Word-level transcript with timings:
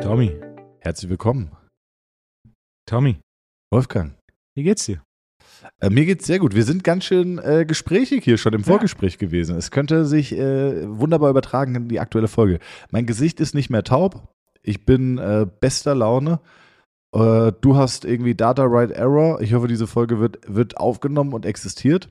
Tommy, 0.00 0.40
Herzlich 0.80 1.10
willkommen. 1.10 1.50
Tommy, 2.86 3.20
Wolfgang. 3.70 4.14
wie 4.56 4.62
geht's 4.62 4.86
dir? 4.86 5.02
Äh, 5.80 5.90
mir 5.90 6.06
geht's 6.06 6.26
sehr 6.26 6.38
gut. 6.38 6.54
Wir 6.54 6.64
sind 6.64 6.84
ganz 6.84 7.04
schön 7.04 7.38
äh, 7.38 7.64
gesprächig 7.66 8.24
hier 8.24 8.38
schon 8.38 8.54
im 8.54 8.64
Vorgespräch 8.64 9.18
gewesen. 9.18 9.56
Es 9.56 9.70
könnte 9.70 10.06
sich 10.06 10.32
äh, 10.32 10.88
wunderbar 10.88 11.28
übertragen 11.30 11.74
in 11.74 11.88
die 11.88 12.00
aktuelle 12.00 12.28
Folge. 12.28 12.58
Mein 12.90 13.04
Gesicht 13.06 13.40
ist 13.40 13.54
nicht 13.54 13.68
mehr 13.70 13.84
taub. 13.84 14.34
Ich 14.62 14.86
bin 14.86 15.18
äh, 15.18 15.46
bester 15.60 15.94
Laune. 15.94 16.40
Äh, 17.14 17.52
du 17.60 17.76
hast 17.76 18.04
irgendwie 18.04 18.34
Data 18.34 18.64
Right 18.64 18.90
Error. 18.92 19.40
Ich 19.42 19.52
hoffe, 19.52 19.68
diese 19.68 19.86
Folge 19.86 20.20
wird, 20.20 20.38
wird 20.46 20.78
aufgenommen 20.78 21.34
und 21.34 21.44
existiert. 21.44 22.08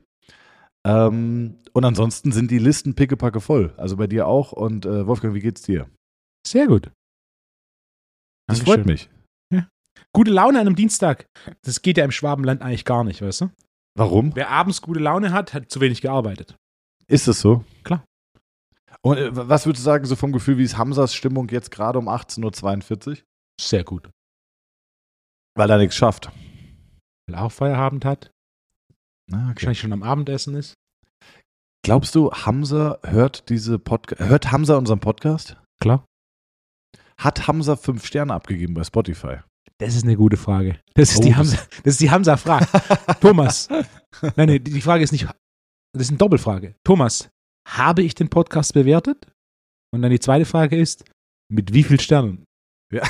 Ähm, 0.88 1.60
und 1.74 1.86
ansonsten 1.86 2.32
sind 2.32 2.50
die 2.50 2.60
Listen 2.60 2.96
pickepacke 2.96 3.42
voll. 3.42 3.74
Also 3.78 3.98
bei 3.98 4.08
dir 4.08 4.28
auch. 4.28 4.54
Und 4.54 4.86
äh, 4.86 5.06
Wolfgang, 5.06 5.34
wie 5.34 5.42
geht's 5.42 5.62
dir? 5.62 5.90
Sehr 6.46 6.68
gut. 6.68 6.92
Das 8.48 8.60
Dankeschön. 8.60 8.66
freut 8.66 8.86
mich. 8.86 9.10
Gute 10.14 10.32
Laune 10.32 10.60
an 10.60 10.68
einem 10.68 10.76
Dienstag. 10.76 11.28
Das 11.64 11.82
geht 11.82 11.98
ja 11.98 12.06
im 12.06 12.12
Schwabenland 12.12 12.62
eigentlich 12.62 12.86
gar 12.86 13.04
nicht, 13.04 13.22
weißt 13.22 13.42
du? 13.42 13.50
Warum? 13.96 14.36
Wer 14.36 14.50
abends 14.50 14.82
gute 14.82 15.00
Laune 15.00 15.32
hat, 15.32 15.54
hat 15.54 15.70
zu 15.72 15.82
wenig 15.82 16.02
gearbeitet. 16.02 16.56
Ist 17.08 17.28
es 17.28 17.42
so? 17.42 17.66
Klar. 17.84 18.06
Und 19.02 19.18
äh, 19.18 19.36
was 19.36 19.66
würdest 19.66 19.84
du 19.84 19.86
sagen, 19.86 20.06
so 20.06 20.16
vom 20.16 20.32
Gefühl, 20.32 20.58
wie 20.58 20.64
ist 20.64 20.78
Hamsas 20.78 21.14
Stimmung 21.14 21.50
jetzt 21.50 21.72
gerade 21.72 22.00
um 22.00 22.08
18.42 22.08 23.08
Uhr? 23.08 23.18
Sehr 23.60 23.84
gut. 23.84 24.10
Weil 25.56 25.70
er 25.70 25.78
nichts 25.78 25.96
schafft. 25.96 26.32
Weil 27.28 27.36
er 27.36 27.44
auch 27.44 27.52
Feierabend 27.52 28.06
hat, 28.06 28.32
Ah, 29.32 29.36
okay. 29.36 29.48
wahrscheinlich 29.56 29.80
schon 29.80 29.94
am 29.94 30.04
Abendessen 30.04 30.56
ist. 30.56 30.74
Glaubst 31.86 32.16
du, 32.16 32.32
Hamza 32.32 33.00
hört 33.04 33.50
diese 33.50 33.80
Podcast? 33.80 34.22
Hört 34.30 34.52
Hamza 34.52 34.78
unseren 34.78 35.00
Podcast? 35.00 35.58
Klar. 35.82 36.06
Hat 37.20 37.48
Hamza 37.48 37.76
fünf 37.76 38.06
Sterne 38.06 38.34
abgegeben 38.34 38.74
bei 38.74 38.84
Spotify? 38.84 39.38
Das 39.80 39.96
ist 39.96 40.04
eine 40.04 40.16
gute 40.18 40.38
Frage. 40.38 40.80
Das 40.96 41.12
ist 41.12 41.20
Oh, 41.20 41.24
die 41.24 41.36
Hamza, 41.36 41.58
das 41.84 41.94
ist 41.94 42.02
die 42.02 42.10
Hamza-Frage. 42.10 42.68
Thomas. 43.22 43.70
Nein, 43.70 44.48
nein, 44.50 44.64
die 44.64 44.82
Frage 44.82 45.04
ist 45.04 45.12
nicht, 45.12 45.26
das 45.26 46.04
ist 46.04 46.10
eine 46.10 46.18
Doppelfrage. 46.18 46.76
Thomas, 46.84 47.30
habe 47.68 48.02
ich 48.04 48.16
den 48.16 48.30
Podcast 48.30 48.74
bewertet? 48.74 49.32
Und 49.94 50.02
dann 50.02 50.12
die 50.12 50.20
zweite 50.20 50.46
Frage 50.46 50.78
ist, 50.78 51.06
mit 51.52 51.74
wie 51.74 51.84
vielen 51.84 52.00
Sternen? 52.00 52.44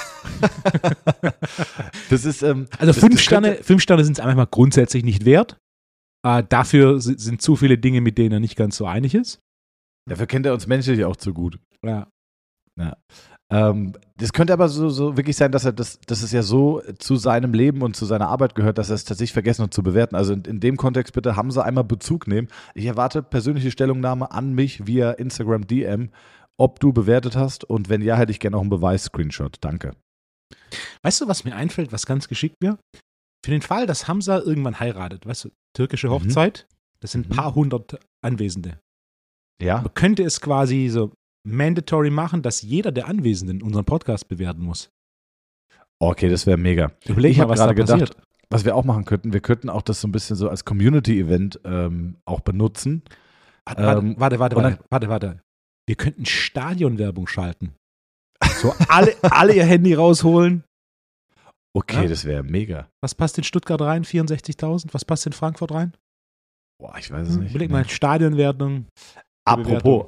Das 2.09 2.25
ist, 2.25 2.42
ähm, 2.44 2.67
Also 2.77 2.88
das, 2.94 2.99
fünf 2.99 3.16
das 3.16 3.23
Sterne, 3.23 3.55
fünf 3.64 3.81
Sterne 3.81 4.03
sind 4.03 4.14
es 4.14 4.20
einfach 4.20 4.36
mal 4.36 4.45
grundsätzlich 4.45 5.03
nicht 5.03 5.25
wert. 5.25 5.58
Äh, 6.28 6.44
dafür 6.47 7.00
si- 7.00 7.17
sind 7.17 7.42
zu 7.42 7.56
viele 7.56 7.78
Dinge, 7.78 8.02
mit 8.02 8.17
denen 8.17 8.33
er 8.33 8.39
nicht 8.39 8.56
ganz 8.56 8.75
so 8.78 8.86
einig 8.86 9.16
ist. 9.16 9.39
Dafür 10.09 10.28
kennt 10.28 10.45
er 10.45 10.53
uns 10.53 10.67
menschlich 10.67 11.06
auch 11.06 11.16
zu 11.16 11.33
gut. 11.33 11.59
Ja. 11.86 12.08
Ähm, 13.50 13.94
das 14.17 14.33
könnte 14.33 14.52
aber 14.53 14.67
so, 14.67 14.89
so 14.89 15.16
wirklich 15.16 15.38
sein, 15.38 15.52
dass 15.52 15.64
er 15.66 15.72
das, 15.72 16.00
dass 16.02 16.22
es 16.22 16.31
ja 16.31 16.44
so 16.44 16.81
zu 17.00 17.16
seinem 17.16 17.53
Leben 17.53 17.81
und 17.81 17.95
zu 17.95 18.05
seiner 18.05 18.28
Arbeit 18.28 18.55
gehört, 18.55 18.78
dass 18.78 18.89
er 18.89 18.95
es 18.95 19.05
tatsächlich 19.05 19.33
vergessen 19.33 19.64
hat 19.64 19.73
zu 19.73 19.83
bewerten. 19.83 20.16
Also 20.16 20.33
in, 20.33 20.42
in 20.44 20.59
dem 20.59 20.75
Kontext 20.75 21.14
bitte 21.14 21.36
Hamza 21.38 21.61
einmal 21.61 21.86
Bezug 21.86 22.28
nehmen. 22.28 22.50
Ich 22.75 22.86
erwarte 22.86 23.23
persönliche 23.23 23.72
Stellungnahme 23.72 24.31
an 24.31 24.53
mich 24.53 24.86
via 24.86 25.11
Instagram 25.11 25.66
DM, 25.66 26.09
ob 26.59 26.80
du 26.81 26.92
bewertet 26.92 27.36
hast 27.36 27.64
und 27.64 27.88
wenn 27.89 28.02
ja, 28.02 28.17
hätte 28.17 28.31
ich 28.31 28.39
gerne 28.39 28.58
auch 28.58 28.61
einen 28.61 28.70
Beweis-Screenshot. 28.70 29.58
Danke. 29.61 29.95
Weißt 31.03 31.22
du, 31.22 31.28
was 31.28 31.44
mir 31.45 31.55
einfällt, 31.55 31.92
was 31.94 32.05
ganz 32.05 32.28
geschickt 32.28 32.58
wäre? 32.61 32.78
Für 33.45 33.52
den 33.52 33.61
Fall, 33.61 33.88
dass 33.88 34.08
Hamza 34.08 34.39
irgendwann 34.39 34.80
heiratet, 34.80 35.25
weißt 35.25 35.45
du, 35.45 35.50
türkische 35.78 36.08
Mhm. 36.08 36.11
Hochzeit, 36.14 36.67
das 37.00 37.11
sind 37.11 37.28
ein 37.28 37.30
Mhm. 37.30 37.36
paar 37.36 37.56
hundert 37.56 38.00
Anwesende. 38.23 38.80
Ja? 39.61 39.81
Man 39.81 39.94
könnte 39.94 40.23
es 40.23 40.42
quasi 40.42 40.89
so 40.89 41.11
mandatory 41.47 42.09
machen, 42.09 42.42
dass 42.42 42.61
jeder 42.61 42.92
der 42.92 43.08
Anwesenden 43.08 43.61
unseren 43.61 43.86
Podcast 43.86 44.28
bewerten 44.28 44.61
muss. 44.61 44.89
Okay, 46.00 46.30
das 46.30 46.45
wäre 46.45 46.58
mega. 46.58 46.92
Überleg 47.05 47.32
ich 47.32 47.39
habe 47.39 47.54
gerade 47.55 47.73
gedacht, 47.76 47.99
passiert. 47.99 48.17
was 48.49 48.65
wir 48.65 48.76
auch 48.76 48.83
machen 48.86 49.05
könnten, 49.05 49.33
wir 49.33 49.39
könnten 49.39 49.70
auch 49.70 49.82
das 49.82 50.02
so 50.02 50.08
ein 50.08 50.11
bisschen 50.11 50.36
so 50.36 50.49
als 50.49 50.65
Community-Event 50.65 51.60
ähm, 51.64 52.17
auch 52.26 52.42
benutzen. 52.42 53.04
Warte, 53.65 53.83
warte, 53.83 53.99
ähm, 54.02 54.15
warte, 54.17 54.39
warte, 54.39 54.55
warte, 54.55 54.80
warte, 54.89 55.09
warte. 55.09 55.42
Wir 55.88 55.95
könnten 55.95 56.26
Stadionwerbung 56.26 57.27
schalten. 57.27 57.73
So 58.61 58.73
alle, 58.89 59.15
alle 59.23 59.54
ihr 59.55 59.65
Handy 59.65 59.94
rausholen. 59.94 60.64
Okay, 61.73 62.04
Ja. 62.04 62.08
das 62.10 62.26
wäre 62.26 62.44
mega. 62.44 62.89
Was 63.02 63.14
passt 63.16 63.38
in 63.38 63.44
Stuttgart 63.44 63.82
rein? 63.82 64.04
64.000? 64.04 64.94
Was 64.94 65.05
passt 65.05 65.26
in 65.26 65.33
Frankfurt 65.33 65.72
rein? 65.72 65.94
Boah, 66.80 66.95
ich 67.00 67.11
weiß 67.11 67.28
es 67.30 67.38
nicht. 67.38 67.52
Überleg 67.52 67.72
mal, 67.72 67.88
Stadionwerbung. 67.88 68.86
Apropos, 69.45 70.08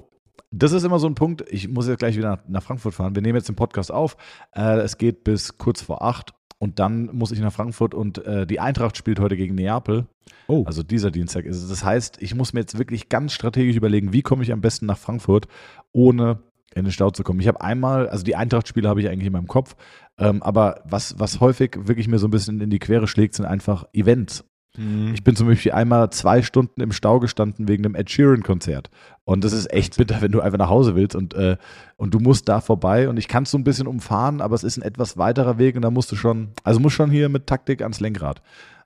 das 0.51 0.71
ist 0.71 0.83
immer 0.83 0.99
so 0.99 1.07
ein 1.07 1.15
Punkt, 1.15 1.43
ich 1.49 1.67
muss 1.67 1.87
jetzt 1.87 1.99
gleich 1.99 2.17
wieder 2.17 2.29
nach, 2.37 2.43
nach 2.47 2.63
Frankfurt 2.63 2.93
fahren. 2.93 3.15
Wir 3.15 3.21
nehmen 3.21 3.35
jetzt 3.35 3.49
den 3.49 3.55
Podcast 3.55 3.91
auf. 3.91 4.17
Äh, 4.53 4.79
es 4.79 4.97
geht 4.97 5.23
bis 5.23 5.57
kurz 5.57 5.81
vor 5.81 6.01
acht 6.03 6.33
und 6.57 6.79
dann 6.79 7.05
muss 7.15 7.31
ich 7.31 7.39
nach 7.39 7.53
Frankfurt 7.53 7.93
und 7.93 8.17
äh, 8.25 8.45
die 8.47 8.59
Eintracht 8.59 8.97
spielt 8.97 9.19
heute 9.19 9.37
gegen 9.37 9.55
Neapel. 9.55 10.07
Oh, 10.47 10.63
Also 10.65 10.83
dieser 10.83 11.11
Dienstag 11.11 11.45
ist 11.45 11.57
es. 11.57 11.69
Das 11.69 11.83
heißt, 11.83 12.21
ich 12.21 12.35
muss 12.35 12.53
mir 12.53 12.59
jetzt 12.61 12.77
wirklich 12.77 13.09
ganz 13.09 13.33
strategisch 13.33 13.75
überlegen, 13.75 14.11
wie 14.13 14.21
komme 14.21 14.43
ich 14.43 14.51
am 14.51 14.61
besten 14.61 14.85
nach 14.87 14.97
Frankfurt, 14.97 15.47
ohne 15.91 16.39
in 16.75 16.85
den 16.85 16.91
Stau 16.91 17.09
zu 17.09 17.23
kommen. 17.23 17.39
Ich 17.39 17.47
habe 17.47 17.61
einmal, 17.61 18.09
also 18.09 18.23
die 18.23 18.35
Eintracht-Spiele 18.35 18.87
habe 18.87 19.01
ich 19.01 19.09
eigentlich 19.09 19.27
in 19.27 19.33
meinem 19.33 19.47
Kopf, 19.47 19.75
ähm, 20.17 20.43
aber 20.43 20.81
was, 20.85 21.15
was 21.17 21.39
häufig 21.39 21.77
wirklich 21.83 22.07
mir 22.07 22.19
so 22.19 22.27
ein 22.27 22.31
bisschen 22.31 22.61
in 22.61 22.69
die 22.69 22.79
Quere 22.79 23.07
schlägt, 23.07 23.35
sind 23.35 23.45
einfach 23.45 23.85
Events. 23.93 24.43
Mhm. 24.77 25.13
Ich 25.13 25.23
bin 25.23 25.35
zum 25.35 25.47
Beispiel 25.47 25.71
einmal 25.71 26.09
zwei 26.11 26.41
Stunden 26.41 26.81
im 26.81 26.91
Stau 26.91 27.19
gestanden 27.19 27.67
wegen 27.67 27.85
einem 27.85 27.95
Ed 27.95 28.09
Sheeran-Konzert. 28.09 28.89
Und 29.23 29.43
das 29.43 29.53
ist 29.53 29.71
echt 29.73 29.97
bitter, 29.97 30.21
wenn 30.21 30.31
du 30.31 30.41
einfach 30.41 30.59
nach 30.59 30.69
Hause 30.69 30.95
willst 30.95 31.15
und, 31.15 31.33
äh, 31.33 31.57
und 31.97 32.13
du 32.13 32.19
musst 32.19 32.47
da 32.47 32.61
vorbei. 32.61 33.09
Und 33.09 33.17
ich 33.17 33.27
kann 33.27 33.43
es 33.43 33.51
so 33.51 33.57
ein 33.57 33.63
bisschen 33.63 33.87
umfahren, 33.87 34.41
aber 34.41 34.55
es 34.55 34.63
ist 34.63 34.77
ein 34.77 34.83
etwas 34.83 35.17
weiterer 35.17 35.57
Weg 35.57 35.75
und 35.75 35.81
da 35.81 35.91
musst 35.91 36.11
du 36.11 36.15
schon, 36.15 36.49
also 36.63 36.79
musst 36.79 36.95
schon 36.95 37.11
hier 37.11 37.29
mit 37.29 37.47
Taktik 37.47 37.81
ans 37.81 37.99
Lenkrad. 37.99 38.41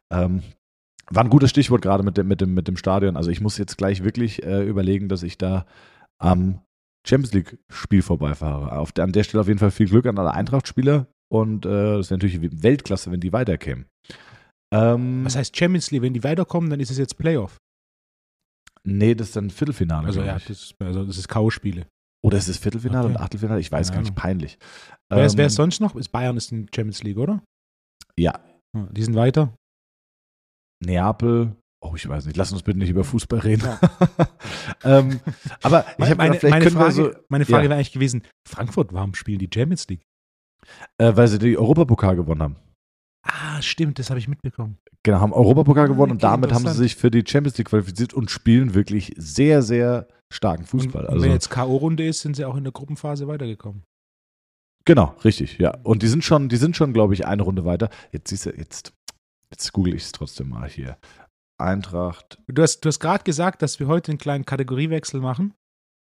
Ähm, 0.09 0.41
war 1.09 1.23
ein 1.23 1.29
gutes 1.29 1.49
Stichwort 1.49 1.81
gerade 1.81 2.03
mit 2.03 2.17
dem, 2.17 2.27
mit, 2.27 2.41
dem, 2.41 2.53
mit 2.53 2.67
dem 2.67 2.77
Stadion. 2.77 3.17
Also 3.17 3.29
ich 3.29 3.41
muss 3.41 3.57
jetzt 3.57 3.77
gleich 3.77 4.03
wirklich 4.03 4.43
äh, 4.43 4.63
überlegen, 4.63 5.09
dass 5.09 5.21
ich 5.23 5.37
da 5.37 5.65
am 6.17 6.61
Champions 7.05 7.33
League-Spiel 7.33 8.01
vorbeifahre. 8.01 8.71
Auf 8.77 8.91
der, 8.91 9.03
an 9.03 9.11
der 9.11 9.23
Stelle 9.23 9.41
auf 9.41 9.47
jeden 9.47 9.59
Fall 9.59 9.71
viel 9.71 9.87
Glück 9.87 10.05
an 10.05 10.17
alle 10.17 10.33
Eintracht-Spieler. 10.33 11.07
Und 11.31 11.65
äh, 11.65 11.97
das 11.97 12.09
wäre 12.09 12.19
natürlich 12.19 12.61
Weltklasse, 12.63 13.11
wenn 13.11 13.19
die 13.19 13.33
weiterkämen. 13.33 13.85
Ähm, 14.73 15.25
was 15.25 15.35
heißt 15.35 15.55
Champions 15.57 15.91
League? 15.91 16.01
Wenn 16.01 16.13
die 16.13 16.23
weiterkommen, 16.23 16.69
dann 16.69 16.79
ist 16.79 16.91
es 16.91 16.97
jetzt 16.97 17.17
Playoff. 17.17 17.57
Nee, 18.85 19.15
das 19.15 19.27
ist 19.27 19.35
dann 19.35 19.49
Viertelfinale. 19.49 20.07
Also 20.07 20.21
ja, 20.21 20.33
das 20.33 20.49
ist, 20.49 20.75
also 20.79 21.05
das 21.05 21.17
ist 21.17 21.27
K.O.-Spiele. 21.27 21.85
Oder 22.25 22.37
ist 22.37 22.47
es 22.47 22.57
Viertelfinale 22.57 23.05
Okay. 23.07 23.15
und 23.15 23.21
Achtelfinale? 23.21 23.59
Ich 23.59 23.71
weiß 23.71 23.87
Keine 23.89 24.03
gar 24.03 24.09
nicht, 24.09 24.15
peinlich. 24.15 24.57
Wer 25.09 25.25
ist, 25.25 25.37
wer 25.37 25.43
Ähm, 25.45 25.47
ist 25.47 25.55
sonst 25.55 25.79
noch? 25.81 25.95
Ist 25.95 26.09
Bayern 26.09 26.37
ist 26.37 26.51
in 26.51 26.67
Champions 26.73 27.03
League, 27.03 27.17
oder? 27.17 27.43
Ja, 28.17 28.39
Ja, 28.75 28.87
Die 28.91 29.03
sind 29.03 29.15
weiter. 29.15 29.53
Neapel. 30.83 31.55
Oh, 31.83 31.93
ich 31.95 32.07
weiß 32.07 32.25
nicht. 32.25 32.37
Lass 32.37 32.51
uns 32.51 32.63
bitte 32.63 32.79
nicht 32.79 32.89
über 32.89 33.03
Fußball 33.03 33.39
reden. 33.39 33.67
ähm, 34.83 35.19
aber 35.61 35.85
ich 35.97 36.05
habe 36.05 36.15
meine, 36.15 36.39
meine 36.41 36.71
Frage, 36.71 36.91
so, 36.91 37.11
meine 37.27 37.45
Frage 37.45 37.63
ja. 37.63 37.69
wäre 37.69 37.75
eigentlich 37.75 37.91
gewesen: 37.91 38.23
Frankfurt, 38.47 38.93
warum 38.93 39.13
spielen 39.15 39.39
die 39.39 39.49
Champions 39.53 39.87
League? 39.89 40.03
äh, 40.97 41.15
weil 41.15 41.27
sie 41.27 41.39
die 41.39 41.57
Europapokal 41.57 42.15
gewonnen 42.15 42.41
haben. 42.41 42.55
Ah, 43.25 43.61
stimmt, 43.61 43.99
das 43.99 44.09
habe 44.09 44.19
ich 44.19 44.27
mitbekommen. 44.27 44.77
Genau, 45.03 45.19
haben 45.19 45.33
Europapokal 45.33 45.85
Ah, 45.85 45.87
gewonnen 45.87 46.11
und 46.13 46.23
okay, 46.23 46.31
damit 46.31 46.53
haben 46.53 46.67
sie 46.67 46.73
sich 46.73 46.95
für 46.95 47.09
die 47.09 47.23
Champions 47.25 47.57
League 47.57 47.69
qualifiziert 47.69 48.13
und 48.13 48.29
spielen 48.29 48.73
wirklich 48.73 49.13
sehr, 49.17 49.61
sehr 49.61 50.07
starken 50.31 50.65
Fußball. 50.65 51.03
Und, 51.03 51.07
und 51.07 51.13
also 51.13 51.25
wenn 51.25 51.31
jetzt 51.31 51.49
K.O.-Runde 51.49 52.03
ist, 52.03 52.21
sind 52.21 52.35
sie 52.35 52.45
auch 52.45 52.57
in 52.57 52.63
der 52.63 52.73
Gruppenphase 52.73 53.27
weitergekommen. 53.27 53.83
genau, 54.85 55.15
richtig, 55.23 55.57
ja. 55.57 55.77
Und 55.83 56.03
die 56.03 56.07
sind 56.07 56.23
schon, 56.23 56.49
die 56.49 56.57
sind 56.57 56.75
schon, 56.75 56.91
glaube 56.91 57.13
ich, 57.13 57.25
eine 57.25 57.43
Runde 57.43 57.63
weiter. 57.63 57.89
Jetzt 58.11 58.29
siehst 58.29 58.45
du, 58.45 58.49
jetzt, 58.51 58.93
jetzt 59.51 59.71
google 59.71 59.93
ich 59.93 60.03
es 60.03 60.11
trotzdem 60.11 60.49
mal 60.49 60.67
hier. 60.69 60.97
Eintracht. 61.59 62.39
Du 62.47 62.61
hast, 62.61 62.81
du 62.81 62.89
hast 62.89 62.99
gerade 62.99 63.23
gesagt, 63.23 63.61
dass 63.61 63.79
wir 63.79 63.87
heute 63.87 64.11
einen 64.11 64.17
kleinen 64.17 64.45
Kategoriewechsel 64.45 65.19
machen. 65.21 65.53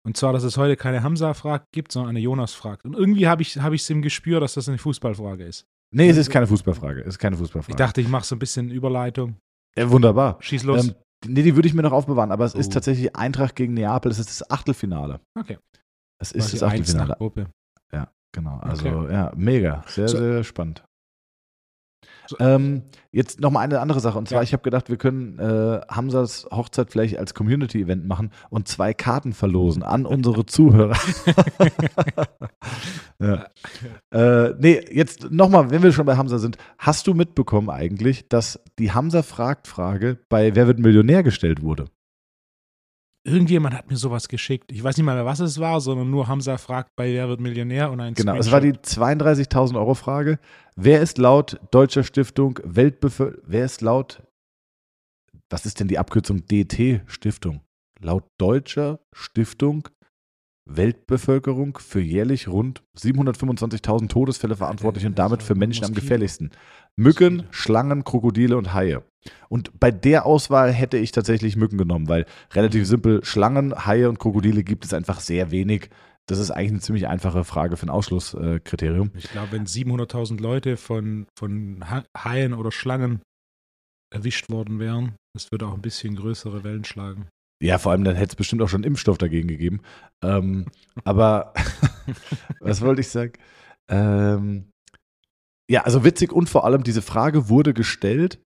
Und 0.05 0.15
zwar, 0.17 0.31
dass 0.33 0.43
es 0.43 0.57
heute 0.57 0.75
keine 0.77 1.03
Hamza-Frage 1.03 1.65
gibt, 1.73 1.91
sondern 1.91 2.11
eine 2.11 2.19
Jonas-Frage. 2.19 2.87
Und 2.87 2.93
irgendwie 2.95 3.27
habe 3.27 3.41
ich 3.43 3.55
es 3.57 3.89
im 3.89 4.01
Gespür, 4.01 4.39
dass 4.39 4.53
das 4.53 4.69
eine 4.69 4.77
Fußballfrage 4.77 5.43
ist. 5.45 5.65
Nee, 5.93 6.09
es 6.09 6.17
ist 6.17 6.29
keine 6.29 6.47
Fußballfrage. 6.47 7.01
Es 7.01 7.07
ist 7.07 7.19
keine 7.19 7.35
Fußballfrage. 7.37 7.71
Ich 7.73 7.77
dachte, 7.77 7.99
ich 8.01 8.07
mache 8.07 8.25
so 8.25 8.35
ein 8.35 8.39
bisschen 8.39 8.69
Überleitung. 8.71 9.37
Ja, 9.77 9.89
wunderbar. 9.89 10.37
Schieß 10.39 10.63
los. 10.63 10.87
Ähm, 10.87 10.95
nee, 11.27 11.43
die 11.43 11.55
würde 11.55 11.67
ich 11.67 11.73
mir 11.73 11.81
noch 11.81 11.91
aufbewahren, 11.91 12.31
aber 12.31 12.45
es 12.45 12.53
ist 12.55 12.67
Oh. 12.67 12.73
tatsächlich 12.73 13.15
Eintracht 13.15 13.55
gegen 13.55 13.73
Neapel. 13.73 14.11
Es 14.11 14.19
ist 14.19 14.29
das 14.29 14.49
Achtelfinale. 14.49 15.19
okay. 15.37 15.57
Es 16.21 16.31
ist 16.31 16.53
das 16.53 16.63
Achtelfinale. 16.63 17.15
Gruppe. 17.17 17.47
Genau. 18.31 18.57
Also, 18.59 18.87
Okay. 18.87 19.11
ja, 19.13 19.31
mega. 19.35 19.83
Sehr, 19.87 20.07
So. 20.07 20.17
sehr 20.19 20.43
spannend. 20.43 20.83
Ähm, 22.39 22.83
jetzt 23.11 23.39
nochmal 23.39 23.63
eine 23.63 23.79
andere 23.79 23.99
Sache. 23.99 24.17
Und 24.17 24.27
zwar, 24.27 24.39
Ja. 24.39 24.43
ich 24.43 24.53
habe 24.53 24.63
gedacht, 24.63 24.89
wir 24.89 24.97
können 24.97 25.39
äh, 25.39 25.81
Hamzas 25.89 26.47
Hochzeit 26.51 26.91
vielleicht 26.91 27.17
als 27.17 27.33
Community-Event 27.33 28.05
machen 28.07 28.31
und 28.49 28.67
zwei 28.67 28.93
Karten 28.93 29.33
verlosen 29.33 29.83
an 29.83 30.05
unsere 30.05 30.45
Zuhörer. 30.45 30.97
ja. 33.19 33.45
äh, 34.11 34.53
nee, 34.59 34.81
jetzt 34.91 35.31
nochmal, 35.31 35.71
wenn 35.71 35.83
wir 35.83 35.91
schon 35.91 36.05
bei 36.05 36.17
Hamza 36.17 36.37
sind. 36.37 36.57
Hast 36.77 37.07
du 37.07 37.13
mitbekommen 37.13 37.69
eigentlich, 37.69 38.27
dass 38.29 38.59
die 38.77 38.91
Hamza-Fragt-Frage 38.91 40.17
bei 40.29 40.55
Wer 40.55 40.67
wird 40.67 40.79
Millionär 40.79 41.23
gestellt 41.23 41.61
wurde? 41.61 41.85
Irgendjemand 43.29 43.75
hat 43.75 43.89
mir 43.89 43.97
sowas 43.97 44.27
geschickt. 44.27 44.71
Ich 44.71 44.83
weiß 44.83 44.97
nicht 44.97 45.05
mal 45.05 45.15
mehr, 45.15 45.25
was 45.25 45.39
es 45.39 45.59
war, 45.59 45.81
sondern 45.81 46.09
nur 46.09 46.27
Hamza 46.27 46.57
fragt 46.57 46.95
bei 46.95 47.13
Wer 47.13 47.29
wird 47.29 47.39
Millionär 47.39 47.91
und 47.91 47.99
ein 47.99 48.15
Genau, 48.15 48.35
es 48.35 48.51
war 48.51 48.59
die 48.59 48.73
32.000 48.73 49.75
Euro 49.75 49.93
Frage. 49.93 50.39
Wer 50.75 51.01
ist 51.01 51.17
laut 51.17 51.59
Deutscher 51.71 52.03
Stiftung 52.03 52.59
Weltbevölkerung, 52.63 53.43
wer 53.45 53.65
ist 53.65 53.81
laut, 53.81 54.23
was 55.49 55.65
ist 55.65 55.79
denn 55.79 55.87
die 55.87 55.99
Abkürzung 55.99 56.45
DT 56.45 57.01
Stiftung? 57.05 57.61
Laut 58.01 58.25
Deutscher 58.39 58.99
Stiftung 59.13 59.87
Weltbevölkerung 60.65 61.77
für 61.77 62.01
jährlich 62.01 62.47
rund 62.47 62.83
725.000 62.97 64.07
Todesfälle 64.07 64.55
verantwortlich 64.55 65.05
und 65.05 65.17
damit 65.19 65.43
für 65.43 65.55
Menschen 65.55 65.85
am 65.85 65.93
gefährlichsten. 65.93 66.51
Mücken, 66.95 67.47
Schlangen, 67.51 68.03
Krokodile 68.03 68.57
und 68.57 68.73
Haie. 68.73 69.03
Und 69.49 69.79
bei 69.79 69.91
der 69.91 70.25
Auswahl 70.25 70.71
hätte 70.71 70.97
ich 70.97 71.11
tatsächlich 71.11 71.55
Mücken 71.55 71.77
genommen, 71.77 72.07
weil 72.07 72.25
relativ 72.53 72.87
simpel 72.87 73.23
Schlangen, 73.23 73.85
Haie 73.85 74.09
und 74.09 74.19
Krokodile 74.19 74.63
gibt 74.63 74.85
es 74.85 74.93
einfach 74.93 75.19
sehr 75.19 75.51
wenig. 75.51 75.89
Das 76.27 76.39
ist 76.39 76.51
eigentlich 76.51 76.71
eine 76.71 76.79
ziemlich 76.79 77.07
einfache 77.07 77.43
Frage 77.43 77.75
für 77.75 77.87
ein 77.87 77.89
Ausschlusskriterium. 77.89 79.11
Ich 79.15 79.31
glaube, 79.31 79.51
wenn 79.51 79.65
700.000 79.65 80.39
Leute 80.39 80.77
von, 80.77 81.25
von 81.37 81.83
Haien 82.15 82.53
oder 82.53 82.71
Schlangen 82.71 83.21
erwischt 84.13 84.49
worden 84.49 84.79
wären, 84.79 85.15
das 85.35 85.51
würde 85.51 85.67
auch 85.67 85.73
ein 85.73 85.81
bisschen 85.81 86.15
größere 86.15 86.63
Wellen 86.63 86.85
schlagen. 86.85 87.27
Ja, 87.61 87.77
vor 87.77 87.91
allem 87.91 88.03
dann 88.03 88.15
hätte 88.15 88.31
es 88.31 88.35
bestimmt 88.35 88.61
auch 88.61 88.69
schon 88.69 88.83
Impfstoff 88.83 89.17
dagegen 89.17 89.47
gegeben. 89.47 89.81
Ähm, 90.23 90.67
aber 91.03 91.53
was 92.59 92.81
wollte 92.81 93.01
ich 93.01 93.09
sagen? 93.09 93.33
Ähm, 93.89 94.69
ja, 95.69 95.83
also 95.83 96.03
witzig 96.05 96.31
und 96.31 96.49
vor 96.49 96.63
allem 96.63 96.83
diese 96.83 97.01
Frage 97.01 97.49
wurde 97.49 97.73
gestellt, 97.73 98.39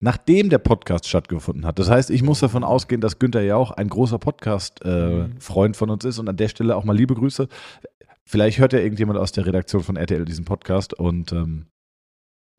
nachdem 0.00 0.48
der 0.48 0.58
Podcast 0.58 1.06
stattgefunden 1.06 1.66
hat. 1.66 1.78
Das 1.78 1.90
heißt, 1.90 2.10
ich 2.10 2.22
muss 2.22 2.40
davon 2.40 2.64
ausgehen, 2.64 3.00
dass 3.00 3.18
Günther 3.18 3.42
ja 3.42 3.56
auch 3.56 3.70
ein 3.70 3.88
großer 3.88 4.18
Podcast-Freund 4.18 4.84
äh, 4.86 5.68
mhm. 5.68 5.74
von 5.74 5.90
uns 5.90 6.04
ist 6.04 6.18
und 6.18 6.28
an 6.28 6.36
der 6.36 6.48
Stelle 6.48 6.74
auch 6.76 6.84
mal 6.84 6.96
liebe 6.96 7.14
Grüße. 7.14 7.48
Vielleicht 8.24 8.58
hört 8.58 8.72
ja 8.72 8.78
irgendjemand 8.78 9.18
aus 9.18 9.32
der 9.32 9.46
Redaktion 9.46 9.82
von 9.82 9.96
RTL 9.96 10.24
diesen 10.24 10.44
Podcast 10.44 10.94
und 10.94 11.32
ähm, 11.32 11.66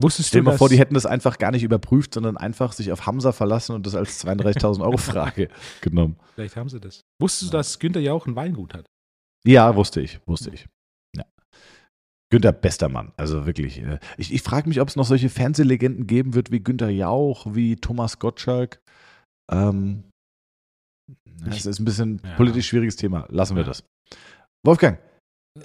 Wusstest 0.02 0.30
Stell 0.30 0.40
dir 0.40 0.50
mal 0.50 0.58
vor, 0.58 0.68
die 0.68 0.78
hätten 0.78 0.94
das 0.94 1.06
einfach 1.06 1.38
gar 1.38 1.52
nicht 1.52 1.62
überprüft, 1.62 2.14
sondern 2.14 2.36
einfach 2.36 2.72
sich 2.72 2.90
auf 2.90 3.06
Hamza 3.06 3.30
verlassen 3.30 3.74
und 3.74 3.86
das 3.86 3.94
als 3.94 4.24
32.000 4.24 4.82
Euro 4.82 4.96
Frage 4.96 5.48
genommen. 5.80 6.16
Vielleicht 6.34 6.56
haben 6.56 6.68
sie 6.68 6.80
das. 6.80 7.02
Wusstest 7.20 7.52
du, 7.52 7.56
dass 7.56 7.78
Günther 7.78 8.00
ja 8.00 8.12
auch 8.12 8.26
ein 8.26 8.34
Weingut 8.34 8.74
hat? 8.74 8.86
Ja, 9.44 9.76
wusste 9.76 10.00
ich, 10.00 10.18
wusste 10.26 10.50
ich. 10.50 10.66
Günther, 12.32 12.52
bester 12.52 12.88
Mann. 12.88 13.12
Also 13.18 13.44
wirklich. 13.44 13.82
Äh, 13.82 13.98
ich, 14.16 14.32
ich 14.32 14.40
frage 14.40 14.66
mich, 14.66 14.80
ob 14.80 14.88
es 14.88 14.96
noch 14.96 15.04
solche 15.04 15.28
Fernsehlegenden 15.28 16.06
geben 16.06 16.32
wird 16.32 16.50
wie 16.50 16.60
Günther 16.60 16.88
Jauch, 16.88 17.54
wie 17.54 17.76
Thomas 17.76 18.18
Gottschalk. 18.18 18.80
Ähm, 19.52 20.04
das 21.44 21.66
ist 21.66 21.78
ein 21.78 21.84
bisschen 21.84 22.22
ja. 22.24 22.34
politisch 22.36 22.68
schwieriges 22.68 22.96
Thema. 22.96 23.26
Lassen 23.28 23.54
wir 23.54 23.64
ja. 23.64 23.68
das. 23.68 23.84
Wolfgang, 24.64 24.98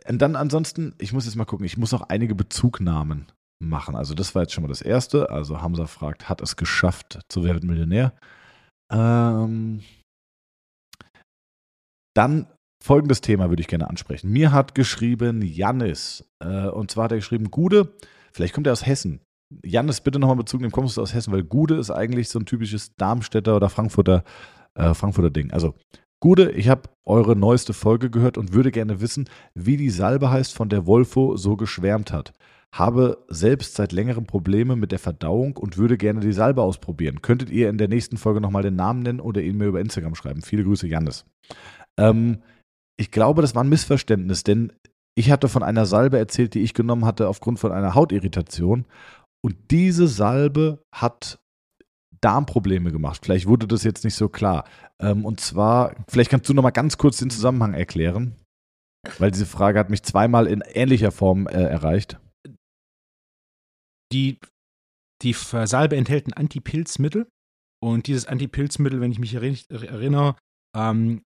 und 0.10 0.22
dann 0.22 0.36
ansonsten, 0.36 0.94
ich 0.98 1.14
muss 1.14 1.24
jetzt 1.24 1.36
mal 1.36 1.46
gucken, 1.46 1.66
ich 1.66 1.78
muss 1.78 1.94
noch 1.94 2.10
einige 2.10 2.36
Bezugnahmen 2.36 3.32
machen. 3.64 3.96
Also 3.96 4.14
das 4.14 4.36
war 4.36 4.42
jetzt 4.42 4.52
schon 4.52 4.64
mal 4.64 4.68
das 4.68 4.82
Erste. 4.82 5.30
Also 5.30 5.62
Hamza 5.62 5.88
fragt, 5.88 6.28
hat 6.28 6.42
es 6.42 6.58
geschafft 6.58 7.22
zu 7.32 7.46
werden 7.46 7.70
Millionär? 7.70 8.12
Ähm, 8.92 9.84
dann 12.14 12.48
folgendes 12.84 13.22
Thema 13.22 13.50
würde 13.50 13.62
ich 13.62 13.68
gerne 13.68 13.90
ansprechen. 13.90 14.32
Mir 14.32 14.52
hat 14.52 14.76
geschrieben 14.76 15.42
Jannis. 15.42 16.24
Äh, 16.40 16.68
und 16.68 16.92
zwar 16.92 17.06
hat 17.06 17.12
er 17.12 17.18
geschrieben, 17.18 17.52
Gude, 17.52 17.94
vielleicht 18.34 18.54
kommt 18.54 18.68
er 18.68 18.74
aus 18.74 18.86
Hessen. 18.86 19.22
Jannis, 19.64 20.02
bitte 20.02 20.20
nochmal 20.20 20.36
Bezug 20.36 20.62
nehmen, 20.62 20.72
kommst 20.72 20.98
du 20.98 21.02
aus 21.02 21.14
Hessen? 21.14 21.32
Weil 21.32 21.44
Gude 21.44 21.76
ist 21.76 21.92
eigentlich 21.92 22.30
so 22.30 22.40
ein 22.40 22.46
typisches 22.46 22.96
Darmstädter 22.96 23.56
oder 23.56 23.70
Frankfurter, 23.70 24.24
äh, 24.76 24.94
Frankfurter 24.94 25.30
Ding. 25.30 25.52
Also 25.52 25.74
Gude, 26.20 26.52
ich 26.52 26.68
habe 26.68 26.90
eure 27.06 27.36
neueste 27.36 27.74
Folge 27.74 28.10
gehört 28.10 28.38
und 28.38 28.54
würde 28.54 28.72
gerne 28.72 29.02
wissen, 29.02 29.30
wie 29.54 29.78
die 29.78 29.92
Salbe 29.92 30.32
heißt, 30.32 30.54
von 30.54 30.68
der 30.68 30.88
Wolfo 30.88 31.38
so 31.38 31.56
geschwärmt 31.56 32.12
hat. 32.12 32.34
Habe 32.74 33.24
selbst 33.30 33.76
seit 33.76 33.92
längerem 33.92 34.26
Probleme 34.26 34.76
mit 34.76 34.92
der 34.92 35.00
Verdauung 35.00 35.56
und 35.56 35.78
würde 35.78 35.98
gerne 35.98 36.20
die 36.20 36.34
Salbe 36.34 36.64
ausprobieren. 36.64 37.22
Könntet 37.22 37.50
ihr 37.50 37.70
in 37.70 37.78
der 37.78 37.88
nächsten 37.88 38.18
Folge 38.18 38.42
nochmal 38.42 38.64
den 38.64 38.76
Namen 38.76 39.04
nennen 39.04 39.20
oder 39.20 39.42
ihn 39.42 39.58
mir 39.58 39.68
über 39.68 39.80
Instagram 39.80 40.16
schreiben? 40.16 40.42
Viele 40.42 40.64
Grüße, 40.64 40.88
Jannis. 40.88 41.24
Ähm, 41.98 42.40
ich 43.00 43.12
glaube, 43.12 43.42
das 43.42 43.56
war 43.56 43.64
ein 43.64 43.70
Missverständnis, 43.70 44.44
denn 44.44 44.74
ich 45.18 45.32
hatte 45.32 45.50
von 45.50 45.64
einer 45.64 45.86
Salbe 45.86 46.18
erzählt, 46.18 46.54
die 46.54 46.62
ich 46.62 46.74
genommen 46.74 47.06
hatte 47.06 47.28
aufgrund 47.28 47.60
von 47.60 47.72
einer 47.72 47.96
Hautirritation. 47.96 48.86
Und 49.44 49.56
diese 49.72 50.08
Salbe 50.08 50.84
hat 50.94 51.40
Darmprobleme 52.22 52.92
gemacht. 52.92 53.22
Vielleicht 53.24 53.48
wurde 53.48 53.68
das 53.68 53.84
jetzt 53.84 54.04
nicht 54.04 54.16
so 54.16 54.30
klar. 54.30 54.68
Ähm, 55.00 55.26
und 55.26 55.40
zwar, 55.40 55.96
vielleicht 56.08 56.30
kannst 56.30 56.50
du 56.50 56.54
noch 56.54 56.64
mal 56.64 56.72
ganz 56.72 56.98
kurz 56.98 57.18
den 57.18 57.30
Zusammenhang 57.30 57.74
erklären, 57.74 58.36
weil 59.20 59.32
diese 59.32 59.46
Frage 59.46 59.80
hat 59.80 59.90
mich 59.90 60.04
zweimal 60.04 60.48
in 60.48 60.62
ähnlicher 60.62 61.12
Form 61.12 61.48
äh, 61.48 61.64
erreicht. 61.64 62.20
Die, 64.12 64.40
die 65.22 65.34
Salbe 65.34 65.98
enthält 65.98 66.28
ein 66.28 66.34
Antipilzmittel 66.34 67.28
und 67.84 68.08
dieses 68.08 68.26
Antipilzmittel, 68.26 69.02
wenn 69.02 69.12
ich 69.12 69.20
mich 69.20 69.34
erinnere, 69.36 70.36
ähm, 70.76 71.22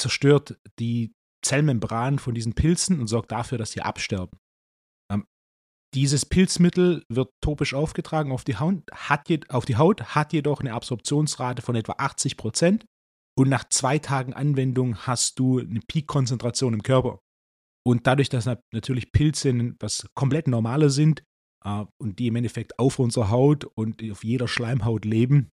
zerstört 0.00 0.58
die 0.78 1.12
Zellmembran 1.44 2.18
von 2.18 2.34
diesen 2.34 2.54
Pilzen 2.54 3.00
und 3.00 3.06
sorgt 3.06 3.32
dafür, 3.32 3.58
dass 3.58 3.72
sie 3.72 3.82
absterben. 3.82 4.38
Ähm, 5.10 5.26
dieses 5.94 6.26
Pilzmittel 6.26 7.04
wird 7.08 7.30
topisch 7.40 7.74
aufgetragen 7.74 8.32
auf 8.32 8.44
die, 8.44 8.56
Haut, 8.56 8.82
hat 8.92 9.28
je, 9.28 9.40
auf 9.48 9.64
die 9.64 9.76
Haut, 9.76 10.14
hat 10.14 10.32
jedoch 10.32 10.60
eine 10.60 10.74
Absorptionsrate 10.74 11.62
von 11.62 11.74
etwa 11.76 11.94
80 11.98 12.36
Prozent 12.36 12.84
und 13.38 13.48
nach 13.48 13.68
zwei 13.68 13.98
Tagen 13.98 14.34
Anwendung 14.34 14.98
hast 14.98 15.38
du 15.38 15.60
eine 15.60 15.80
Peak-Konzentration 15.80 16.74
im 16.74 16.82
Körper. 16.82 17.20
Und 17.86 18.06
dadurch, 18.06 18.28
dass 18.28 18.44
natürlich 18.72 19.12
Pilze 19.12 19.74
was 19.80 20.06
komplett 20.14 20.46
Normales 20.46 20.94
sind 20.94 21.22
äh, 21.64 21.84
und 21.98 22.18
die 22.18 22.26
im 22.26 22.36
Endeffekt 22.36 22.78
auf 22.78 22.98
unserer 22.98 23.30
Haut 23.30 23.64
und 23.64 24.02
auf 24.10 24.24
jeder 24.24 24.48
Schleimhaut 24.48 25.04
leben, 25.04 25.50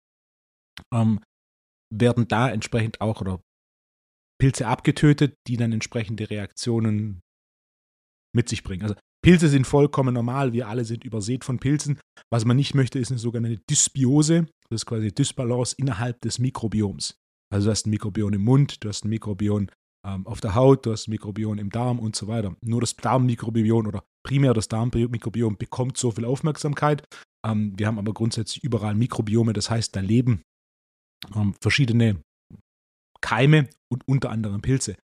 ähm, 0.94 1.22
werden 1.90 2.28
da 2.28 2.50
entsprechend 2.50 3.00
auch 3.00 3.22
oder 3.22 3.42
Pilze 4.40 4.68
abgetötet, 4.68 5.36
die 5.48 5.58
dann 5.58 5.72
entsprechende 5.72 6.30
Reaktionen 6.30 7.22
mit 8.36 8.50
sich 8.50 8.64
bringen. 8.64 8.84
Also 8.84 8.96
Pilze 9.24 9.50
sind 9.50 9.66
vollkommen 9.66 10.14
normal, 10.14 10.54
wir 10.54 10.68
alle 10.68 10.86
sind 10.86 11.04
übersät 11.04 11.44
von 11.44 11.60
Pilzen. 11.60 12.00
Was 12.32 12.46
man 12.46 12.56
nicht 12.56 12.76
möchte, 12.76 13.00
ist 13.00 13.12
eine 13.12 13.20
sogenannte 13.20 13.60
Dysbiose, 13.70 14.46
das 14.70 14.82
ist 14.82 14.86
quasi 14.86 15.14
Dysbalance 15.14 15.76
innerhalb 15.78 16.22
des 16.22 16.40
Mikrobioms. 16.40 17.18
Also 17.52 17.66
du 17.66 17.72
hast 17.72 17.88
ein 17.88 17.92
Mikrobiom 17.92 18.34
im 18.34 18.44
Mund, 18.44 18.84
du 18.84 18.90
hast 18.90 19.06
ein 19.06 19.10
Mikrobiom 19.10 19.68
ähm, 20.06 20.28
auf 20.28 20.42
der 20.42 20.56
Haut, 20.56 20.86
du 20.86 20.92
hast 20.92 21.08
ein 21.08 21.12
Mikrobiom 21.12 21.58
im 21.58 21.70
Darm 21.70 22.00
und 22.00 22.16
so 22.16 22.28
weiter. 22.28 22.56
Nur 22.62 22.82
das 22.82 22.96
Darmmikrobiom 22.96 23.88
oder 23.88 24.04
primär 24.24 24.54
das 24.54 24.68
Darmmikrobiom 24.68 25.58
bekommt 25.58 25.98
so 25.98 26.12
viel 26.12 26.26
Aufmerksamkeit. 26.26 27.04
Ähm, 27.46 27.74
wir 27.78 27.88
haben 27.88 28.00
aber 28.00 28.14
grundsätzlich 28.14 28.64
überall 28.64 28.96
Mikrobiome, 28.96 29.54
das 29.54 29.70
heißt, 29.70 29.96
da 29.96 30.00
leben 30.00 30.44
ähm, 31.36 31.56
verschiedene 31.62 32.22
Keime 33.22 33.70
und 33.92 34.08
unter 34.08 34.30
anderem 34.30 34.62
Pilze. 34.62 34.96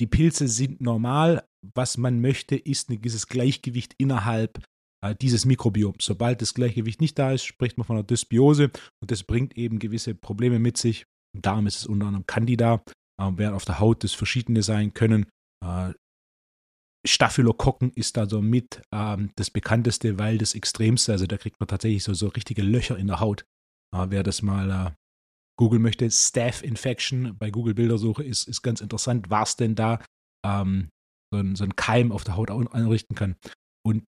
Die 0.00 0.06
Pilze 0.06 0.48
sind 0.48 0.80
normal. 0.80 1.46
Was 1.74 1.96
man 1.96 2.20
möchte, 2.20 2.56
ist 2.56 2.90
ein 2.90 2.98
gewisses 2.98 3.26
Gleichgewicht 3.26 3.94
innerhalb 3.96 4.62
äh, 5.02 5.14
dieses 5.14 5.44
Mikrobioms. 5.44 6.04
Sobald 6.04 6.42
das 6.42 6.54
Gleichgewicht 6.54 7.00
nicht 7.00 7.18
da 7.18 7.32
ist, 7.32 7.44
spricht 7.44 7.78
man 7.78 7.86
von 7.86 7.96
einer 7.96 8.06
Dysbiose 8.06 8.70
und 9.00 9.10
das 9.10 9.22
bringt 9.22 9.56
eben 9.56 9.78
gewisse 9.78 10.14
Probleme 10.14 10.58
mit 10.58 10.76
sich. 10.76 11.06
Im 11.34 11.42
Darm 11.42 11.66
ist 11.66 11.76
es 11.76 11.86
unter 11.86 12.06
anderem 12.06 12.26
Candida, 12.26 12.82
äh, 13.20 13.30
während 13.36 13.56
auf 13.56 13.64
der 13.64 13.80
Haut 13.80 14.04
das 14.04 14.14
verschiedene 14.14 14.62
sein 14.62 14.94
können. 14.94 15.26
Äh, 15.64 15.92
Staphylokokken 17.06 17.92
ist 17.92 18.16
da 18.16 18.26
so 18.26 18.40
mit 18.40 18.82
ähm, 18.92 19.30
das 19.36 19.50
bekannteste, 19.50 20.18
weil 20.18 20.38
das 20.38 20.54
extremste, 20.54 21.12
also 21.12 21.26
da 21.26 21.36
kriegt 21.36 21.60
man 21.60 21.68
tatsächlich 21.68 22.02
so, 22.02 22.14
so 22.14 22.28
richtige 22.28 22.62
Löcher 22.62 22.96
in 22.96 23.08
der 23.08 23.20
Haut. 23.20 23.44
Äh, 23.94 24.06
wer 24.08 24.22
das 24.22 24.42
mal 24.42 24.70
äh, 24.70 24.90
Google 25.58 25.78
möchte 25.78 26.10
Staph 26.10 26.62
Infection 26.62 27.36
bei 27.38 27.50
Google 27.50 27.74
Bildersuche 27.74 28.24
ist, 28.24 28.48
ist 28.48 28.62
ganz 28.62 28.80
interessant, 28.80 29.30
was 29.30 29.56
denn 29.56 29.74
da 29.74 30.02
ähm, 30.44 30.88
so, 31.32 31.38
ein, 31.38 31.56
so 31.56 31.64
ein 31.64 31.76
Keim 31.76 32.12
auf 32.12 32.24
der 32.24 32.36
Haut 32.36 32.50
anrichten 32.50 33.14
kann. 33.14 33.36
Und 33.86 34.04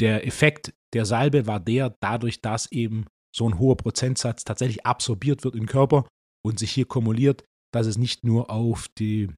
der 0.00 0.26
Effekt 0.26 0.74
der 0.94 1.06
Salbe 1.06 1.46
war 1.46 1.60
der, 1.60 1.96
dadurch, 2.00 2.42
dass 2.42 2.70
eben 2.70 3.06
so 3.34 3.48
ein 3.48 3.58
hoher 3.58 3.76
Prozentsatz 3.76 4.44
tatsächlich 4.44 4.84
absorbiert 4.84 5.44
wird 5.44 5.56
im 5.56 5.66
Körper 5.66 6.06
und 6.44 6.58
sich 6.58 6.70
hier 6.70 6.84
kumuliert, 6.84 7.44
dass 7.72 7.86
es 7.86 7.96
nicht 7.96 8.24
nur 8.24 8.50
auf 8.50 8.88
die 8.98 9.30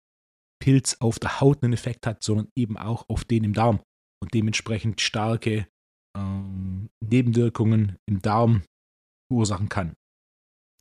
Pilz 0.61 0.97
auf 1.01 1.19
der 1.19 1.41
Haut 1.41 1.63
einen 1.63 1.73
Effekt 1.73 2.07
hat, 2.07 2.23
sondern 2.23 2.49
eben 2.57 2.77
auch 2.77 3.09
auf 3.09 3.25
den 3.25 3.45
im 3.45 3.53
Darm 3.53 3.81
und 4.23 4.35
dementsprechend 4.35 5.01
starke 5.01 5.69
ähm, 6.17 6.89
Nebenwirkungen 7.05 7.97
im 8.09 8.23
Darm 8.23 8.63
verursachen 9.31 9.69
kann. 9.69 9.95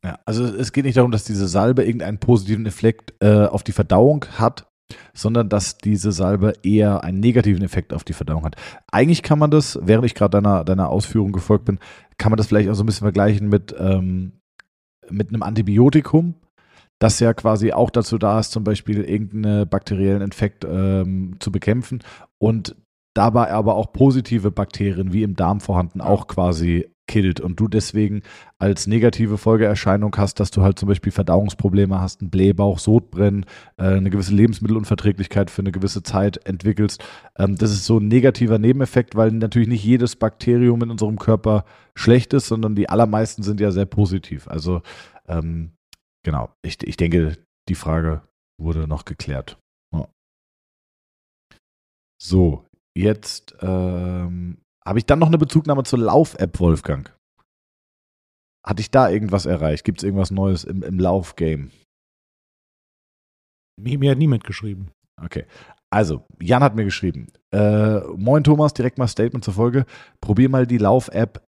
Ja, 0.03 0.19
also 0.25 0.43
es 0.43 0.74
geht 0.74 0.86
nicht 0.86 0.98
darum, 0.98 1.12
dass 1.12 1.24
diese 1.24 1.48
Salbe 1.48 1.83
irgendeinen 1.83 2.17
positiven 2.17 2.65
Effekt 2.65 3.13
äh, 3.22 3.45
auf 3.45 3.63
die 3.63 3.72
Verdauung 3.72 4.25
hat, 4.38 4.67
sondern 5.13 5.48
dass 5.48 5.77
diese 5.77 6.12
Salbe 6.12 6.53
eher 6.62 7.03
einen 7.03 7.22
negativen 7.22 7.63
Effekt 7.63 7.93
auf 7.93 8.03
die 8.03 8.13
Verdauung 8.13 8.43
hat. 8.43 8.57
Eigentlich 8.91 9.24
kann 9.24 9.39
man 9.39 9.50
das, 9.50 9.79
während 9.81 10.05
ich 10.05 10.13
gerade 10.13 10.41
deiner, 10.41 10.65
deiner 10.65 10.89
Ausführung 10.89 11.31
gefolgt 11.31 11.65
bin, 11.65 11.79
kann 12.17 12.31
man 12.31 12.38
das 12.38 12.48
vielleicht 12.48 12.69
auch 12.69 12.75
so 12.75 12.83
ein 12.83 12.86
bisschen 12.86 13.05
vergleichen 13.05 13.48
mit, 13.48 13.74
ähm, 13.79 14.33
mit 15.10 15.29
einem 15.29 15.43
Antibiotikum. 15.43 16.36
das 17.00 17.19
ja 17.19 17.33
quasi 17.33 17.74
auch 17.74 17.89
dazu 17.89 18.17
da 18.17 18.39
ist, 18.39 18.51
zum 18.51 18.63
Beispiel 18.63 19.03
irgendeinen 19.03 19.67
bakteriellen 19.67 20.22
Infekt 20.22 20.65
ähm, 20.65 21.36
zu 21.39 21.51
bekämpfen 21.51 22.01
und 22.41 22.75
dabei 23.13 23.51
aber 23.51 23.75
auch 23.75 23.91
positive 23.93 24.51
Bakterien 24.51 25.12
wie 25.13 25.24
im 25.24 25.36
Darm 25.36 25.60
vorhanden 25.60 26.01
auch 26.01 26.27
quasi 26.27 26.92
killt 27.07 27.39
und 27.39 27.60
du 27.60 27.67
deswegen 27.67 28.22
als 28.57 28.88
negative 28.88 29.38
Folgeerscheinung 29.38 30.15
hast, 30.17 30.39
dass 30.39 30.51
du 30.51 30.62
halt 30.62 30.79
zum 30.79 30.88
Beispiel 30.88 31.12
Verdauungsprobleme 31.12 32.00
hast, 32.00 32.22
einen 32.22 32.29
Blähbauch, 32.29 32.79
Sodbrennen, 32.79 33.45
äh, 33.77 33.83
eine 33.83 34.10
gewisse 34.10 34.33
Lebensmittelunverträglichkeit 34.33 35.50
für 35.51 35.62
eine 35.62 35.72
gewisse 35.72 36.03
Zeit 36.03 36.45
entwickelst. 36.45 37.03
Ähm, 37.38 37.55
das 37.55 37.72
ist 37.72 37.86
so 37.86 38.00
ein 38.00 38.07
negativer 38.07 38.57
Nebeneffekt, 38.57 39.15
weil 39.15 39.31
natürlich 39.31 39.67
nicht 39.67 39.83
jedes 39.83 40.15
Bakterium 40.15 40.81
in 40.81 40.91
unserem 40.91 41.19
Körper 41.19 41.65
schlecht 41.95 42.33
ist, 42.33 42.48
sondern 42.48 42.75
die 42.75 42.89
allermeisten 42.89 43.43
sind 43.43 43.60
ja 43.60 43.72
sehr 43.72 43.86
positiv. 43.86 44.48
Also 44.48 44.81
ähm, 45.27 45.72
genau, 46.24 46.53
ich, 46.62 46.81
ich 46.83 46.98
denke, 46.98 47.38
die 47.69 47.75
Frage 47.75 48.22
wurde 48.60 48.88
noch 48.88 49.05
geklärt. 49.05 49.57
Ja. 49.93 50.07
So, 52.22 52.65
jetzt 52.95 53.55
ähm, 53.62 54.62
habe 54.85 54.99
ich 54.99 55.05
dann 55.05 55.19
noch 55.19 55.27
eine 55.27 55.37
Bezugnahme 55.37 55.83
zur 55.83 55.99
Lauf-App, 55.99 56.59
Wolfgang? 56.59 57.13
Hatte 58.65 58.81
ich 58.81 58.91
da 58.91 59.09
irgendwas 59.09 59.45
erreicht? 59.45 59.83
Gibt 59.83 59.99
es 59.99 60.03
irgendwas 60.03 60.31
Neues 60.31 60.63
im, 60.63 60.83
im 60.83 60.99
Lauf-Game? 60.99 61.71
Mir 63.79 64.11
hat 64.11 64.17
niemand 64.17 64.43
geschrieben. 64.43 64.91
Okay. 65.21 65.45
Also, 65.89 66.25
Jan 66.41 66.63
hat 66.63 66.75
mir 66.75 66.85
geschrieben. 66.85 67.27
Äh, 67.51 67.99
Moin 68.15 68.43
Thomas, 68.43 68.73
direkt 68.73 68.97
mal 68.97 69.07
Statement 69.07 69.43
zur 69.43 69.53
Folge. 69.53 69.85
Probier 70.21 70.49
mal 70.49 70.65
die 70.65 70.77
Lauf-App 70.77 71.45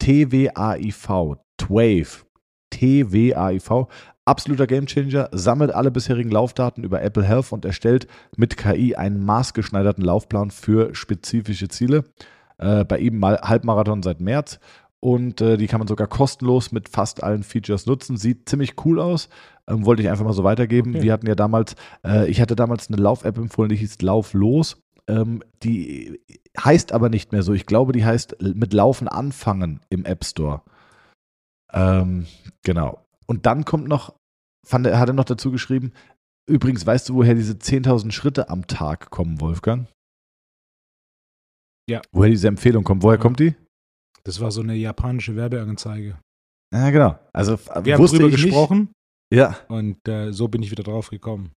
TWAIV. 0.00 1.38
TWAVE. 1.56 2.24
TWAIV. 2.70 3.86
Absoluter 4.24 4.66
Gamechanger, 4.66 5.28
sammelt 5.32 5.72
alle 5.72 5.90
bisherigen 5.90 6.30
Laufdaten 6.30 6.84
über 6.84 7.02
Apple 7.02 7.24
Health 7.24 7.52
und 7.52 7.64
erstellt 7.64 8.06
mit 8.36 8.56
KI 8.56 8.94
einen 8.94 9.24
maßgeschneiderten 9.24 10.04
Laufplan 10.04 10.50
für 10.50 10.94
spezifische 10.94 11.68
Ziele. 11.68 12.04
Äh, 12.60 12.84
bei 12.84 12.98
ihm 12.98 13.18
mal 13.18 13.40
Halbmarathon 13.40 14.02
seit 14.02 14.20
März. 14.20 14.60
Und 15.00 15.40
äh, 15.40 15.56
die 15.56 15.66
kann 15.66 15.80
man 15.80 15.88
sogar 15.88 16.06
kostenlos 16.06 16.72
mit 16.72 16.90
fast 16.90 17.22
allen 17.22 17.42
Features 17.42 17.86
nutzen. 17.86 18.18
Sieht 18.18 18.48
ziemlich 18.48 18.74
cool 18.84 19.00
aus. 19.00 19.30
Ähm, 19.66 19.86
wollte 19.86 20.02
ich 20.02 20.10
einfach 20.10 20.26
mal 20.26 20.34
so 20.34 20.44
weitergeben. 20.44 20.90
Okay. 20.90 21.02
Wir 21.02 21.12
hatten 21.14 21.26
ja 21.26 21.34
damals, 21.34 21.74
äh, 22.04 22.28
ich 22.30 22.40
hatte 22.40 22.54
damals 22.54 22.88
eine 22.88 23.00
Lauf-App 23.00 23.38
empfohlen, 23.38 23.70
die 23.70 23.76
hieß 23.76 24.02
Lauf 24.02 24.34
los. 24.34 24.76
Ähm, 25.08 25.42
die 25.62 26.20
heißt 26.62 26.92
aber 26.92 27.08
nicht 27.08 27.32
mehr 27.32 27.42
so. 27.42 27.54
Ich 27.54 27.64
glaube, 27.64 27.92
die 27.92 28.04
heißt 28.04 28.42
mit 28.42 28.74
Laufen 28.74 29.08
anfangen 29.08 29.80
im 29.88 30.04
App 30.04 30.22
Store. 30.24 30.60
Ähm, 31.72 32.26
genau. 32.62 33.00
Und 33.26 33.46
dann 33.46 33.64
kommt 33.64 33.88
noch, 33.88 34.14
fand 34.66 34.86
er, 34.86 34.98
hat 34.98 35.08
er 35.08 35.14
noch 35.14 35.24
dazu 35.24 35.50
geschrieben, 35.50 35.92
übrigens, 36.46 36.84
weißt 36.84 37.08
du, 37.08 37.14
woher 37.14 37.34
diese 37.34 37.54
10.000 37.54 38.10
Schritte 38.10 38.50
am 38.50 38.66
Tag 38.66 39.10
kommen, 39.10 39.40
Wolfgang? 39.40 39.86
Ja. 41.90 42.00
Woher 42.12 42.30
diese 42.30 42.46
Empfehlung 42.46 42.84
kommt. 42.84 43.02
Woher 43.02 43.16
ja. 43.16 43.22
kommt 43.22 43.40
die? 43.40 43.54
Das 44.22 44.40
war 44.40 44.52
so 44.52 44.60
eine 44.60 44.76
japanische 44.76 45.34
Werbeanzeige. 45.34 46.18
Ja, 46.72 46.90
genau. 46.90 47.18
Also 47.32 47.58
wir 47.82 47.94
haben 47.94 48.06
drüber 48.06 48.30
gesprochen. 48.30 48.78
Nicht. 48.78 49.38
Ja. 49.40 49.56
Und 49.68 50.06
äh, 50.06 50.32
so 50.32 50.46
bin 50.46 50.62
ich 50.62 50.70
wieder 50.70 50.84
drauf 50.84 51.10
gekommen. 51.10 51.50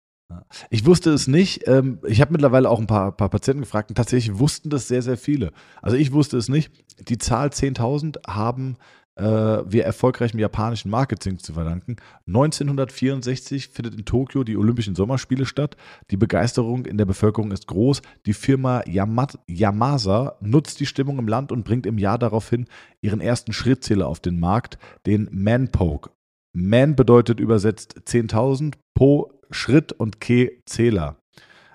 Ich 0.71 0.87
wusste 0.87 1.11
es 1.11 1.27
nicht. 1.27 1.67
Ähm, 1.67 1.99
ich 2.07 2.19
habe 2.19 2.31
mittlerweile 2.31 2.67
auch 2.67 2.79
ein 2.79 2.87
paar, 2.87 3.11
paar, 3.11 3.29
Patienten 3.29 3.61
gefragt 3.61 3.91
und 3.91 3.95
tatsächlich 3.95 4.39
wussten 4.39 4.71
das 4.71 4.87
sehr, 4.87 5.03
sehr 5.03 5.17
viele. 5.17 5.51
Also 5.83 5.97
ich 5.97 6.11
wusste 6.11 6.37
es 6.37 6.49
nicht. 6.49 6.71
Die 7.07 7.19
Zahl 7.19 7.49
10.000 7.49 8.27
haben 8.27 8.77
äh, 9.15 9.23
wir 9.23 9.85
erfolgreichem 9.85 10.39
japanischen 10.39 10.89
Marketing 10.89 11.39
zu 11.39 11.53
verdanken. 11.53 11.97
1964 12.27 13.69
findet 13.69 13.95
in 13.95 14.05
Tokio 14.05 14.43
die 14.43 14.57
Olympischen 14.57 14.95
Sommerspiele 14.95 15.45
statt. 15.45 15.77
Die 16.11 16.17
Begeisterung 16.17 16.85
in 16.85 16.97
der 16.97 17.05
Bevölkerung 17.05 17.51
ist 17.51 17.67
groß. 17.67 18.01
Die 18.25 18.33
Firma 18.33 18.83
Yamat 18.87 19.39
Yamasa 19.47 20.37
nutzt 20.41 20.79
die 20.79 20.85
Stimmung 20.85 21.19
im 21.19 21.27
Land 21.27 21.51
und 21.51 21.63
bringt 21.63 21.85
im 21.85 21.97
Jahr 21.97 22.17
daraufhin 22.17 22.65
ihren 23.01 23.21
ersten 23.21 23.53
Schrittzähler 23.53 24.07
auf 24.07 24.19
den 24.19 24.39
Markt, 24.39 24.77
den 25.05 25.29
Manpoke. 25.31 26.09
Man 26.55 26.95
bedeutet 26.95 27.39
übersetzt 27.39 28.01
10.000, 28.05 28.75
Po 28.93 29.31
Schritt 29.51 29.91
und 29.91 30.21
Ke 30.21 30.61
Zähler. 30.65 31.17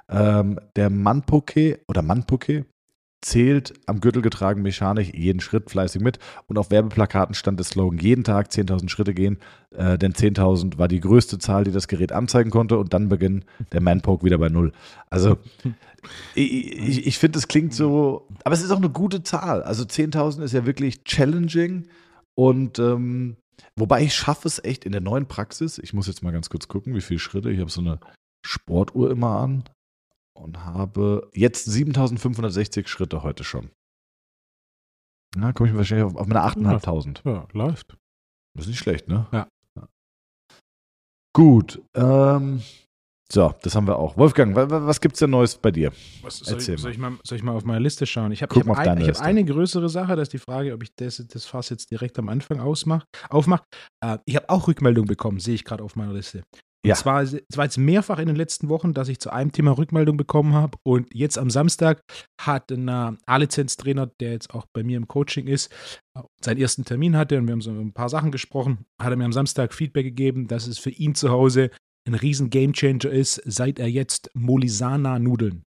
Ähm, 0.08 0.58
der 0.76 0.88
Manpoke 0.88 1.80
oder 1.86 2.02
Manpoke 2.02 2.64
zählt 3.20 3.74
am 3.86 4.00
Gürtel 4.00 4.22
getragen 4.22 4.62
mechanisch 4.62 5.10
jeden 5.12 5.40
Schritt 5.40 5.70
fleißig 5.70 6.02
mit. 6.02 6.18
Und 6.46 6.58
auf 6.58 6.70
Werbeplakaten 6.70 7.34
stand 7.34 7.58
der 7.58 7.64
Slogan, 7.64 7.98
jeden 7.98 8.24
Tag 8.24 8.48
10.000 8.48 8.88
Schritte 8.88 9.14
gehen, 9.14 9.38
äh, 9.70 9.98
denn 9.98 10.12
10.000 10.12 10.78
war 10.78 10.88
die 10.88 11.00
größte 11.00 11.38
Zahl, 11.38 11.64
die 11.64 11.72
das 11.72 11.88
Gerät 11.88 12.12
anzeigen 12.12 12.50
konnte 12.50 12.78
und 12.78 12.94
dann 12.94 13.08
beginnt 13.08 13.44
der 13.72 13.80
Manpoke 13.80 14.24
wieder 14.24 14.38
bei 14.38 14.48
Null. 14.48 14.72
Also 15.10 15.38
ich, 16.34 16.78
ich, 16.78 17.06
ich 17.06 17.18
finde, 17.18 17.38
es 17.38 17.48
klingt 17.48 17.74
so, 17.74 18.28
aber 18.44 18.54
es 18.54 18.62
ist 18.62 18.70
auch 18.70 18.78
eine 18.78 18.90
gute 18.90 19.22
Zahl. 19.22 19.62
Also 19.62 19.84
10.000 19.84 20.42
ist 20.42 20.52
ja 20.52 20.66
wirklich 20.66 21.04
challenging 21.04 21.88
und 22.34 22.78
ähm, 22.78 23.36
wobei 23.74 24.02
ich 24.02 24.14
schaffe 24.14 24.46
es 24.46 24.62
echt 24.62 24.84
in 24.84 24.92
der 24.92 25.00
neuen 25.00 25.26
Praxis, 25.26 25.78
ich 25.78 25.92
muss 25.92 26.06
jetzt 26.06 26.22
mal 26.22 26.32
ganz 26.32 26.50
kurz 26.50 26.68
gucken, 26.68 26.94
wie 26.94 27.00
viele 27.00 27.18
Schritte, 27.18 27.50
ich 27.50 27.58
habe 27.58 27.70
so 27.70 27.80
eine 27.80 27.98
Sportuhr 28.46 29.10
immer 29.10 29.38
an 29.38 29.64
und 30.38 30.64
habe 30.64 31.28
jetzt 31.34 31.64
7560 31.66 32.88
Schritte 32.88 33.22
heute 33.22 33.44
schon. 33.44 33.70
Na, 35.36 35.52
komme 35.52 35.68
ich 35.68 35.76
wahrscheinlich 35.76 36.06
auf, 36.06 36.16
auf 36.16 36.26
meine 36.26 36.40
8.500. 36.40 37.28
Ja, 37.28 37.46
läuft. 37.52 37.96
Das 38.54 38.64
ist 38.64 38.70
nicht 38.70 38.78
schlecht, 38.78 39.08
ne? 39.08 39.26
Ja. 39.32 39.48
Gut. 41.34 41.82
Ähm, 41.94 42.62
so, 43.30 43.54
das 43.62 43.74
haben 43.74 43.86
wir 43.86 43.96
auch. 43.96 44.16
Wolfgang, 44.16 44.56
was, 44.56 44.70
was 44.70 45.00
gibt 45.00 45.14
es 45.14 45.18
denn 45.20 45.30
Neues 45.30 45.56
bei 45.56 45.70
dir? 45.70 45.92
Was, 46.22 46.38
soll, 46.38 46.54
Erzähl 46.54 46.76
ich, 46.76 46.80
soll, 46.80 46.92
ich 46.92 46.98
mal, 46.98 47.12
soll 47.22 47.36
ich 47.36 47.44
mal 47.44 47.52
auf 47.52 47.64
meine 47.64 47.80
Liste 47.80 48.06
schauen? 48.06 48.32
Ich 48.32 48.42
habe 48.42 48.54
hab, 48.58 48.78
ein, 48.78 49.06
hab 49.06 49.20
eine 49.20 49.44
größere 49.44 49.90
Sache, 49.90 50.16
das 50.16 50.28
ist 50.28 50.32
die 50.32 50.38
Frage, 50.38 50.72
ob 50.72 50.82
ich 50.82 50.94
das, 50.96 51.22
das 51.28 51.44
Fass 51.44 51.68
jetzt 51.68 51.90
direkt 51.90 52.18
am 52.18 52.30
Anfang 52.30 52.58
aufmache. 52.60 53.04
Äh, 54.02 54.18
ich 54.24 54.34
habe 54.34 54.48
auch 54.48 54.66
Rückmeldung 54.66 55.06
bekommen, 55.06 55.40
sehe 55.40 55.54
ich 55.54 55.64
gerade 55.64 55.84
auf 55.84 55.94
meiner 55.94 56.14
Liste. 56.14 56.42
Ja. 56.86 56.94
Es 56.94 57.04
war, 57.04 57.22
es 57.22 57.34
war 57.56 57.64
jetzt 57.64 57.76
mehrfach 57.76 58.18
in 58.18 58.28
den 58.28 58.36
letzten 58.36 58.68
Wochen, 58.68 58.94
dass 58.94 59.08
ich 59.08 59.18
zu 59.18 59.30
einem 59.30 59.50
Thema 59.50 59.76
Rückmeldung 59.76 60.16
bekommen 60.16 60.54
habe. 60.54 60.78
Und 60.84 61.12
jetzt 61.12 61.36
am 61.36 61.50
Samstag 61.50 62.02
hat 62.40 62.70
ein 62.70 62.88
A-Lizenz-Trainer, 62.88 64.06
der 64.20 64.32
jetzt 64.32 64.54
auch 64.54 64.66
bei 64.72 64.84
mir 64.84 64.96
im 64.96 65.08
Coaching 65.08 65.48
ist, 65.48 65.74
seinen 66.40 66.58
ersten 66.58 66.84
Termin 66.84 67.16
hatte 67.16 67.36
und 67.38 67.46
wir 67.46 67.52
haben 67.52 67.60
so 67.60 67.70
ein 67.70 67.92
paar 67.92 68.08
Sachen 68.08 68.30
gesprochen, 68.30 68.86
hat 69.00 69.10
er 69.10 69.16
mir 69.16 69.24
am 69.24 69.32
Samstag 69.32 69.74
Feedback 69.74 70.04
gegeben, 70.04 70.46
dass 70.46 70.66
es 70.66 70.78
für 70.78 70.90
ihn 70.90 71.14
zu 71.14 71.30
Hause 71.30 71.70
ein 72.06 72.14
riesen 72.14 72.50
Gamechanger 72.50 73.10
ist, 73.10 73.42
seit 73.44 73.78
er 73.78 73.88
jetzt 73.88 74.30
Molisana-Nudeln, 74.34 75.64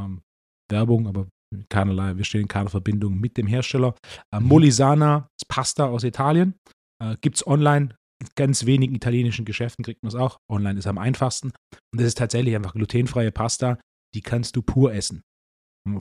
ähm, 0.00 0.22
Werbung, 0.70 1.06
aber 1.06 1.28
keinerlei, 1.68 2.16
wir 2.16 2.24
stehen 2.24 2.42
in 2.42 2.48
keiner 2.48 2.70
Verbindung 2.70 3.18
mit 3.18 3.36
dem 3.36 3.46
Hersteller. 3.46 3.94
Äh, 4.32 4.40
Molisana, 4.40 5.28
ist 5.40 5.48
Pasta 5.48 5.86
aus 5.86 6.02
Italien, 6.02 6.54
äh, 7.02 7.16
gibt 7.20 7.36
es 7.36 7.46
online, 7.46 7.94
ganz 8.34 8.66
wenigen 8.66 8.94
italienischen 8.94 9.44
Geschäften 9.44 9.84
kriegt 9.84 10.02
man 10.02 10.08
es 10.08 10.14
auch. 10.14 10.38
Online 10.50 10.78
ist 10.78 10.86
am 10.86 10.98
einfachsten. 10.98 11.52
Und 11.92 12.00
das 12.00 12.06
ist 12.06 12.18
tatsächlich 12.18 12.54
einfach 12.54 12.74
glutenfreie 12.74 13.32
Pasta, 13.32 13.78
die 14.14 14.22
kannst 14.22 14.56
du 14.56 14.62
pur 14.62 14.92
essen. 14.92 15.22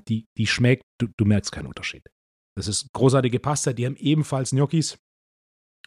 Die, 0.08 0.26
die 0.38 0.48
schmeckt, 0.48 0.84
du, 1.00 1.08
du 1.18 1.26
merkst 1.26 1.52
keinen 1.52 1.68
Unterschied. 1.68 2.08
Das 2.58 2.68
ist 2.68 2.92
großartige 2.94 3.40
Pasta, 3.40 3.74
die 3.74 3.86
haben 3.86 3.98
ebenfalls 3.98 4.52
Gnocchis. 4.52 4.98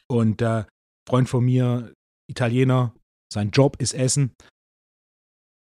Und 0.07 0.43
äh, 0.43 0.65
Freund 1.09 1.29
von 1.29 1.45
mir, 1.45 1.93
Italiener, 2.31 2.95
sein 3.33 3.51
Job 3.51 3.81
ist 3.81 3.95
Essen. 3.95 4.35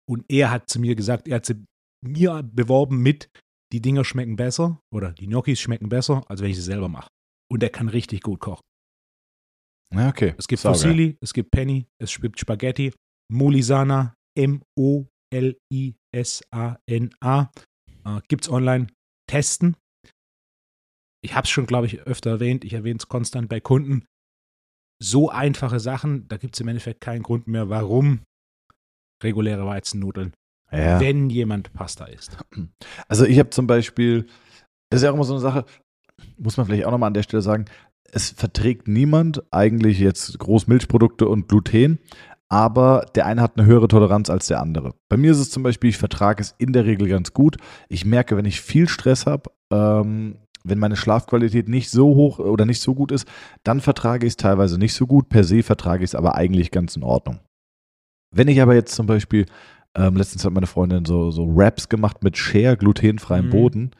Und 0.08 0.24
er 0.28 0.50
hat 0.50 0.68
zu 0.68 0.80
mir 0.80 0.94
gesagt, 0.94 1.26
er 1.26 1.36
hat 1.36 1.46
sie 1.46 1.64
mir 2.04 2.42
beworben 2.42 3.02
mit, 3.02 3.28
die 3.72 3.82
Dinger 3.82 4.04
schmecken 4.04 4.36
besser 4.36 4.80
oder 4.92 5.12
die 5.12 5.26
Gnocchis 5.26 5.60
schmecken 5.60 5.88
besser, 5.88 6.24
als 6.30 6.40
wenn 6.40 6.50
ich 6.50 6.56
sie 6.56 6.62
selber 6.62 6.88
mache. 6.88 7.08
Und 7.50 7.62
er 7.62 7.70
kann 7.70 7.88
richtig 7.88 8.22
gut 8.22 8.40
kochen. 8.40 8.62
Ja, 9.94 10.08
okay. 10.08 10.34
Es 10.38 10.46
gibt. 10.48 10.60
Fusilli, 10.62 11.16
es 11.20 11.32
gibt 11.32 11.50
Penny, 11.50 11.86
es 11.98 12.20
gibt 12.20 12.38
Spaghetti, 12.38 12.92
Molisana, 13.30 14.14
M-O-L-I-S-A-N-A. 14.36 15.10
Äh, 18.04 18.20
es 18.40 18.48
online. 18.50 18.86
Testen. 19.28 19.76
Ich 21.22 21.34
habe 21.34 21.44
es 21.44 21.50
schon, 21.50 21.66
glaube 21.66 21.86
ich, 21.86 22.00
öfter 22.00 22.30
erwähnt. 22.30 22.64
Ich 22.64 22.72
erwähne 22.72 22.98
es 22.98 23.08
konstant 23.08 23.48
bei 23.48 23.60
Kunden. 23.60 24.06
So 25.02 25.30
einfache 25.30 25.80
Sachen, 25.80 26.26
da 26.28 26.36
gibt 26.38 26.54
es 26.54 26.60
im 26.60 26.68
Endeffekt 26.68 27.00
keinen 27.00 27.22
Grund 27.22 27.46
mehr, 27.46 27.68
warum 27.68 28.22
reguläre 29.22 29.66
Weizennudeln, 29.66 30.32
ja. 30.72 31.00
wenn 31.00 31.30
jemand 31.30 31.72
Pasta 31.72 32.06
isst. 32.06 32.38
Also 33.08 33.24
ich 33.24 33.38
habe 33.38 33.50
zum 33.50 33.66
Beispiel, 33.66 34.26
das 34.90 35.00
ist 35.00 35.04
ja 35.04 35.10
auch 35.10 35.14
immer 35.14 35.24
so 35.24 35.34
eine 35.34 35.40
Sache, 35.40 35.64
muss 36.36 36.56
man 36.56 36.66
vielleicht 36.66 36.84
auch 36.84 36.90
nochmal 36.90 37.08
an 37.08 37.14
der 37.14 37.22
Stelle 37.22 37.42
sagen, 37.42 37.66
es 38.12 38.30
verträgt 38.30 38.88
niemand 38.88 39.42
eigentlich 39.52 39.98
jetzt 39.98 40.38
Großmilchprodukte 40.38 41.28
und 41.28 41.48
Gluten, 41.48 41.98
aber 42.48 43.06
der 43.14 43.26
eine 43.26 43.42
hat 43.42 43.58
eine 43.58 43.66
höhere 43.66 43.88
Toleranz 43.88 44.30
als 44.30 44.46
der 44.46 44.60
andere. 44.60 44.94
Bei 45.08 45.16
mir 45.16 45.32
ist 45.32 45.38
es 45.38 45.50
zum 45.50 45.62
Beispiel, 45.62 45.90
ich 45.90 45.98
vertrage 45.98 46.40
es 46.40 46.54
in 46.58 46.72
der 46.72 46.86
Regel 46.86 47.08
ganz 47.08 47.34
gut. 47.34 47.56
Ich 47.88 48.04
merke, 48.04 48.36
wenn 48.36 48.46
ich 48.46 48.60
viel 48.62 48.88
Stress 48.88 49.26
habe, 49.26 49.50
ähm, 49.70 50.36
wenn 50.64 50.78
meine 50.78 50.96
Schlafqualität 50.96 51.68
nicht 51.68 51.90
so 51.90 52.14
hoch 52.14 52.38
oder 52.38 52.64
nicht 52.64 52.80
so 52.80 52.94
gut 52.94 53.12
ist, 53.12 53.28
dann 53.64 53.80
vertrage 53.80 54.26
ich 54.26 54.32
es 54.32 54.36
teilweise 54.36 54.78
nicht 54.78 54.94
so 54.94 55.06
gut. 55.06 55.28
Per 55.28 55.44
se 55.44 55.62
vertrage 55.62 56.04
ich 56.04 56.10
es 56.10 56.14
aber 56.14 56.34
eigentlich 56.34 56.70
ganz 56.70 56.96
in 56.96 57.02
Ordnung. 57.02 57.40
Wenn 58.34 58.48
ich 58.48 58.60
aber 58.60 58.74
jetzt 58.74 58.94
zum 58.94 59.06
Beispiel, 59.06 59.46
ähm, 59.94 60.16
letztens 60.16 60.44
hat 60.44 60.52
meine 60.52 60.66
Freundin 60.66 61.04
so, 61.04 61.30
so 61.30 61.46
Raps 61.54 61.88
gemacht 61.88 62.22
mit 62.22 62.36
Share, 62.36 62.76
glutenfreiem 62.76 63.46
Mhm. 63.46 63.50
Boden. 63.50 63.90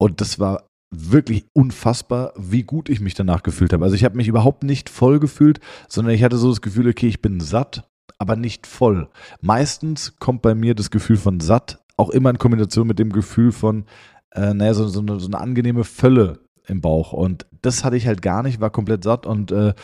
Und 0.00 0.20
das 0.20 0.38
war 0.38 0.66
wirklich 0.92 1.46
unfassbar, 1.52 2.32
wie 2.36 2.62
gut 2.62 2.88
ich 2.88 3.00
mich 3.00 3.14
danach 3.14 3.42
gefühlt 3.42 3.72
habe. 3.72 3.84
Also 3.84 3.96
ich 3.96 4.04
habe 4.04 4.16
mich 4.16 4.28
überhaupt 4.28 4.62
nicht 4.62 4.88
voll 4.88 5.18
gefühlt, 5.18 5.58
sondern 5.88 6.14
ich 6.14 6.22
hatte 6.22 6.36
so 6.36 6.50
das 6.50 6.60
Gefühl, 6.60 6.88
okay, 6.88 7.08
ich 7.08 7.22
bin 7.22 7.40
satt, 7.40 7.88
aber 8.18 8.36
nicht 8.36 8.66
voll. 8.66 9.08
Meistens 9.40 10.16
kommt 10.18 10.42
bei 10.42 10.54
mir 10.54 10.74
das 10.74 10.90
Gefühl 10.90 11.16
von 11.16 11.40
satt 11.40 11.82
auch 11.96 12.10
immer 12.10 12.30
in 12.30 12.38
Kombination 12.38 12.86
mit 12.86 12.98
dem 12.98 13.12
Gefühl 13.12 13.52
von, 13.52 13.84
äh, 14.32 14.54
naja, 14.54 14.74
so, 14.74 14.88
so, 14.88 15.00
eine, 15.00 15.20
so 15.20 15.26
eine 15.26 15.40
angenehme 15.40 15.84
Fülle 15.84 16.40
im 16.66 16.80
Bauch. 16.80 17.12
Und 17.12 17.46
das 17.60 17.84
hatte 17.84 17.96
ich 17.96 18.06
halt 18.06 18.22
gar 18.22 18.42
nicht, 18.42 18.60
war 18.60 18.70
komplett 18.70 19.04
satt 19.04 19.26
und 19.26 19.52
äh, 19.52 19.74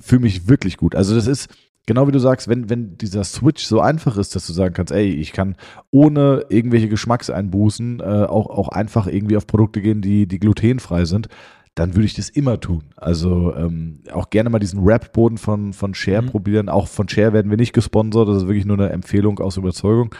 fühle 0.00 0.22
mich 0.22 0.48
wirklich 0.48 0.76
gut. 0.76 0.94
Also 0.94 1.14
das 1.14 1.26
ist, 1.26 1.48
genau 1.86 2.06
wie 2.08 2.12
du 2.12 2.18
sagst, 2.18 2.48
wenn, 2.48 2.70
wenn 2.70 2.96
dieser 2.98 3.24
Switch 3.24 3.64
so 3.64 3.80
einfach 3.80 4.16
ist, 4.16 4.34
dass 4.36 4.46
du 4.46 4.52
sagen 4.52 4.74
kannst, 4.74 4.92
ey, 4.92 5.08
ich 5.08 5.32
kann 5.32 5.56
ohne 5.90 6.44
irgendwelche 6.48 6.88
Geschmackseinbußen 6.88 8.00
äh, 8.00 8.02
auch, 8.04 8.46
auch 8.50 8.68
einfach 8.68 9.06
irgendwie 9.06 9.36
auf 9.36 9.46
Produkte 9.46 9.80
gehen, 9.80 10.00
die, 10.02 10.26
die 10.26 10.38
glutenfrei 10.38 11.04
sind, 11.04 11.28
dann 11.74 11.94
würde 11.94 12.04
ich 12.04 12.14
das 12.14 12.28
immer 12.28 12.60
tun. 12.60 12.84
Also 12.96 13.54
ähm, 13.54 14.02
auch 14.12 14.28
gerne 14.30 14.50
mal 14.50 14.58
diesen 14.58 14.84
Rap-Boden 14.84 15.38
von, 15.38 15.72
von 15.72 15.94
Share 15.94 16.22
Mhm. 16.22 16.26
probieren. 16.26 16.68
Auch 16.68 16.86
von 16.86 17.08
Share 17.08 17.32
werden 17.32 17.50
wir 17.50 17.56
nicht 17.56 17.72
gesponsert, 17.72 18.28
das 18.28 18.38
ist 18.38 18.46
wirklich 18.46 18.66
nur 18.66 18.78
eine 18.78 18.90
Empfehlung 18.90 19.38
aus 19.40 19.56
Überzeugung. 19.56 20.14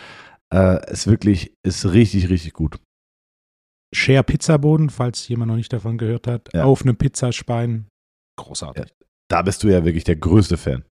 Äh, 0.52 0.90
ist 0.90 1.07
wirklich, 1.07 1.54
ist 1.62 1.92
richtig, 1.92 2.28
richtig 2.31 2.52
gut. 2.54 2.78
Share 3.95 4.23
Pizzaboden, 4.25 4.88
falls 4.90 5.28
jemand 5.28 5.50
noch 5.50 5.57
nicht 5.57 5.73
davon 5.73 5.99
gehört 5.99 6.26
hat, 6.26 6.49
Ja. 6.54 6.64
auf 6.64 6.83
einem 6.83 6.97
Pizzaspein. 6.97 7.87
Großartig. 8.38 8.87
Da 9.28 9.42
bist 9.42 9.62
du 9.62 9.69
ja 9.69 9.85
wirklich 9.85 10.04
der 10.04 10.16
größte 10.16 10.57
Fan. 10.57 10.85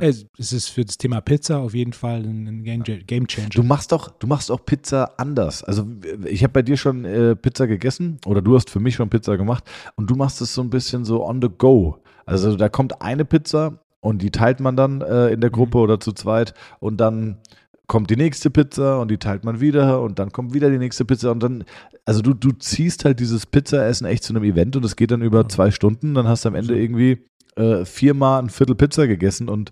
Es 0.00 0.26
es 0.36 0.52
ist 0.52 0.68
für 0.68 0.84
das 0.84 0.98
Thema 0.98 1.20
Pizza 1.20 1.58
auf 1.58 1.74
jeden 1.74 1.92
Fall 1.92 2.22
ein 2.24 2.64
Game, 2.64 2.82
Game 2.82 3.26
Changer. 3.26 3.50
Du 3.50 3.62
machst 3.62 3.92
doch, 3.92 4.10
du 4.10 4.26
machst 4.26 4.50
auch 4.50 4.64
Pizza 4.64 5.18
anders. 5.18 5.62
Also 5.62 5.86
ich 6.24 6.42
habe 6.42 6.52
bei 6.52 6.62
dir 6.62 6.76
schon 6.76 7.04
äh, 7.04 7.36
Pizza 7.36 7.66
gegessen 7.66 8.18
oder 8.26 8.42
du 8.42 8.56
hast 8.56 8.68
für 8.68 8.80
mich 8.80 8.96
schon 8.96 9.08
Pizza 9.10 9.36
gemacht 9.36 9.64
und 9.94 10.10
du 10.10 10.16
machst 10.16 10.40
es 10.40 10.54
so 10.54 10.62
ein 10.62 10.70
bisschen 10.70 11.04
so 11.04 11.24
on 11.24 11.40
the 11.40 11.48
go. 11.56 11.98
Also 12.24 12.56
da 12.56 12.68
kommt 12.68 13.00
eine 13.00 13.24
Pizza 13.24 13.78
und 14.00 14.22
die 14.22 14.30
teilt 14.30 14.60
man 14.60 14.76
dann 14.76 15.02
äh, 15.02 15.28
in 15.28 15.40
der 15.40 15.50
Gruppe 15.50 15.78
oder 15.78 16.00
zu 16.00 16.12
zweit 16.12 16.54
und 16.80 16.98
dann 16.98 17.38
kommt 17.86 18.10
die 18.10 18.16
nächste 18.16 18.50
Pizza 18.50 19.00
und 19.00 19.10
die 19.10 19.18
teilt 19.18 19.44
man 19.44 19.60
wieder 19.60 20.02
und 20.02 20.18
dann 20.18 20.32
kommt 20.32 20.52
wieder 20.54 20.70
die 20.70 20.78
nächste 20.78 21.04
Pizza 21.04 21.30
und 21.30 21.40
dann, 21.40 21.64
also 22.04 22.20
du, 22.20 22.34
du 22.34 22.50
ziehst 22.50 23.04
halt 23.04 23.20
dieses 23.20 23.46
Pizzaessen 23.46 24.06
echt 24.06 24.24
zu 24.24 24.32
einem 24.32 24.42
Event 24.42 24.74
und 24.74 24.84
es 24.84 24.96
geht 24.96 25.12
dann 25.12 25.22
über 25.22 25.48
zwei 25.48 25.70
Stunden, 25.70 26.14
dann 26.14 26.26
hast 26.26 26.44
du 26.44 26.48
am 26.48 26.56
Ende 26.56 26.76
irgendwie 26.76 27.24
äh, 27.58 27.84
viermal 27.84 28.42
ein 28.42 28.50
Viertel 28.50 28.74
Pizza 28.76 29.06
gegessen 29.06 29.48
und 29.48 29.70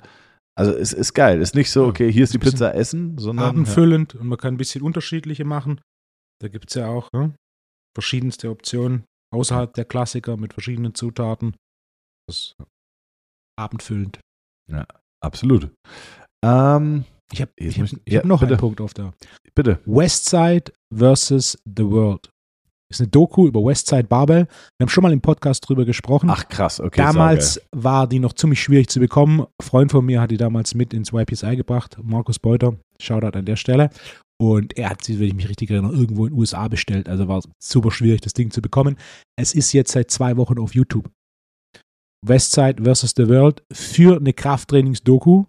also 0.56 0.72
es 0.72 0.92
ist 0.92 1.14
geil. 1.14 1.40
Ist 1.40 1.54
nicht 1.54 1.70
so, 1.70 1.82
Ja, 1.84 1.88
okay, 1.88 2.12
hier 2.12 2.24
ist 2.24 2.32
die 2.32 2.38
Pizza 2.38 2.74
essen, 2.74 3.18
sondern 3.18 3.46
abendfüllend 3.46 4.14
und 4.14 4.28
man 4.28 4.38
kann 4.38 4.54
ein 4.54 4.58
bisschen 4.58 4.82
unterschiedliche 4.82 5.44
machen. 5.44 5.80
Da 6.40 6.48
gibt 6.48 6.68
es 6.70 6.74
ja 6.74 6.88
auch 6.88 7.10
ne, 7.12 7.34
verschiedenste 7.96 8.50
Optionen 8.50 9.04
außerhalb 9.32 9.72
der 9.74 9.84
Klassiker 9.84 10.36
mit 10.36 10.52
verschiedenen 10.52 10.94
Zutaten. 10.94 11.56
Das 12.28 12.36
ist 12.38 12.54
abendfüllend. 13.58 14.20
Absolut. 15.22 15.70
Ähm, 16.44 17.04
Ich 17.32 17.40
habe 17.40 17.52
hab, 17.60 17.90
ja, 18.08 18.18
hab 18.20 18.24
noch 18.26 18.40
bitte. 18.40 18.52
einen 18.52 18.60
Punkt 18.60 18.80
auf 18.80 18.94
der 18.94 19.12
bitte. 19.54 19.80
Westside 19.86 20.72
versus 20.94 21.58
The 21.64 21.84
World. 21.84 22.30
Ist 22.90 23.00
eine 23.00 23.08
Doku 23.08 23.46
über 23.46 23.60
Westside 23.60 24.04
Barbell. 24.04 24.46
Wir 24.78 24.84
haben 24.84 24.88
schon 24.88 25.02
mal 25.02 25.12
im 25.12 25.20
Podcast 25.20 25.68
drüber 25.68 25.84
gesprochen. 25.84 26.28
Ach 26.30 26.48
krass, 26.48 26.80
okay. 26.80 27.00
damals 27.00 27.60
war 27.72 28.06
die 28.06 28.18
noch 28.18 28.34
ziemlich 28.34 28.62
schwierig 28.62 28.88
zu 28.88 29.00
bekommen. 29.00 29.40
Ein 29.40 29.46
Freund 29.62 29.90
von 29.90 30.04
mir 30.04 30.20
hat 30.20 30.30
die 30.30 30.36
damals 30.36 30.74
mit 30.74 30.92
ins 30.92 31.12
YPSI 31.12 31.56
gebracht, 31.56 31.96
Markus 32.02 32.38
Beuter. 32.38 32.76
Shoutout 33.00 33.36
an 33.38 33.44
der 33.44 33.56
Stelle. 33.56 33.90
Und 34.40 34.76
er 34.76 34.90
hat 34.90 35.04
sie, 35.04 35.18
wenn 35.18 35.28
ich 35.28 35.34
mich 35.34 35.48
richtig 35.48 35.70
erinnere, 35.70 35.92
irgendwo 35.92 36.26
in 36.26 36.32
den 36.32 36.38
USA 36.38 36.68
bestellt. 36.68 37.08
Also 37.08 37.28
war 37.28 37.42
super 37.62 37.90
schwierig, 37.90 38.20
das 38.20 38.32
Ding 38.32 38.50
zu 38.50 38.60
bekommen. 38.60 38.96
Es 39.36 39.54
ist 39.54 39.72
jetzt 39.72 39.92
seit 39.92 40.10
zwei 40.10 40.36
Wochen 40.36 40.58
auf 40.58 40.74
YouTube. 40.74 41.10
Westside 42.26 42.82
versus 42.82 43.12
The 43.16 43.28
World 43.28 43.62
für 43.72 44.16
eine 44.16 44.32
Krafttrainings-Doku 44.32 45.44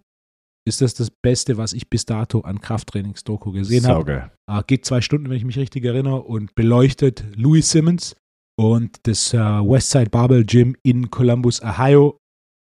ist 0.66 0.80
das 0.80 0.94
das 0.94 1.10
Beste, 1.10 1.56
was 1.56 1.72
ich 1.72 1.88
bis 1.88 2.04
dato 2.04 2.40
an 2.40 2.60
Krafttrainings-Doku 2.60 3.52
gesehen 3.52 3.86
habe. 3.86 4.30
Äh, 4.50 4.62
geht 4.66 4.84
zwei 4.84 5.00
Stunden, 5.00 5.30
wenn 5.30 5.36
ich 5.36 5.44
mich 5.44 5.58
richtig 5.58 5.84
erinnere, 5.84 6.22
und 6.22 6.54
beleuchtet 6.54 7.24
Louis 7.36 7.70
Simmons 7.70 8.16
und 8.58 8.98
das 9.04 9.32
äh, 9.32 9.38
Westside 9.38 10.10
Barbell 10.10 10.44
Gym 10.44 10.76
in 10.82 11.10
Columbus, 11.10 11.62
Ohio, 11.62 12.18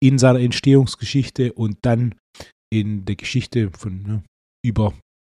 in 0.01 0.17
seiner 0.17 0.39
Entstehungsgeschichte 0.39 1.53
und 1.53 1.79
dann 1.81 2.15
in 2.71 3.05
der 3.05 3.15
Geschichte 3.15 3.71
von 3.71 4.03
ne, 4.03 4.23
über 4.63 4.93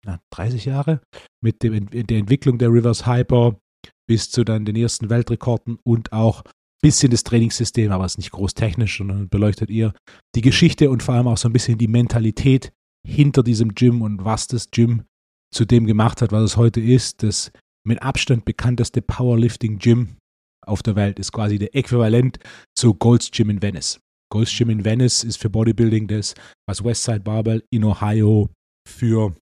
na, 0.05 0.19
30 0.33 0.65
Jahre 0.65 1.01
mit 1.43 1.61
dem, 1.61 1.89
der 1.89 2.17
Entwicklung 2.17 2.57
der 2.57 2.71
Rivers 2.71 3.05
Hyper 3.05 3.57
bis 4.07 4.31
zu 4.31 4.43
dann 4.43 4.65
den 4.65 4.75
ersten 4.75 5.09
Weltrekorden 5.09 5.77
und 5.83 6.11
auch 6.13 6.43
bisschen 6.81 7.11
das 7.11 7.23
Trainingssystem, 7.23 7.91
aber 7.91 8.05
es 8.05 8.13
ist 8.13 8.17
nicht 8.19 8.31
groß 8.31 8.53
technisch, 8.53 8.97
sondern 8.97 9.29
beleuchtet 9.29 9.69
eher 9.69 9.93
die 10.35 10.41
Geschichte 10.41 10.89
und 10.89 11.03
vor 11.03 11.15
allem 11.15 11.27
auch 11.27 11.37
so 11.37 11.49
ein 11.49 11.53
bisschen 11.53 11.77
die 11.77 11.87
Mentalität 11.87 12.71
hinter 13.05 13.43
diesem 13.43 13.75
Gym 13.75 14.01
und 14.01 14.23
was 14.23 14.47
das 14.47 14.71
Gym 14.71 15.03
zu 15.53 15.65
dem 15.65 15.85
gemacht 15.85 16.21
hat, 16.21 16.31
was 16.31 16.43
es 16.43 16.57
heute 16.57 16.79
ist. 16.79 17.23
Das 17.23 17.51
mit 17.85 18.01
Abstand 18.01 18.45
bekannteste 18.45 19.01
Powerlifting-Gym 19.01 20.17
auf 20.65 20.83
der 20.83 20.95
Welt 20.95 21.19
ist 21.19 21.31
quasi 21.31 21.57
der 21.57 21.75
Äquivalent 21.75 22.39
zu 22.77 22.93
Gold's 22.93 23.31
Gym 23.31 23.49
in 23.49 23.61
Venice. 23.61 23.99
Gold's 24.31 24.55
Gym 24.55 24.69
in 24.69 24.85
Venice 24.85 25.23
ist 25.23 25.37
für 25.37 25.49
Bodybuilding 25.49 26.07
das, 26.07 26.35
was 26.67 26.83
Westside 26.83 27.21
Barbell 27.21 27.63
in 27.71 27.83
Ohio 27.83 28.49
für 28.87 29.35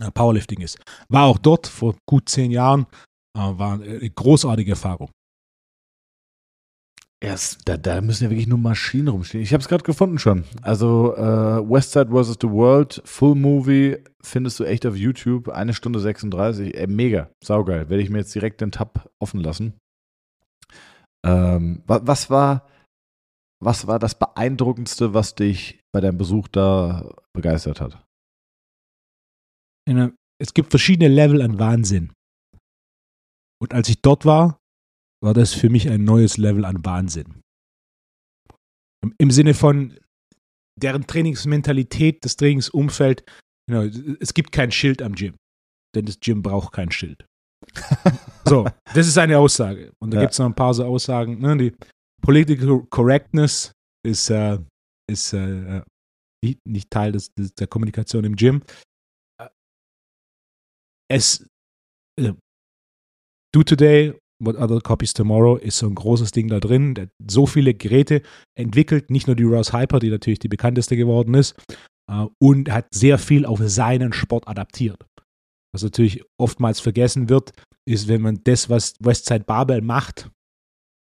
äh, 0.00 0.10
Powerlifting 0.10 0.60
ist. 0.60 0.78
War 1.08 1.24
auch 1.24 1.38
dort 1.38 1.66
vor 1.66 1.96
gut 2.06 2.28
zehn 2.28 2.50
Jahren, 2.50 2.86
äh, 3.36 3.40
war 3.40 3.80
eine 3.80 4.10
großartige 4.10 4.72
Erfahrung. 4.72 5.10
Erst, 7.26 7.68
da, 7.68 7.76
da 7.76 8.00
müssen 8.02 8.22
ja 8.22 8.30
wirklich 8.30 8.46
nur 8.46 8.56
Maschinen 8.56 9.08
rumstehen. 9.08 9.42
Ich 9.42 9.52
habe 9.52 9.60
es 9.60 9.66
gerade 9.66 9.82
gefunden 9.82 10.20
schon. 10.20 10.44
Also 10.62 11.16
äh, 11.16 11.68
Westside 11.68 12.12
vs. 12.12 12.36
The 12.40 12.48
World, 12.48 13.02
Full 13.04 13.34
Movie, 13.34 13.96
findest 14.22 14.60
du 14.60 14.64
echt 14.64 14.86
auf 14.86 14.94
YouTube. 14.94 15.48
Eine 15.48 15.74
Stunde 15.74 15.98
36. 15.98 16.76
Ey, 16.76 16.86
mega, 16.86 17.28
saugeil. 17.42 17.90
Werde 17.90 18.00
ich 18.00 18.10
mir 18.10 18.18
jetzt 18.18 18.32
direkt 18.32 18.60
den 18.60 18.70
Tab 18.70 19.10
offen 19.18 19.40
lassen. 19.40 19.74
Ähm, 21.26 21.82
wa 21.88 22.00
was 22.04 22.30
war, 22.30 22.68
was 23.60 23.88
war 23.88 23.98
das 23.98 24.16
Beeindruckendste, 24.16 25.12
was 25.12 25.34
dich 25.34 25.80
bei 25.92 26.00
deinem 26.00 26.18
Besuch 26.18 26.46
da 26.46 27.12
begeistert 27.32 27.80
hat? 27.80 28.04
Es 30.38 30.54
gibt 30.54 30.70
verschiedene 30.70 31.12
Level 31.12 31.42
an 31.42 31.58
Wahnsinn. 31.58 32.12
Und 33.60 33.74
als 33.74 33.88
ich 33.88 34.00
dort 34.00 34.24
war, 34.24 34.60
war 35.26 35.34
das 35.34 35.52
für 35.52 35.68
mich 35.68 35.90
ein 35.90 36.04
neues 36.04 36.36
Level 36.36 36.64
an 36.64 36.84
Wahnsinn. 36.84 37.42
Im, 39.18 39.30
Sinne 39.32 39.54
von 39.54 39.98
deren 40.80 41.06
Trainingsmentalität, 41.06 42.24
das 42.24 42.36
Trainingsumfeld. 42.36 43.24
Genau, 43.68 43.82
es 44.20 44.34
gibt 44.34 44.52
kein 44.52 44.70
Schild 44.70 45.02
am 45.02 45.14
Gym, 45.14 45.34
denn 45.94 46.06
das 46.06 46.20
Gym 46.20 46.42
braucht 46.42 46.72
kein 46.72 46.92
Schild. 46.92 47.26
so, 48.46 48.68
das 48.94 49.08
ist 49.08 49.18
eine 49.18 49.38
Aussage. 49.38 49.92
Und 50.00 50.12
da 50.12 50.18
Ja. 50.18 50.22
gibt 50.22 50.32
es 50.32 50.38
noch 50.38 50.46
ein 50.46 50.54
paar 50.54 50.72
so 50.74 50.84
Aussagen. 50.84 51.40
Ne? 51.40 51.56
Die 51.56 51.76
Political 52.22 52.86
Correctness 52.88 53.72
ist, 54.06 54.30
äh, 54.30 54.58
ist 55.10 55.32
äh, 55.32 55.82
nicht, 56.44 56.60
nicht 56.64 56.88
Teil 56.90 57.12
des, 57.12 57.32
des, 57.34 57.52
der 57.54 57.66
Kommunikation 57.66 58.24
im 58.24 58.36
Gym. 58.36 58.62
Äh, 59.40 59.48
Es 61.10 61.44
äh, 62.20 62.32
Do 63.52 63.62
Today, 63.64 64.16
What 64.38 64.56
Other 64.56 64.80
Copies 64.80 65.14
Tomorrow 65.14 65.56
ist 65.56 65.78
so 65.78 65.86
ein 65.86 65.94
großes 65.94 66.30
Ding 66.30 66.48
da 66.48 66.60
drin. 66.60 66.94
Der 66.94 67.08
so 67.26 67.46
viele 67.46 67.74
Geräte 67.74 68.22
entwickelt, 68.54 69.10
nicht 69.10 69.26
nur 69.26 69.36
die 69.36 69.44
Rouse 69.44 69.72
Hyper, 69.72 69.98
die 69.98 70.10
natürlich 70.10 70.38
die 70.38 70.48
bekannteste 70.48 70.96
geworden 70.96 71.34
ist, 71.34 71.54
äh, 72.10 72.26
und 72.38 72.70
hat 72.70 72.86
sehr 72.92 73.18
viel 73.18 73.46
auf 73.46 73.60
seinen 73.62 74.12
Sport 74.12 74.46
adaptiert. 74.48 75.06
Was 75.74 75.82
natürlich 75.82 76.22
oftmals 76.40 76.80
vergessen 76.80 77.28
wird, 77.28 77.52
ist, 77.88 78.08
wenn 78.08 78.22
man 78.22 78.40
das, 78.44 78.68
was 78.68 78.94
Westside 79.00 79.44
Barbell 79.44 79.80
macht, 79.80 80.30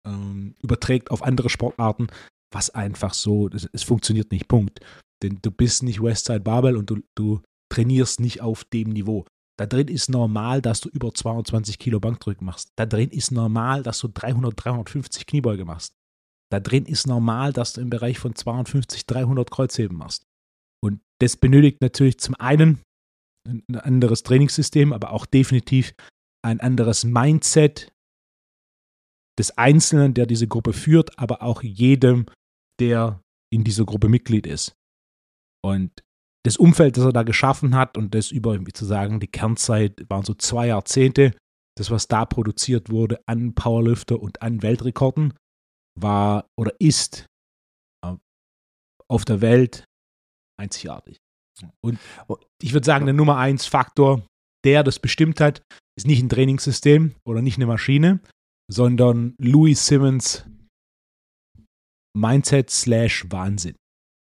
ähm, 0.07 0.55
überträgt 0.61 1.11
auf 1.11 1.23
andere 1.23 1.49
Sportarten, 1.49 2.07
was 2.51 2.69
einfach 2.69 3.13
so, 3.13 3.49
es 3.49 3.83
funktioniert 3.83 4.31
nicht, 4.31 4.47
Punkt. 4.47 4.79
Denn 5.23 5.39
du 5.41 5.51
bist 5.51 5.83
nicht 5.83 6.01
Westside 6.01 6.41
Barbell 6.41 6.77
und 6.77 6.89
du, 6.89 7.01
du 7.15 7.41
trainierst 7.71 8.19
nicht 8.19 8.41
auf 8.41 8.63
dem 8.65 8.89
Niveau. 8.89 9.25
Da 9.59 9.65
drin 9.67 9.87
ist 9.87 10.09
normal, 10.09 10.61
dass 10.61 10.81
du 10.81 10.89
über 10.89 11.13
22 11.13 11.77
Kilo 11.77 11.99
Bankdrücken 11.99 12.45
machst. 12.45 12.71
Da 12.75 12.85
drin 12.85 13.09
ist 13.09 13.31
normal, 13.31 13.83
dass 13.83 13.99
du 13.99 14.07
300, 14.07 14.53
350 14.55 15.27
Kniebeuge 15.27 15.65
machst. 15.65 15.95
Da 16.51 16.59
drin 16.59 16.85
ist 16.85 17.07
normal, 17.07 17.53
dass 17.53 17.73
du 17.73 17.81
im 17.81 17.89
Bereich 17.89 18.19
von 18.19 18.35
52, 18.35 19.05
300 19.05 19.49
Kreuzheben 19.51 19.97
machst. 19.97 20.25
Und 20.83 21.01
das 21.19 21.37
benötigt 21.37 21.81
natürlich 21.81 22.19
zum 22.19 22.35
einen 22.35 22.81
ein 23.47 23.75
anderes 23.75 24.23
Trainingssystem, 24.23 24.93
aber 24.93 25.11
auch 25.11 25.25
definitiv 25.25 25.93
ein 26.43 26.59
anderes 26.59 27.03
Mindset 27.03 27.91
des 29.37 29.57
Einzelnen, 29.57 30.13
der 30.13 30.25
diese 30.25 30.47
Gruppe 30.47 30.73
führt, 30.73 31.17
aber 31.17 31.41
auch 31.41 31.63
jedem, 31.63 32.25
der 32.79 33.21
in 33.51 33.63
dieser 33.63 33.85
Gruppe 33.85 34.09
Mitglied 34.09 34.47
ist. 34.47 34.75
Und 35.63 36.03
das 36.45 36.57
Umfeld, 36.57 36.97
das 36.97 37.05
er 37.05 37.13
da 37.13 37.23
geschaffen 37.23 37.75
hat 37.75 37.97
und 37.97 38.13
das 38.13 38.31
über, 38.31 38.59
wie 38.65 38.73
zu 38.73 38.85
sagen, 38.85 39.19
die 39.19 39.27
Kernzeit 39.27 40.05
waren 40.09 40.25
so 40.25 40.33
zwei 40.33 40.67
Jahrzehnte, 40.67 41.33
das, 41.75 41.89
was 41.89 42.07
da 42.07 42.25
produziert 42.25 42.89
wurde 42.89 43.21
an 43.25 43.55
Powerlifter 43.55 44.21
und 44.21 44.41
an 44.41 44.61
Weltrekorden, 44.61 45.33
war 45.99 46.49
oder 46.57 46.73
ist 46.79 47.25
äh, 48.05 48.15
auf 49.07 49.25
der 49.25 49.41
Welt 49.41 49.85
einzigartig. 50.59 51.17
Und 51.81 51.99
ich 52.61 52.73
würde 52.73 52.85
sagen, 52.85 53.05
der 53.05 53.13
Nummer 53.13 53.37
eins 53.37 53.65
Faktor, 53.65 54.25
der 54.65 54.83
das 54.83 54.99
bestimmt 54.99 55.39
hat, 55.39 55.61
ist 55.95 56.07
nicht 56.07 56.21
ein 56.21 56.29
Trainingssystem 56.29 57.15
oder 57.25 57.41
nicht 57.41 57.57
eine 57.57 57.67
Maschine, 57.67 58.19
sondern 58.71 59.35
Louis 59.37 59.85
Simmons 59.85 60.45
Mindset 62.15 62.69
slash 62.69 63.25
Wahnsinn. 63.29 63.75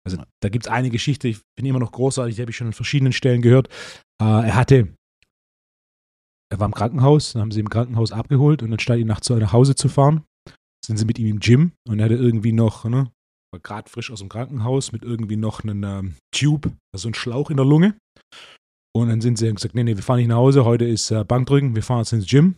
Also 0.07 0.23
da 0.43 0.49
gibt 0.49 0.67
es 0.67 0.71
eine 0.71 0.91
Geschichte, 0.91 1.29
ich 1.29 1.41
bin 1.57 1.67
immer 1.67 1.79
noch 1.79 1.93
großartig, 1.93 2.37
die 2.37 2.43
habe 2.43 2.51
ich 2.51 2.57
schon 2.57 2.69
an 2.69 2.73
verschiedenen 2.73 3.13
Stellen 3.13 3.43
gehört. 3.43 3.69
Äh, 4.21 4.25
er 4.25 4.55
hatte, 4.55 4.95
er 6.51 6.59
war 6.59 6.67
im 6.67 6.75
Krankenhaus, 6.75 7.33
dann 7.33 7.43
haben 7.43 7.51
sie 7.51 7.61
im 7.61 7.69
Krankenhaus 7.69 8.13
abgeholt 8.13 8.63
und 8.63 8.71
dann 8.71 8.81
stand 8.81 9.01
ihn 9.01 9.07
nach 9.07 9.53
Hause 9.53 9.75
zu 9.75 9.89
fahren. 9.89 10.25
Sind 10.85 10.97
sie 10.97 11.05
mit 11.05 11.19
ihm 11.19 11.27
im 11.27 11.41
Gym 11.41 11.73
und 11.87 11.99
er 11.99 12.07
hatte 12.07 12.15
irgendwie 12.15 12.53
noch, 12.53 12.85
ne, 12.85 13.13
war 13.53 13.61
gerade 13.61 13.91
frisch 13.91 14.11
aus 14.11 14.21
dem 14.21 14.29
Krankenhaus 14.29 14.93
mit 14.93 15.03
irgendwie 15.03 15.37
noch 15.37 15.63
einem 15.63 15.85
ähm, 15.85 16.15
Tube, 16.35 16.73
also 16.95 17.09
ein 17.09 17.15
Schlauch 17.15 17.51
in 17.51 17.57
der 17.57 17.67
Lunge. 17.67 17.97
Und 18.93 19.09
dann 19.09 19.21
sind 19.21 19.39
sie 19.39 19.49
und 19.49 19.57
gesagt, 19.57 19.75
nee, 19.75 19.85
nee, 19.85 19.97
wir 19.97 20.03
fahren 20.03 20.19
nicht 20.19 20.29
nach 20.29 20.37
Hause, 20.37 20.65
heute 20.65 20.85
ist 20.85 21.11
äh, 21.11 21.25
Bankdrücken, 21.25 21.75
wir 21.77 21.83
fahren 21.83 22.01
jetzt 22.01 22.13
ins 22.13 22.27
Gym 22.27 22.57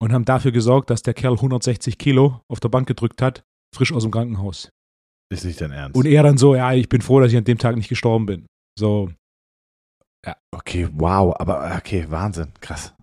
und 0.00 0.12
haben 0.12 0.24
dafür 0.24 0.52
gesorgt, 0.52 0.90
dass 0.90 1.02
der 1.02 1.14
Kerl 1.14 1.34
160 1.34 1.98
Kilo 1.98 2.40
auf 2.48 2.60
der 2.60 2.68
Bank 2.68 2.86
gedrückt 2.86 3.22
hat, 3.22 3.42
frisch 3.74 3.92
aus 3.92 4.02
dem 4.02 4.12
Krankenhaus. 4.12 4.70
Ist 5.32 5.44
nicht 5.44 5.60
dein 5.60 5.72
Ernst. 5.72 5.96
Und 5.96 6.06
er 6.06 6.22
dann 6.22 6.38
so, 6.38 6.54
ja, 6.54 6.72
ich 6.72 6.88
bin 6.88 7.00
froh, 7.00 7.20
dass 7.20 7.32
ich 7.32 7.38
an 7.38 7.44
dem 7.44 7.58
Tag 7.58 7.76
nicht 7.76 7.88
gestorben 7.88 8.26
bin. 8.26 8.46
So. 8.78 9.10
Ja. 10.24 10.36
Okay, 10.52 10.88
wow, 10.92 11.34
aber 11.38 11.74
okay, 11.76 12.06
Wahnsinn, 12.08 12.52
krass. 12.60 12.94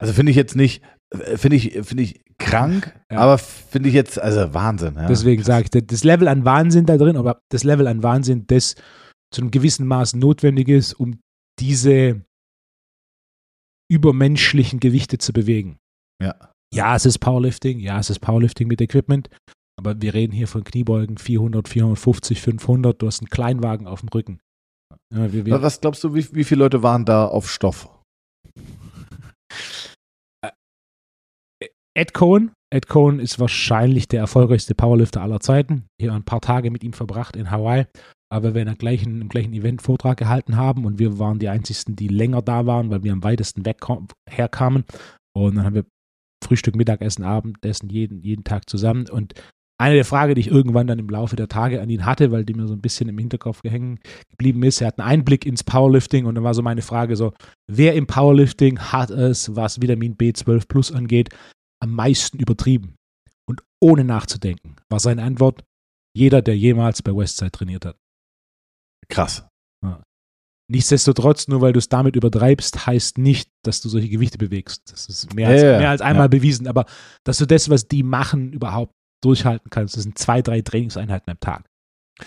Also 0.00 0.12
finde 0.14 0.30
ich 0.30 0.36
jetzt 0.36 0.56
nicht, 0.56 0.82
äh, 1.10 1.36
finde 1.36 1.56
ich, 1.56 1.72
finde 1.86 2.02
ich 2.02 2.20
krank, 2.38 2.92
ja. 3.12 3.18
aber 3.18 3.38
finde 3.38 3.88
ich 3.88 3.94
jetzt, 3.94 4.18
also 4.18 4.52
Wahnsinn. 4.54 4.94
Ja. 4.96 5.06
Deswegen 5.06 5.42
sage 5.44 5.68
ich, 5.72 5.86
das 5.86 6.04
Level 6.04 6.28
an 6.28 6.44
Wahnsinn 6.44 6.86
da 6.86 6.96
drin, 6.96 7.16
aber 7.16 7.40
das 7.50 7.62
Level 7.62 7.86
an 7.86 8.02
Wahnsinn, 8.02 8.46
das 8.46 8.74
zu 9.32 9.40
einem 9.40 9.50
gewissen 9.50 9.86
Maß 9.86 10.14
notwendig 10.14 10.68
ist, 10.68 10.94
um 10.94 11.20
diese 11.60 12.24
übermenschlichen 13.90 14.80
Gewichte 14.80 15.18
zu 15.18 15.32
bewegen. 15.32 15.78
Ja. 16.22 16.34
Ja, 16.74 16.96
es 16.96 17.04
ist 17.04 17.18
Powerlifting, 17.18 17.80
ja, 17.80 17.98
es 17.98 18.08
ist 18.08 18.20
Powerlifting 18.20 18.66
mit 18.66 18.80
Equipment, 18.80 19.28
aber 19.78 20.00
wir 20.00 20.14
reden 20.14 20.32
hier 20.32 20.48
von 20.48 20.64
Kniebeugen 20.64 21.18
400, 21.18 21.68
450, 21.68 22.40
500, 22.40 23.00
du 23.00 23.06
hast 23.06 23.20
einen 23.20 23.30
Kleinwagen 23.30 23.86
auf 23.86 24.00
dem 24.00 24.08
Rücken. 24.08 24.40
Ja, 25.12 25.32
wir, 25.32 25.46
wir 25.46 25.62
Was 25.62 25.80
glaubst 25.80 26.04
du, 26.04 26.14
wie, 26.14 26.34
wie 26.34 26.44
viele 26.44 26.60
Leute 26.60 26.82
waren 26.82 27.04
da 27.04 27.26
auf 27.26 27.50
Stoff? 27.50 27.88
Ed 31.94 32.14
Cohen. 32.14 32.52
Ed 32.72 32.88
Cohen 32.88 33.20
ist 33.20 33.38
wahrscheinlich 33.38 34.08
der 34.08 34.20
erfolgreichste 34.20 34.74
Powerlifter 34.74 35.20
aller 35.20 35.40
Zeiten. 35.40 35.84
Hier 36.00 36.14
ein 36.14 36.24
paar 36.24 36.40
Tage 36.40 36.70
mit 36.70 36.82
ihm 36.82 36.94
verbracht 36.94 37.36
in 37.36 37.50
Hawaii 37.50 37.86
aber 38.32 38.54
wir 38.54 38.62
in 38.62 38.66
der 38.68 38.76
gleichen, 38.76 39.20
im 39.20 39.28
gleichen 39.28 39.52
Event 39.52 39.82
Vortrag 39.82 40.16
gehalten 40.16 40.56
haben 40.56 40.86
und 40.86 40.98
wir 40.98 41.18
waren 41.18 41.38
die 41.38 41.50
einzigen, 41.50 41.96
die 41.96 42.08
länger 42.08 42.40
da 42.40 42.64
waren, 42.64 42.90
weil 42.90 43.02
wir 43.02 43.12
am 43.12 43.22
weitesten 43.22 43.66
weg 43.66 43.76
herkamen. 44.26 44.84
Und 45.36 45.56
dann 45.56 45.66
haben 45.66 45.74
wir 45.74 45.84
Frühstück, 46.42 46.74
Mittagessen, 46.74 47.24
Abendessen 47.24 47.90
jeden, 47.90 48.22
jeden 48.22 48.42
Tag 48.42 48.70
zusammen. 48.70 49.06
Und 49.10 49.34
eine 49.82 49.96
der 49.96 50.04
Fragen, 50.04 50.34
die 50.34 50.40
ich 50.40 50.48
irgendwann 50.48 50.86
dann 50.86 50.98
im 50.98 51.08
Laufe 51.08 51.36
der 51.36 51.48
Tage 51.48 51.80
an 51.80 51.90
ihn 51.90 52.06
hatte, 52.06 52.30
weil 52.30 52.44
die 52.44 52.54
mir 52.54 52.68
so 52.68 52.74
ein 52.74 52.80
bisschen 52.80 53.08
im 53.08 53.18
Hinterkopf 53.18 53.62
gehängt 53.62 54.00
geblieben 54.30 54.62
ist, 54.62 54.80
er 54.80 54.88
hat 54.88 54.98
einen 54.98 55.08
Einblick 55.08 55.44
ins 55.44 55.64
Powerlifting 55.64 56.26
und 56.26 56.36
dann 56.36 56.44
war 56.44 56.54
so 56.54 56.62
meine 56.62 56.82
Frage 56.82 57.16
so, 57.16 57.32
wer 57.70 57.94
im 57.94 58.06
Powerlifting 58.06 58.78
hat 58.78 59.10
es, 59.10 59.56
was 59.56 59.80
Vitamin 59.82 60.16
B12 60.16 60.68
Plus 60.68 60.92
angeht, 60.92 61.30
am 61.80 61.90
meisten 61.90 62.38
übertrieben? 62.38 62.94
Und 63.48 63.62
ohne 63.80 64.04
nachzudenken 64.04 64.76
war 64.88 65.00
seine 65.00 65.24
Antwort, 65.24 65.64
jeder, 66.14 66.42
der 66.42 66.56
jemals 66.56 67.02
bei 67.02 67.14
Westside 67.14 67.50
trainiert 67.50 67.84
hat. 67.84 67.96
Krass. 69.08 69.46
Ja. 69.84 70.00
Nichtsdestotrotz, 70.70 71.48
nur 71.48 71.60
weil 71.60 71.72
du 71.72 71.78
es 71.78 71.88
damit 71.88 72.14
übertreibst, 72.14 72.86
heißt 72.86 73.18
nicht, 73.18 73.50
dass 73.64 73.80
du 73.80 73.88
solche 73.88 74.08
Gewichte 74.08 74.38
bewegst. 74.38 74.92
Das 74.92 75.08
ist 75.08 75.34
mehr 75.34 75.48
als, 75.48 75.62
ja, 75.62 75.78
mehr 75.78 75.90
als 75.90 76.00
einmal 76.00 76.26
ja. 76.26 76.28
bewiesen. 76.28 76.68
Aber 76.68 76.86
dass 77.24 77.38
du 77.38 77.46
das, 77.46 77.68
was 77.68 77.88
die 77.88 78.02
machen, 78.02 78.52
überhaupt 78.52 78.94
durchhalten 79.22 79.70
kannst, 79.70 79.96
das 79.96 80.02
sind 80.02 80.18
zwei, 80.18 80.42
drei 80.42 80.60
Trainingseinheiten 80.60 81.30
am 81.30 81.40
Tag. 81.40 81.64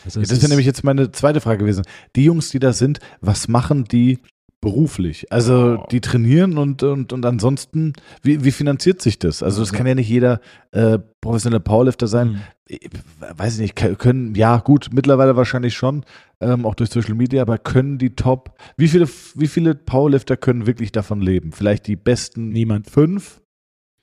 Also 0.04 0.20
das 0.20 0.32
ist 0.32 0.42
ja 0.42 0.50
nämlich 0.50 0.66
jetzt 0.66 0.84
meine 0.84 1.12
zweite 1.12 1.42
Frage 1.42 1.60
gewesen. 1.60 1.84
Die 2.16 2.26
Jungs, 2.26 2.50
die 2.50 2.60
da 2.60 2.74
sind, 2.74 3.00
was 3.22 3.48
machen 3.48 3.86
die 3.86 4.20
beruflich? 4.62 5.32
Also 5.32 5.80
oh. 5.80 5.88
die 5.92 6.02
trainieren 6.02 6.58
und, 6.58 6.82
und, 6.82 7.14
und 7.14 7.26
ansonsten, 7.26 7.94
wie, 8.24 8.44
wie 8.44 8.52
finanziert 8.52 9.02
sich 9.02 9.20
das? 9.20 9.44
Also 9.44 9.62
das 9.62 9.72
kann 9.72 9.86
ja 9.86 9.94
nicht 9.94 10.10
jeder 10.10 10.42
äh, 10.72 10.98
professioneller 11.22 11.60
Powerlifter 11.60 12.08
sein. 12.08 12.30
Mhm. 12.30 12.42
Ich, 12.68 12.90
weiß 13.20 13.60
ich 13.60 13.62
nicht, 13.62 14.00
können, 14.00 14.34
ja 14.34 14.58
gut, 14.58 14.90
mittlerweile 14.92 15.36
wahrscheinlich 15.36 15.76
schon, 15.76 16.04
ähm, 16.42 16.66
auch 16.66 16.74
durch 16.74 16.90
Social 16.90 17.14
Media, 17.14 17.44
aber 17.44 17.60
können 17.60 18.00
die 18.00 18.16
Top, 18.16 18.58
wie 18.76 18.88
viele, 18.88 19.08
wie 19.36 19.48
viele 19.48 19.76
Powerlifter 19.76 20.36
können 20.36 20.66
wirklich 20.66 20.92
davon 20.92 21.22
leben? 21.22 21.52
Vielleicht 21.52 21.86
die 21.86 21.96
besten 21.96 22.50
Niemand. 22.50 22.90
fünf? 22.90 23.42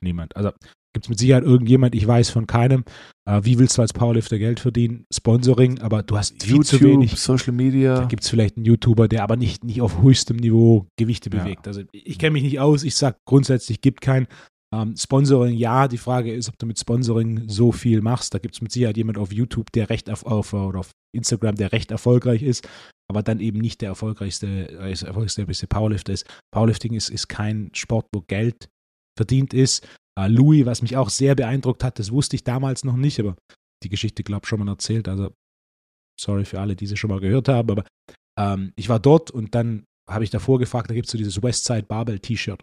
Niemand. 0.00 0.36
Also 0.36 0.52
Gibt 0.94 1.06
es 1.06 1.08
mit 1.08 1.18
Sicherheit 1.18 1.44
irgendjemand, 1.44 1.94
ich 1.94 2.06
weiß 2.06 2.30
von 2.30 2.46
keinem. 2.46 2.84
Äh, 3.24 3.40
wie 3.44 3.58
willst 3.58 3.78
du 3.78 3.82
als 3.82 3.92
Powerlifter 3.92 4.38
Geld 4.38 4.60
verdienen? 4.60 5.06
Sponsoring, 5.12 5.80
aber 5.80 6.02
du 6.02 6.18
hast 6.18 6.42
viel 6.42 6.56
YouTube, 6.56 6.66
zu 6.66 6.80
wenig. 6.82 7.18
Social 7.18 7.52
Media. 7.52 7.96
Da 7.96 8.04
gibt 8.04 8.24
es 8.24 8.28
vielleicht 8.28 8.56
einen 8.56 8.66
YouTuber, 8.66 9.08
der 9.08 9.22
aber 9.22 9.36
nicht, 9.36 9.64
nicht 9.64 9.80
auf 9.80 10.02
höchstem 10.02 10.36
Niveau 10.36 10.86
Gewichte 10.98 11.30
ja. 11.30 11.42
bewegt. 11.42 11.66
Also 11.66 11.82
ich 11.92 12.18
kenne 12.18 12.32
mich 12.32 12.42
nicht 12.42 12.60
aus. 12.60 12.84
Ich 12.84 12.94
sage 12.94 13.16
grundsätzlich, 13.26 13.80
gibt 13.80 14.02
kein 14.02 14.26
ähm, 14.72 14.96
Sponsoring. 14.96 15.56
Ja, 15.56 15.88
die 15.88 15.98
Frage 15.98 16.34
ist, 16.34 16.48
ob 16.48 16.58
du 16.58 16.66
mit 16.66 16.78
Sponsoring 16.78 17.48
so 17.48 17.72
viel 17.72 18.02
machst. 18.02 18.34
Da 18.34 18.38
gibt 18.38 18.54
es 18.56 18.60
mit 18.60 18.72
Sicherheit 18.72 18.96
jemand 18.96 19.18
auf 19.18 19.32
YouTube, 19.32 19.70
der 19.72 19.88
recht 19.88 20.10
auf, 20.10 20.26
auf 20.26 20.52
oder 20.52 20.80
auf 20.80 20.90
Instagram, 21.14 21.56
der 21.56 21.72
recht 21.72 21.90
erfolgreich 21.90 22.42
ist, 22.42 22.68
aber 23.08 23.22
dann 23.22 23.40
eben 23.40 23.60
nicht 23.60 23.80
der 23.80 23.90
erfolgreichste, 23.90 24.46
äh, 24.46 24.90
erfolgreichste 24.90 25.66
Powerlifter 25.66 26.12
ist. 26.12 26.26
Powerlifting 26.50 26.94
ist, 26.94 27.10
ist 27.10 27.28
kein 27.28 27.70
Sport, 27.74 28.06
wo 28.14 28.22
Geld 28.22 28.68
verdient 29.16 29.54
ist. 29.54 29.86
Uh, 30.18 30.26
Louis, 30.26 30.66
was 30.66 30.82
mich 30.82 30.96
auch 30.96 31.08
sehr 31.08 31.34
beeindruckt 31.34 31.82
hat, 31.84 31.98
das 31.98 32.12
wusste 32.12 32.36
ich 32.36 32.44
damals 32.44 32.84
noch 32.84 32.96
nicht, 32.96 33.18
aber 33.18 33.36
die 33.82 33.88
Geschichte, 33.88 34.22
glaube 34.22 34.44
ich, 34.44 34.48
schon 34.48 34.60
mal 34.60 34.70
erzählt. 34.70 35.08
Also, 35.08 35.32
sorry 36.20 36.44
für 36.44 36.60
alle, 36.60 36.76
die 36.76 36.86
sie 36.86 36.96
schon 36.96 37.10
mal 37.10 37.20
gehört 37.20 37.48
haben, 37.48 37.70
aber 37.70 37.84
ähm, 38.38 38.72
ich 38.76 38.88
war 38.88 39.00
dort 39.00 39.30
und 39.30 39.54
dann 39.54 39.84
habe 40.10 40.24
ich 40.24 40.30
davor 40.30 40.58
gefragt, 40.58 40.90
da 40.90 40.94
gibt 40.94 41.06
es 41.06 41.12
so 41.12 41.18
dieses 41.18 41.42
Westside 41.42 41.84
Barbell 41.84 42.18
T-Shirt. 42.18 42.62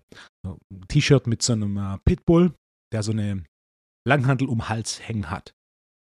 T-Shirt 0.89 1.27
mit 1.27 1.41
so 1.41 1.53
einem 1.53 1.77
äh, 1.77 1.97
Pitbull, 2.05 2.53
der 2.93 3.01
so 3.03 3.11
eine 3.11 3.43
Langhandel 4.07 4.47
um 4.47 4.69
Hals 4.69 5.07
hängen 5.07 5.29
hat. 5.29 5.53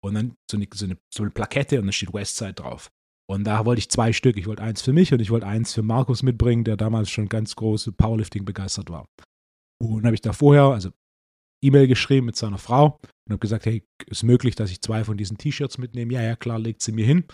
Und 0.03 0.15
dann 0.15 0.35
so 0.49 0.57
eine, 0.57 0.67
so 0.73 0.85
eine, 0.85 0.97
so 1.13 1.23
eine 1.23 1.31
Plakette 1.31 1.79
und 1.79 1.85
da 1.85 1.91
steht 1.91 2.13
Westside 2.13 2.53
drauf. 2.53 2.89
Und 3.29 3.45
da 3.45 3.65
wollte 3.65 3.79
ich 3.79 3.89
zwei 3.89 4.13
Stück. 4.13 4.35
Ich 4.37 4.47
wollte 4.47 4.63
eins 4.63 4.81
für 4.81 4.93
mich 4.93 5.13
und 5.13 5.21
ich 5.21 5.29
wollte 5.29 5.47
eins 5.47 5.73
für 5.73 5.83
Markus 5.83 6.23
mitbringen, 6.23 6.63
der 6.63 6.75
damals 6.75 7.09
schon 7.09 7.29
ganz 7.29 7.55
große 7.55 7.93
Powerlifting 7.93 8.43
begeistert 8.43 8.89
war. 8.89 9.05
Und 9.81 10.05
habe 10.05 10.15
ich 10.15 10.21
da 10.21 10.33
vorher, 10.33 10.63
also 10.63 10.91
E-Mail 11.63 11.87
geschrieben 11.87 12.25
mit 12.25 12.35
seiner 12.35 12.57
Frau 12.57 12.99
und 13.27 13.31
habe 13.31 13.39
gesagt, 13.39 13.65
hey, 13.65 13.83
ist 14.07 14.23
möglich, 14.23 14.55
dass 14.55 14.71
ich 14.71 14.81
zwei 14.81 15.03
von 15.03 15.17
diesen 15.17 15.37
T-Shirts 15.37 15.77
mitnehme? 15.77 16.13
Ja, 16.13 16.21
ja, 16.21 16.35
klar, 16.35 16.59
legt 16.59 16.81
sie 16.81 16.91
mir 16.91 17.05
hin. 17.05 17.25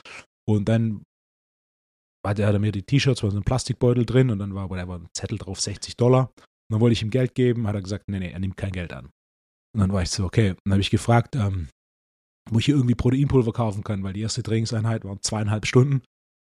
Und 0.47 0.69
dann 0.69 1.03
hat 2.25 2.39
er 2.39 2.59
mir 2.59 2.71
die 2.71 2.83
T-Shirts, 2.83 3.23
war 3.23 3.31
so 3.31 3.37
ein 3.37 3.43
Plastikbeutel 3.43 4.05
drin 4.05 4.29
und 4.29 4.39
dann 4.39 4.53
war 4.53 4.69
whatever, 4.69 4.95
ein 4.95 5.07
Zettel 5.13 5.37
drauf, 5.37 5.61
60 5.61 5.95
Dollar. 5.95 6.31
Und 6.35 6.73
dann 6.73 6.81
wollte 6.81 6.93
ich 6.93 7.01
ihm 7.01 7.09
Geld 7.09 7.35
geben, 7.35 7.67
hat 7.67 7.75
er 7.75 7.81
gesagt, 7.81 8.05
nee, 8.09 8.19
nee, 8.19 8.31
er 8.31 8.39
nimmt 8.39 8.57
kein 8.57 8.71
Geld 8.71 8.91
an. 8.91 9.05
Und 9.73 9.81
dann 9.81 9.93
war 9.93 10.01
ich 10.01 10.09
so, 10.09 10.25
okay. 10.25 10.51
Und 10.51 10.59
dann 10.65 10.73
habe 10.73 10.81
ich 10.81 10.89
gefragt, 10.89 11.35
ähm, 11.35 11.69
wo 12.49 12.59
ich 12.59 12.65
hier 12.65 12.75
irgendwie 12.75 12.95
Proteinpulver 12.95 13.53
kaufen 13.53 13.83
kann, 13.83 14.03
weil 14.03 14.13
die 14.13 14.21
erste 14.21 14.43
Trainingseinheit 14.43 15.05
waren 15.05 15.21
zweieinhalb 15.21 15.65
Stunden 15.65 16.01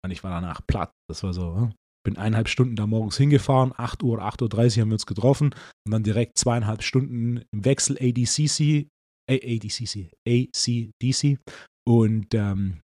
und 0.04 0.12
ich 0.12 0.24
war 0.24 0.32
danach 0.32 0.62
platt. 0.66 0.92
Das 1.10 1.24
war 1.24 1.34
so, 1.34 1.56
hm? 1.56 1.74
Bin 2.04 2.18
eineinhalb 2.18 2.48
Stunden 2.48 2.76
da 2.76 2.88
morgens 2.88 3.18
hingefahren, 3.18 3.74
8 3.76 4.04
Uhr, 4.04 4.22
8.30 4.22 4.78
Uhr 4.78 4.82
haben 4.82 4.90
wir 4.90 4.94
uns 4.94 5.06
getroffen 5.06 5.54
und 5.86 5.92
dann 5.92 6.04
direkt 6.04 6.38
zweieinhalb 6.38 6.84
Stunden 6.84 7.44
im 7.52 7.66
Wechsel 7.66 7.98
ADCC, 7.98 8.88
ADCC, 9.30 10.12
ACDC 10.28 11.40
und 11.88 12.34
ähm, 12.34 12.82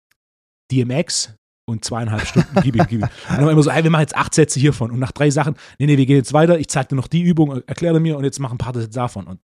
DMX 0.71 1.35
und 1.67 1.85
zweieinhalb 1.85 2.27
Stunden 2.27 2.61
gib 2.63 2.77
ihm, 2.77 2.87
gib 2.89 3.01
ihm. 3.01 3.03
Und 3.03 3.39
dann 3.39 3.49
immer 3.49 3.63
so, 3.63 3.71
ey, 3.71 3.83
wir 3.83 3.91
machen 3.91 4.03
jetzt 4.03 4.17
acht 4.17 4.35
Sätze 4.35 4.61
hiervon 4.61 4.91
und 4.91 4.99
nach 4.99 5.13
drei 5.13 5.31
Sachen, 5.31 5.55
nee, 5.79 5.87
nee, 5.87 5.97
wir 5.97 6.07
gehen 6.07 6.17
jetzt 6.17 6.33
weiter, 6.33 6.59
ich 6.59 6.69
zeig 6.69 6.89
dir 6.89 6.97
noch 6.97 7.09
die 7.09 7.23
Übung, 7.23 7.63
erkläre 7.67 8.01
mir 8.01 8.19
und 8.19 8.25
jetzt 8.25 8.41
mach 8.41 8.51
ein 8.51 8.59
paar 8.59 8.75
Sätze 8.75 8.91
davon 8.91 9.27
und 9.27 9.41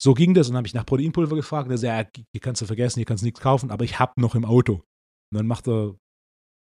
so 0.00 0.14
ging 0.14 0.34
das 0.34 0.46
und 0.46 0.52
dann 0.52 0.58
habe 0.58 0.68
ich 0.68 0.74
nach 0.74 0.86
Proteinpulver 0.86 1.34
gefragt 1.34 1.66
und 1.66 1.72
er 1.72 1.78
sagt, 1.78 2.18
ja, 2.18 2.24
hier 2.32 2.40
kannst 2.40 2.62
du 2.62 2.66
vergessen, 2.66 3.00
hier 3.00 3.06
kannst 3.06 3.22
du 3.22 3.26
nichts 3.26 3.40
kaufen, 3.40 3.70
aber 3.70 3.84
ich 3.84 3.98
habe 3.98 4.20
noch 4.20 4.34
im 4.34 4.44
Auto. 4.44 4.74
Und 5.30 5.38
dann 5.38 5.46
macht 5.46 5.66
er 5.66 5.96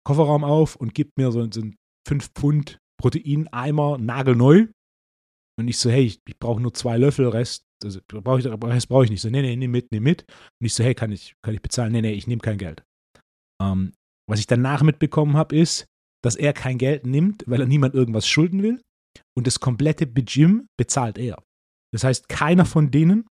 Kofferraum 0.03 0.43
auf 0.43 0.75
und 0.75 0.95
gibt 0.95 1.17
mir 1.17 1.31
so, 1.31 1.47
so 1.51 1.62
ein 1.62 1.75
5 2.12 2.32
Pfund 2.36 2.78
Proteineimer 3.00 3.97
nagelneu. 3.97 4.67
Und 5.58 5.67
ich 5.67 5.78
so, 5.78 5.89
hey, 5.89 6.04
ich, 6.04 6.19
ich 6.28 6.38
brauche 6.38 6.62
nur 6.62 6.74
zwei 6.74 6.97
Löffel, 6.97 7.28
Rest, 7.30 7.63
also, 7.84 8.02
brauch 8.08 8.38
ich, 8.38 8.45
Rest 8.45 8.89
brauche 8.89 9.06
ich 9.06 9.10
nicht. 9.10 9.21
So, 9.21 9.30
nee, 9.30 9.41
nee, 9.41 9.56
nimm 9.56 9.71
mit, 9.71 9.91
nimm 9.91 10.04
mit. 10.04 10.24
Und 10.60 10.65
ich 10.65 10.74
so, 10.74 10.84
hey, 10.84 10.93
kann 10.93 11.12
ich, 11.12 11.36
kann 11.41 11.54
ich 11.54 11.62
bezahlen? 11.62 11.93
Nee, 11.93 12.02
nee, 12.02 12.12
ich 12.12 12.28
nehme 12.28 12.41
kein 12.41 12.58
Geld. 12.58 12.84
Ähm, 13.62 13.93
Was 14.30 14.39
ich 14.39 14.47
danach 14.47 14.84
mitbekommen 14.84 15.38
habe, 15.38 15.56
ist, 15.56 15.86
dass 16.21 16.36
er 16.36 16.52
kein 16.52 16.78
Geld 16.78 17.06
nimmt, 17.06 17.43
weil 17.47 17.62
er 17.62 17.67
niemand 17.67 17.95
irgendwas 17.95 18.28
schulden 18.28 18.62
will. 18.62 18.82
Und 19.38 19.47
das 19.47 19.62
komplette 19.62 20.06
Gym 20.06 20.67
bezahlt 20.78 21.17
er. 21.17 21.41
Das 21.93 22.04
heißt, 22.04 22.28
keiner 22.28 22.65
von 22.65 22.91
denen 22.91 23.26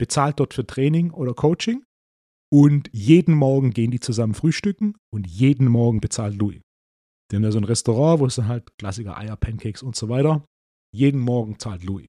bezahlt 0.00 0.38
dort 0.38 0.54
für 0.54 0.66
Training 0.66 1.10
oder 1.10 1.34
Coaching. 1.34 1.84
Und 2.50 2.88
jeden 2.92 3.34
Morgen 3.34 3.72
gehen 3.72 3.90
die 3.90 4.00
zusammen 4.00 4.34
frühstücken 4.34 4.96
und 5.12 5.26
jeden 5.26 5.68
Morgen 5.68 6.00
bezahlt 6.00 6.36
Louis. 6.36 6.62
Die 7.30 7.36
haben 7.36 7.42
da 7.42 7.52
so 7.52 7.58
ein 7.58 7.64
Restaurant, 7.64 8.20
wo 8.20 8.26
es 8.26 8.36
dann 8.36 8.48
halt 8.48 8.76
Klassiker, 8.78 9.18
Eier, 9.18 9.36
Pancakes 9.36 9.82
und 9.82 9.96
so 9.96 10.08
weiter. 10.08 10.44
Jeden 10.94 11.20
Morgen 11.20 11.58
zahlt 11.58 11.84
Louis. 11.84 12.06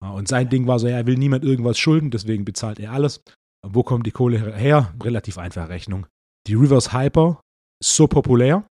und 0.00 0.26
sein 0.26 0.48
Ding 0.48 0.66
war 0.66 0.78
so, 0.78 0.86
er 0.86 1.06
will 1.06 1.16
niemand 1.16 1.44
irgendwas 1.44 1.78
schulden, 1.78 2.10
deswegen 2.10 2.44
bezahlt 2.44 2.80
er 2.80 2.92
alles. 2.92 3.22
Wo 3.64 3.82
kommt 3.82 4.06
die 4.06 4.10
Kohle 4.10 4.56
her? 4.56 4.94
Relativ 5.02 5.38
einfache 5.38 5.68
Rechnung. 5.68 6.06
Die 6.48 6.54
Rivers 6.54 6.92
Hyper 6.92 7.40
ist 7.80 7.94
so 7.94 8.08
populär. 8.08 8.66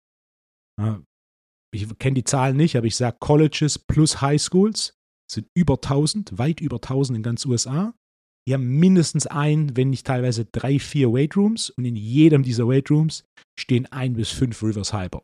Ich 1.73 1.87
kenne 1.99 2.15
die 2.15 2.23
Zahlen 2.23 2.57
nicht, 2.57 2.75
aber 2.75 2.87
ich 2.87 2.95
sage 2.95 3.17
Colleges 3.19 3.79
plus 3.79 4.19
High 4.21 4.41
Schools 4.41 4.93
sind 5.31 5.47
über 5.55 5.75
1000, 5.75 6.37
weit 6.37 6.59
über 6.59 6.77
1000 6.77 7.17
in 7.17 7.23
ganz 7.23 7.45
USA. 7.45 7.93
Die 8.47 8.53
haben 8.53 8.79
mindestens 8.79 9.27
ein, 9.27 9.77
wenn 9.77 9.91
nicht 9.91 10.05
teilweise 10.05 10.45
drei, 10.45 10.79
vier 10.79 11.13
Weightrooms 11.13 11.69
und 11.69 11.85
in 11.85 11.95
jedem 11.95 12.43
dieser 12.43 12.67
Weightrooms 12.67 13.23
stehen 13.57 13.85
ein 13.91 14.13
bis 14.13 14.31
fünf 14.31 14.61
Rivers 14.63 14.91
Hyper. 14.93 15.23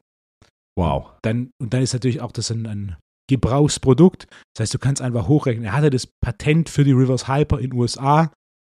Wow. 0.78 1.14
Dann, 1.24 1.50
und 1.60 1.74
dann 1.74 1.82
ist 1.82 1.94
natürlich 1.94 2.22
auch 2.22 2.32
das 2.32 2.52
ein, 2.52 2.68
ein 2.68 2.98
Gebrauchsprodukt. 3.30 4.28
Das 4.54 4.64
heißt, 4.64 4.74
du 4.76 4.80
kannst 4.80 5.02
einfach 5.02 5.28
hochrechnen. 5.28 5.66
Er 5.66 5.74
hatte 5.74 5.90
das 5.90 6.08
Patent 6.08 6.70
für 6.70 6.84
die 6.84 6.92
Rivers 6.92 7.28
Hyper 7.28 7.60
in 7.60 7.74
USA 7.74 8.32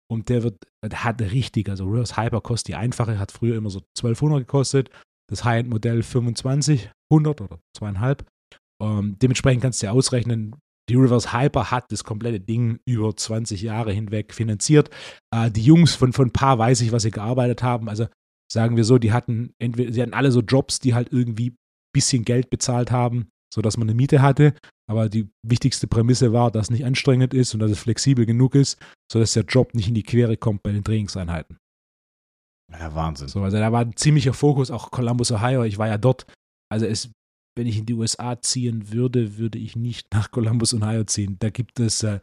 und 0.10 0.30
der 0.30 0.44
wird, 0.44 0.58
der 0.84 1.04
hat 1.04 1.22
richtig, 1.22 1.68
also 1.68 1.86
Rivers 1.86 2.16
Hyper 2.16 2.42
kostet 2.42 2.70
die 2.70 2.76
einfache, 2.76 3.18
hat 3.18 3.32
früher 3.32 3.58
immer 3.58 3.72
so 3.72 3.80
1200 3.98 4.40
gekostet. 4.40 4.90
Das 5.28 5.44
High-End-Modell 5.44 6.04
2500 6.04 7.42
oder 7.42 7.60
zweieinhalb. 7.76 8.24
Ähm, 8.82 9.18
dementsprechend 9.20 9.64
kannst 9.64 9.82
du 9.82 9.88
ja 9.88 9.92
ausrechnen, 9.92 10.56
die 10.88 10.96
Rivers 10.96 11.34
Hyper 11.34 11.72
hat 11.72 11.92
das 11.92 12.04
komplette 12.04 12.40
Ding 12.40 12.80
über 12.86 13.16
20 13.16 13.64
Jahre 13.64 13.92
hinweg 13.92 14.36
finanziert. 14.36 14.92
Äh, 15.34 15.50
die 15.50 15.64
Jungs 15.64 15.96
von, 15.96 16.14
von 16.14 16.32
Paar 16.32 16.60
weiß 16.60 16.82
ich, 16.82 16.92
was 16.92 17.02
sie 17.02 17.10
gearbeitet 17.10 17.64
haben. 17.64 17.90
Also 17.90 18.06
sagen 18.52 18.78
wir 18.78 18.84
so, 18.84 19.00
die 19.00 19.12
hatten 19.12 19.54
entweder, 19.58 19.92
sie 19.92 20.04
hatten 20.04 20.14
alle 20.14 20.32
so 20.32 20.42
Jobs, 20.42 20.80
die 20.80 20.94
halt 20.94 21.12
irgendwie 21.12 21.56
bisschen 21.96 22.26
Geld 22.26 22.50
bezahlt 22.50 22.92
haben, 22.92 23.30
sodass 23.54 23.78
man 23.78 23.90
eine 23.90 23.96
Miete 23.96 24.22
hatte. 24.22 24.54
Aber 24.88 25.10
die 25.10 25.30
wichtigste 25.44 25.88
Prämisse 25.88 26.34
war, 26.34 26.52
dass 26.52 26.68
es 26.68 26.72
nicht 26.72 26.86
anstrengend 26.86 27.34
ist 27.34 27.54
und 27.54 27.60
dass 27.62 27.72
es 27.72 27.80
flexibel 27.80 28.26
genug 28.26 28.54
ist, 28.54 28.78
sodass 29.12 29.34
der 29.34 29.46
Job 29.46 29.74
nicht 29.74 29.88
in 29.88 29.96
die 29.96 30.04
Quere 30.04 30.38
kommt 30.38 30.62
bei 30.62 30.72
den 30.72 30.84
Trainingseinheiten. 30.84 31.58
Ja, 32.72 32.94
Wahnsinn. 32.94 33.28
So, 33.28 33.42
also 33.42 33.58
da 33.58 33.72
war 33.72 33.82
ein 33.82 33.96
ziemlicher 33.96 34.34
Fokus, 34.34 34.70
auch 34.70 34.92
Columbus, 34.92 35.32
Ohio. 35.32 35.64
Ich 35.64 35.78
war 35.78 35.88
ja 35.88 35.98
dort. 35.98 36.28
Also 36.70 36.86
es 36.86 37.10
wenn 37.58 37.68
ich 37.68 37.78
in 37.78 37.86
die 37.86 37.94
USA 37.94 38.40
ziehen 38.42 38.92
würde, 38.92 39.38
würde 39.38 39.58
ich 39.58 39.76
nicht 39.76 40.08
nach 40.14 40.32
Columbus, 40.32 40.74
Ohio 40.74 41.04
ziehen. 41.06 41.38
Da 41.40 41.50
gibt 41.50 41.80
es 41.80 42.04
äh, 42.04 42.20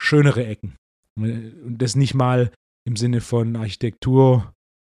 schönere 0.00 0.46
Ecken. 0.46 0.76
Und 1.18 1.78
das 1.78 1.96
nicht 1.96 2.14
mal 2.14 2.52
im 2.86 2.96
Sinne 2.96 3.20
von 3.20 3.56
Architektur 3.56 4.52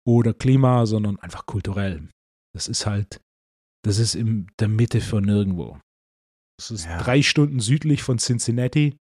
oder 0.06 0.32
Klima, 0.32 0.86
sondern 0.86 1.18
einfach 1.18 1.46
kulturell. 1.46 2.08
Das 2.54 2.68
ist 2.68 2.86
halt, 2.86 3.20
das 3.86 3.98
ist 3.98 4.14
in 4.14 4.48
der 4.58 4.68
Mitte 4.68 5.00
von 5.00 5.24
nirgendwo. 5.24 5.78
Das 6.58 6.70
ist 6.70 6.86
ja. 6.86 6.98
drei 6.98 7.22
Stunden 7.22 7.60
südlich 7.60 8.02
von 8.02 8.18
Cincinnati. 8.18 8.96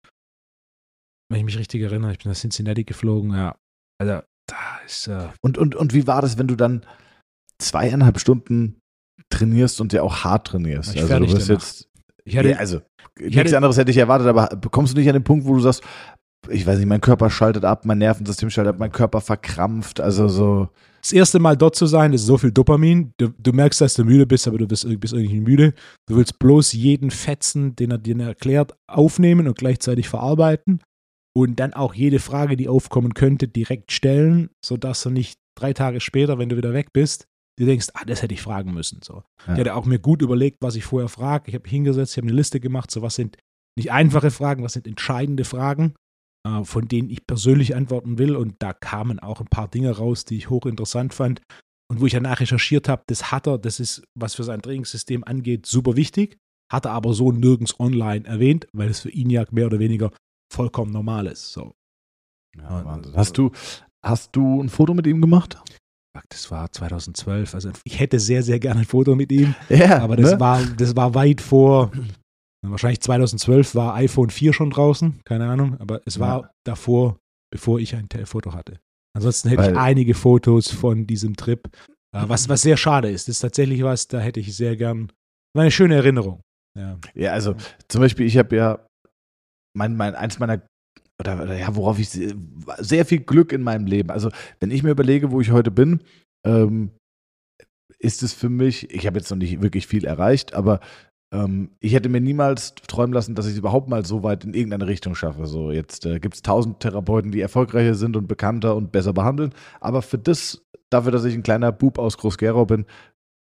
Wenn 1.30 1.38
ich 1.38 1.44
mich 1.44 1.58
richtig 1.58 1.82
erinnere, 1.82 2.12
ich 2.12 2.18
bin 2.18 2.30
nach 2.30 2.38
Cincinnati 2.38 2.84
geflogen, 2.84 3.32
ja. 3.32 3.56
Also, 3.98 4.22
da 4.46 4.78
ist. 4.84 5.06
Äh 5.06 5.28
und, 5.40 5.56
und, 5.56 5.74
und 5.74 5.94
wie 5.94 6.06
war 6.06 6.20
das, 6.20 6.36
wenn 6.36 6.48
du 6.48 6.56
dann 6.56 6.84
zweieinhalb 7.58 8.20
Stunden 8.20 8.80
trainierst 9.30 9.80
und 9.80 9.92
ja 9.92 10.02
auch 10.02 10.24
hart 10.24 10.48
trainierst. 10.48 10.94
Ich 10.94 11.00
also 11.00 11.18
du 11.18 11.32
wirst 11.32 11.48
jetzt. 11.48 11.88
Ich 12.24 12.36
hatte, 12.36 12.50
ja, 12.50 12.56
also 12.56 12.80
nichts 13.18 13.38
hatte, 13.38 13.56
anderes 13.56 13.76
hätte 13.76 13.90
ich 13.90 13.96
erwartet, 13.96 14.26
aber 14.26 14.48
kommst 14.70 14.94
du 14.94 14.98
nicht 14.98 15.08
an 15.08 15.14
den 15.14 15.24
Punkt, 15.24 15.46
wo 15.46 15.54
du 15.54 15.60
sagst, 15.60 15.82
ich 16.50 16.66
weiß 16.66 16.78
nicht, 16.78 16.88
mein 16.88 17.00
Körper 17.00 17.30
schaltet 17.30 17.64
ab, 17.64 17.84
mein 17.84 17.98
Nervensystem 17.98 18.50
schaltet 18.50 18.74
ab, 18.74 18.80
mein 18.80 18.92
Körper 18.92 19.20
verkrampft, 19.20 20.00
also 20.00 20.28
so. 20.28 20.68
Das 21.00 21.12
erste 21.12 21.38
Mal 21.38 21.56
dort 21.56 21.76
zu 21.76 21.84
sein, 21.84 22.14
ist 22.14 22.24
so 22.24 22.38
viel 22.38 22.50
Dopamin. 22.50 23.12
Du, 23.18 23.28
du 23.38 23.52
merkst, 23.52 23.80
dass 23.82 23.92
du 23.92 24.04
müde 24.04 24.26
bist, 24.26 24.48
aber 24.48 24.56
du 24.56 24.66
bist, 24.66 24.88
bist 25.00 25.12
irgendwie 25.12 25.40
müde. 25.40 25.74
Du 26.06 26.16
willst 26.16 26.38
bloß 26.38 26.72
jeden 26.72 27.10
Fetzen, 27.10 27.76
den 27.76 27.90
er 27.90 27.98
dir 27.98 28.18
erklärt, 28.20 28.74
aufnehmen 28.86 29.46
und 29.46 29.58
gleichzeitig 29.58 30.08
verarbeiten. 30.08 30.80
Und 31.36 31.60
dann 31.60 31.74
auch 31.74 31.92
jede 31.92 32.20
Frage, 32.20 32.56
die 32.56 32.68
aufkommen 32.68 33.12
könnte, 33.12 33.48
direkt 33.48 33.92
stellen, 33.92 34.48
sodass 34.64 35.02
du 35.02 35.10
nicht 35.10 35.38
drei 35.58 35.74
Tage 35.74 36.00
später, 36.00 36.38
wenn 36.38 36.48
du 36.48 36.56
wieder 36.56 36.72
weg 36.72 36.92
bist, 36.94 37.26
du 37.58 37.66
denkst, 37.66 37.88
ah, 37.94 38.04
das 38.06 38.22
hätte 38.22 38.34
ich 38.34 38.42
fragen 38.42 38.72
müssen. 38.72 39.00
So. 39.02 39.24
Ja. 39.46 39.54
Ich 39.54 39.60
hatte 39.60 39.74
auch 39.74 39.84
mir 39.84 39.98
gut 39.98 40.22
überlegt, 40.22 40.58
was 40.60 40.76
ich 40.76 40.84
vorher 40.84 41.08
frage. 41.08 41.48
Ich 41.48 41.54
habe 41.54 41.64
mich 41.64 41.72
hingesetzt, 41.72 42.12
ich 42.12 42.18
habe 42.18 42.28
eine 42.28 42.36
Liste 42.36 42.60
gemacht, 42.60 42.90
so 42.90 43.02
was 43.02 43.14
sind 43.14 43.36
nicht 43.76 43.92
einfache 43.92 44.30
Fragen, 44.30 44.62
was 44.62 44.74
sind 44.74 44.86
entscheidende 44.86 45.44
Fragen, 45.44 45.94
von 46.64 46.88
denen 46.88 47.10
ich 47.10 47.26
persönlich 47.26 47.74
antworten 47.74 48.18
will. 48.18 48.36
Und 48.36 48.56
da 48.58 48.72
kamen 48.72 49.18
auch 49.18 49.40
ein 49.40 49.46
paar 49.46 49.68
Dinge 49.68 49.96
raus, 49.96 50.24
die 50.24 50.36
ich 50.36 50.50
hochinteressant 50.50 51.14
fand. 51.14 51.42
Und 51.90 52.00
wo 52.00 52.06
ich 52.06 52.12
danach 52.12 52.40
recherchiert 52.40 52.88
habe, 52.88 53.02
das 53.06 53.30
hat 53.30 53.46
er, 53.46 53.58
das 53.58 53.80
ist, 53.80 54.02
was 54.14 54.34
für 54.34 54.44
sein 54.44 54.62
Trainingssystem 54.62 55.22
angeht, 55.24 55.66
super 55.66 55.96
wichtig, 55.96 56.38
hat 56.72 56.86
er 56.86 56.92
aber 56.92 57.12
so 57.12 57.30
nirgends 57.30 57.78
online 57.78 58.26
erwähnt, 58.26 58.66
weil 58.72 58.88
es 58.88 59.00
für 59.00 59.10
ihn 59.10 59.30
ja 59.30 59.44
mehr 59.50 59.66
oder 59.66 59.78
weniger 59.78 60.10
vollkommen 60.52 60.92
normal 60.92 61.26
ist. 61.26 61.52
So. 61.52 61.74
Ja, 62.56 63.00
hast 63.14 63.36
du, 63.36 63.50
hast 64.02 64.34
du 64.34 64.62
ein 64.62 64.70
Foto 64.70 64.94
mit 64.94 65.06
ihm 65.06 65.20
gemacht? 65.20 65.58
das 66.28 66.50
war 66.50 66.70
2012. 66.70 67.54
Also 67.54 67.70
ich 67.84 67.98
hätte 67.98 68.20
sehr, 68.20 68.42
sehr 68.42 68.60
gerne 68.60 68.80
ein 68.80 68.86
Foto 68.86 69.14
mit 69.14 69.32
ihm. 69.32 69.54
Ja, 69.68 69.98
aber 69.98 70.16
das, 70.16 70.32
ne? 70.32 70.40
war, 70.40 70.64
das 70.64 70.94
war 70.96 71.14
weit 71.14 71.40
vor, 71.40 71.90
wahrscheinlich 72.70 73.00
2012 73.00 73.74
war 73.74 73.94
iPhone 73.94 74.30
4 74.30 74.52
schon 74.52 74.70
draußen, 74.70 75.20
keine 75.24 75.48
Ahnung, 75.48 75.78
aber 75.80 76.00
es 76.06 76.18
war 76.18 76.42
ja. 76.42 76.50
davor, 76.64 77.18
bevor 77.52 77.78
ich 77.78 77.94
ein 77.94 78.08
Foto 78.24 78.54
hatte. 78.54 78.80
Ansonsten 79.16 79.48
hätte 79.48 79.62
Weil, 79.62 79.72
ich 79.72 79.78
einige 79.78 80.14
Fotos 80.14 80.70
von 80.70 81.06
diesem 81.06 81.36
Trip, 81.36 81.68
äh, 82.14 82.28
was, 82.28 82.48
was 82.48 82.62
sehr 82.62 82.76
schade 82.76 83.10
ist. 83.10 83.28
Das 83.28 83.36
ist 83.36 83.40
tatsächlich 83.40 83.82
was, 83.82 84.08
da 84.08 84.20
hätte 84.20 84.40
ich 84.40 84.56
sehr 84.56 84.76
gern, 84.76 85.12
war 85.54 85.62
eine 85.62 85.70
schöne 85.70 85.94
Erinnerung. 85.94 86.40
Ja, 86.76 86.98
ja 87.14 87.32
also 87.32 87.54
zum 87.88 88.00
Beispiel, 88.00 88.26
ich 88.26 88.36
habe 88.38 88.56
ja 88.56 88.86
mein, 89.76 89.96
mein, 89.96 90.14
eins 90.14 90.38
meiner 90.38 90.62
oder, 91.20 91.42
oder, 91.42 91.56
ja, 91.56 91.74
worauf 91.76 91.98
ich 92.00 92.08
sehr 92.08 93.04
viel 93.06 93.20
Glück 93.20 93.52
in 93.52 93.62
meinem 93.62 93.86
Leben. 93.86 94.10
Also, 94.10 94.30
wenn 94.58 94.72
ich 94.72 94.82
mir 94.82 94.90
überlege, 94.90 95.30
wo 95.30 95.40
ich 95.40 95.52
heute 95.52 95.70
bin, 95.70 96.02
ähm, 96.44 96.90
ist 98.00 98.24
es 98.24 98.32
für 98.32 98.48
mich, 98.48 98.90
ich 98.90 99.06
habe 99.06 99.18
jetzt 99.18 99.30
noch 99.30 99.38
nicht 99.38 99.62
wirklich 99.62 99.86
viel 99.86 100.04
erreicht, 100.04 100.54
aber 100.54 100.80
ich 101.80 101.94
hätte 101.94 102.08
mir 102.08 102.20
niemals 102.20 102.74
träumen 102.86 103.12
lassen, 103.12 103.34
dass 103.34 103.46
ich 103.46 103.52
es 103.52 103.58
überhaupt 103.58 103.88
mal 103.88 104.04
so 104.04 104.22
weit 104.22 104.44
in 104.44 104.54
irgendeine 104.54 104.86
Richtung 104.86 105.14
schaffe. 105.14 105.46
So, 105.46 105.72
jetzt 105.72 106.06
äh, 106.06 106.20
gibt 106.20 106.34
es 106.34 106.42
tausend 106.42 106.80
Therapeuten, 106.80 107.32
die 107.32 107.40
erfolgreicher 107.40 107.94
sind 107.94 108.16
und 108.16 108.28
bekannter 108.28 108.76
und 108.76 108.92
besser 108.92 109.12
behandeln, 109.12 109.52
aber 109.80 110.02
für 110.02 110.18
das, 110.18 110.62
dafür, 110.90 111.10
dass 111.10 111.24
ich 111.24 111.34
ein 111.34 111.42
kleiner 111.42 111.72
Bub 111.72 111.98
aus 111.98 112.18
Groß-Gerau 112.18 112.66
bin, 112.66 112.86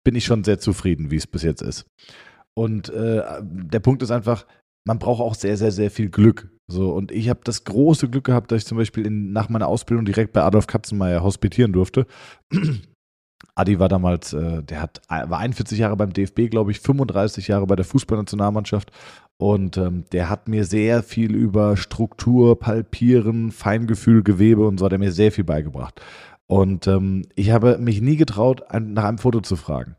bin 0.04 0.16
ich 0.16 0.26
schon 0.26 0.44
sehr 0.44 0.60
zufrieden, 0.60 1.12
wie 1.12 1.16
es 1.18 1.28
bis 1.28 1.44
jetzt 1.44 1.62
ist. 1.62 1.86
Und 2.58 2.90
äh, 2.90 3.24
der 3.42 3.80
Punkt 3.80 4.02
ist 4.02 4.12
einfach, 4.12 4.46
man 4.86 5.00
braucht 5.00 5.22
auch 5.22 5.36
sehr, 5.36 5.58
sehr, 5.58 5.72
sehr 5.72 5.92
viel 5.92 6.10
Glück. 6.10 6.50
So, 6.70 6.92
und 6.92 7.12
ich 7.12 7.30
habe 7.30 7.42
das 7.44 7.64
große 7.64 8.10
Glück 8.10 8.26
gehabt, 8.26 8.52
dass 8.52 8.64
ich 8.64 8.68
zum 8.68 8.78
Beispiel 8.78 9.06
in, 9.06 9.32
nach 9.32 9.50
meiner 9.50 9.68
Ausbildung 9.68 10.06
direkt 10.06 10.34
bei 10.34 10.44
Adolf 10.44 10.68
Katzenmeier 10.68 11.24
hospitieren 11.24 11.72
durfte. 11.72 12.08
Adi 13.56 13.80
war 13.80 13.90
damals, 13.90 14.34
äh, 14.34 14.64
der 14.64 14.82
hat, 14.82 15.02
war 15.10 15.40
41 15.40 15.80
Jahre 15.80 15.98
beim 15.98 16.14
DFB, 16.14 16.50
glaube 16.50 16.72
ich, 16.72 16.80
35 16.80 17.48
Jahre 17.48 17.68
bei 17.68 17.76
der 17.76 17.86
Fußballnationalmannschaft. 17.86 18.92
Und 19.38 19.78
ähm, 19.78 20.06
der 20.12 20.30
hat 20.30 20.48
mir 20.48 20.66
sehr 20.66 21.04
viel 21.04 21.36
über 21.36 21.78
Struktur, 21.78 22.60
Palpieren, 22.60 23.52
Feingefühl, 23.52 24.24
Gewebe 24.24 24.66
und 24.66 24.80
so 24.80 24.86
hat 24.86 24.94
er 24.94 24.98
mir 24.98 25.12
sehr 25.12 25.32
viel 25.32 25.44
beigebracht. 25.44 26.02
Und 26.48 26.88
ähm, 26.88 27.24
ich 27.36 27.52
habe 27.52 27.78
mich 27.78 28.02
nie 28.02 28.16
getraut, 28.16 28.64
ein, 28.70 28.94
nach 28.94 29.04
einem 29.04 29.18
Foto 29.18 29.42
zu 29.42 29.56
fragen. 29.56 29.96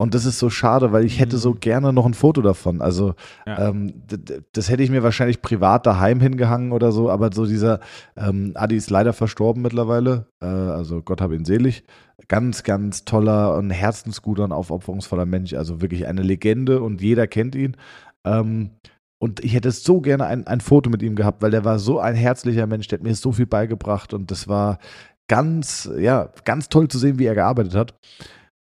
Und 0.00 0.14
das 0.14 0.24
ist 0.24 0.38
so 0.38 0.48
schade, 0.48 0.92
weil 0.92 1.04
ich 1.04 1.20
hätte 1.20 1.36
so 1.36 1.50
mhm. 1.50 1.60
gerne 1.60 1.92
noch 1.92 2.06
ein 2.06 2.14
Foto 2.14 2.40
davon. 2.40 2.80
Also 2.80 3.12
ja. 3.46 3.68
ähm, 3.68 4.02
das 4.54 4.70
hätte 4.70 4.82
ich 4.82 4.88
mir 4.88 5.02
wahrscheinlich 5.02 5.42
privat 5.42 5.84
daheim 5.84 6.20
hingehangen 6.20 6.72
oder 6.72 6.90
so, 6.90 7.10
aber 7.10 7.30
so 7.34 7.44
dieser 7.44 7.80
ähm, 8.16 8.52
Adi 8.54 8.76
ist 8.76 8.88
leider 8.88 9.12
verstorben 9.12 9.60
mittlerweile, 9.60 10.24
äh, 10.40 10.46
also 10.46 11.02
Gott 11.02 11.20
hab 11.20 11.32
ihn 11.32 11.44
selig. 11.44 11.84
Ganz, 12.28 12.62
ganz 12.62 13.04
toller 13.04 13.54
und 13.56 13.68
herzensguter 13.68 14.44
und 14.44 14.52
aufopferungsvoller 14.52 15.26
Mensch, 15.26 15.52
also 15.52 15.82
wirklich 15.82 16.06
eine 16.06 16.22
Legende 16.22 16.80
und 16.80 17.02
jeder 17.02 17.26
kennt 17.26 17.54
ihn. 17.54 17.76
Ähm, 18.24 18.70
und 19.18 19.44
ich 19.44 19.52
hätte 19.52 19.70
so 19.70 20.00
gerne 20.00 20.24
ein, 20.24 20.46
ein 20.46 20.62
Foto 20.62 20.88
mit 20.88 21.02
ihm 21.02 21.14
gehabt, 21.14 21.42
weil 21.42 21.50
der 21.50 21.66
war 21.66 21.78
so 21.78 22.00
ein 22.00 22.14
herzlicher 22.14 22.66
Mensch, 22.66 22.88
der 22.88 23.00
hat 23.00 23.04
mir 23.04 23.14
so 23.14 23.32
viel 23.32 23.44
beigebracht 23.44 24.14
und 24.14 24.30
das 24.30 24.48
war 24.48 24.78
ganz, 25.28 25.90
ja, 25.98 26.32
ganz 26.46 26.70
toll 26.70 26.88
zu 26.88 26.98
sehen, 26.98 27.18
wie 27.18 27.26
er 27.26 27.34
gearbeitet 27.34 27.74
hat. 27.74 27.94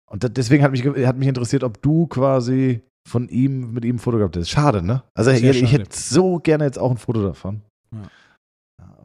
Und 0.08 0.36
deswegen 0.36 0.62
hat 0.62 0.70
mich, 0.70 0.84
hat 0.84 1.16
mich 1.16 1.28
interessiert, 1.28 1.64
ob 1.64 1.82
du 1.82 2.06
quasi 2.06 2.82
von 3.06 3.28
ihm, 3.28 3.72
mit 3.72 3.84
ihm 3.84 3.96
ein 3.96 3.98
Foto 3.98 4.18
gehabt 4.18 4.36
hast. 4.36 4.50
Schade, 4.50 4.82
ne? 4.82 5.02
Also 5.14 5.30
ich, 5.30 5.42
ich, 5.42 5.72
hätte 5.72 5.96
so 5.96 6.38
gerne 6.38 6.64
jetzt 6.64 6.78
auch 6.78 6.90
ein 6.90 6.96
Foto 6.96 7.22
davon. 7.22 7.62
Ja. 7.92 8.08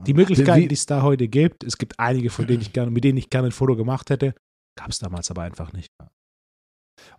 Die 0.05 0.13
Möglichkeiten, 0.13 0.67
die 0.67 0.75
es 0.75 0.85
da 0.87 1.03
heute 1.03 1.27
gibt, 1.27 1.63
es 1.63 1.77
gibt 1.77 1.99
einige, 1.99 2.29
von 2.29 2.47
denen 2.47 2.61
ich 2.61 2.73
gerne, 2.73 2.89
mit 2.89 3.03
denen 3.03 3.17
ich 3.17 3.29
gerne 3.29 3.49
ein 3.49 3.51
Foto 3.51 3.75
gemacht 3.75 4.09
hätte. 4.09 4.33
Gab 4.75 4.89
es 4.89 4.99
damals 4.99 5.29
aber 5.29 5.43
einfach 5.43 5.73
nicht. 5.73 5.89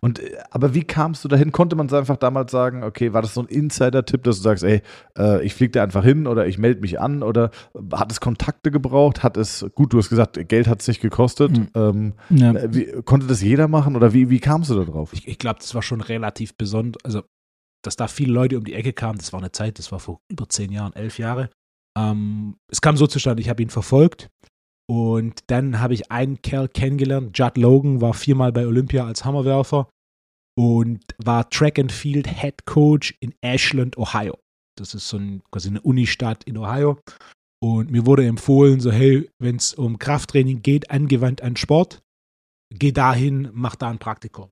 Und 0.01 0.19
äh, 0.19 0.37
aber 0.51 0.73
wie 0.73 0.83
kamst 0.83 1.23
du 1.23 1.27
dahin? 1.27 1.51
Konnte 1.51 1.75
man 1.75 1.91
einfach 1.91 2.17
damals 2.17 2.51
sagen, 2.51 2.83
okay, 2.83 3.13
war 3.13 3.21
das 3.21 3.33
so 3.33 3.41
ein 3.41 3.47
Insider-Tipp, 3.47 4.23
dass 4.23 4.37
du 4.37 4.43
sagst, 4.43 4.63
ey, 4.63 4.81
äh, 5.17 5.43
ich 5.45 5.53
fliege 5.53 5.71
da 5.71 5.83
einfach 5.83 6.03
hin 6.03 6.27
oder 6.27 6.47
ich 6.47 6.57
melde 6.57 6.81
mich 6.81 6.99
an 6.99 7.23
oder 7.23 7.51
hat 7.93 8.11
es 8.11 8.19
Kontakte 8.19 8.71
gebraucht? 8.71 9.23
Hat 9.23 9.37
es, 9.37 9.65
gut, 9.75 9.93
du 9.93 9.97
hast 9.97 10.09
gesagt, 10.09 10.47
Geld 10.47 10.67
hat 10.67 10.81
es 10.81 10.87
nicht 10.87 11.01
gekostet. 11.01 11.57
Mhm. 11.57 11.69
Ähm, 11.75 12.13
ja. 12.29 12.53
Äh, 12.53 12.73
wie, 12.73 13.01
konnte 13.03 13.27
das 13.27 13.41
jeder 13.41 13.67
machen 13.67 13.95
oder 13.95 14.13
wie, 14.13 14.29
wie 14.29 14.39
kamst 14.39 14.69
du 14.69 14.75
da 14.75 14.83
drauf? 14.83 15.13
Ich, 15.13 15.27
ich 15.27 15.39
glaube, 15.39 15.59
das 15.59 15.73
war 15.75 15.81
schon 15.81 16.01
relativ 16.01 16.55
besonders. 16.55 17.03
Also, 17.03 17.23
dass 17.83 17.95
da 17.95 18.07
viele 18.07 18.33
Leute 18.33 18.57
um 18.57 18.63
die 18.63 18.73
Ecke 18.73 18.93
kamen, 18.93 19.17
das 19.17 19.33
war 19.33 19.39
eine 19.39 19.51
Zeit, 19.51 19.77
das 19.77 19.91
war 19.91 19.99
vor 19.99 20.21
über 20.29 20.47
zehn 20.47 20.71
Jahren, 20.71 20.93
elf 20.93 21.17
Jahre. 21.17 21.49
Ähm, 21.97 22.55
es 22.71 22.81
kam 22.81 22.97
so 22.97 23.07
zustande, 23.07 23.41
ich 23.41 23.49
habe 23.49 23.61
ihn 23.61 23.69
verfolgt 23.69 24.29
und 24.89 25.41
dann 25.47 25.79
habe 25.79 25.93
ich 25.93 26.11
einen 26.11 26.41
Kerl 26.41 26.67
kennengelernt. 26.67 27.37
Judd 27.37 27.57
Logan 27.57 28.01
war 28.01 28.13
viermal 28.13 28.51
bei 28.51 28.67
Olympia 28.67 29.05
als 29.05 29.23
Hammerwerfer 29.23 29.89
und 30.57 31.03
war 31.17 31.49
Track 31.49 31.79
and 31.79 31.91
Field 31.91 32.27
Head 32.27 32.65
Coach 32.65 33.15
in 33.19 33.33
Ashland, 33.41 33.97
Ohio. 33.97 34.37
Das 34.77 34.93
ist 34.93 35.07
so 35.07 35.17
ein, 35.17 35.41
quasi 35.51 35.69
eine 35.69 35.81
Unistadt 35.81 36.43
in 36.43 36.57
Ohio. 36.57 36.99
Und 37.61 37.91
mir 37.91 38.05
wurde 38.05 38.25
empfohlen, 38.25 38.81
so 38.81 38.91
hey, 38.91 39.29
wenn 39.39 39.55
es 39.55 39.73
um 39.73 39.97
Krafttraining 39.97 40.61
geht, 40.61 40.91
angewandt 40.91 41.41
an 41.41 41.55
Sport, 41.55 42.03
geh 42.69 42.91
dahin, 42.91 43.49
mach 43.53 43.75
da 43.75 43.89
ein 43.89 43.99
Praktikum. 43.99 44.49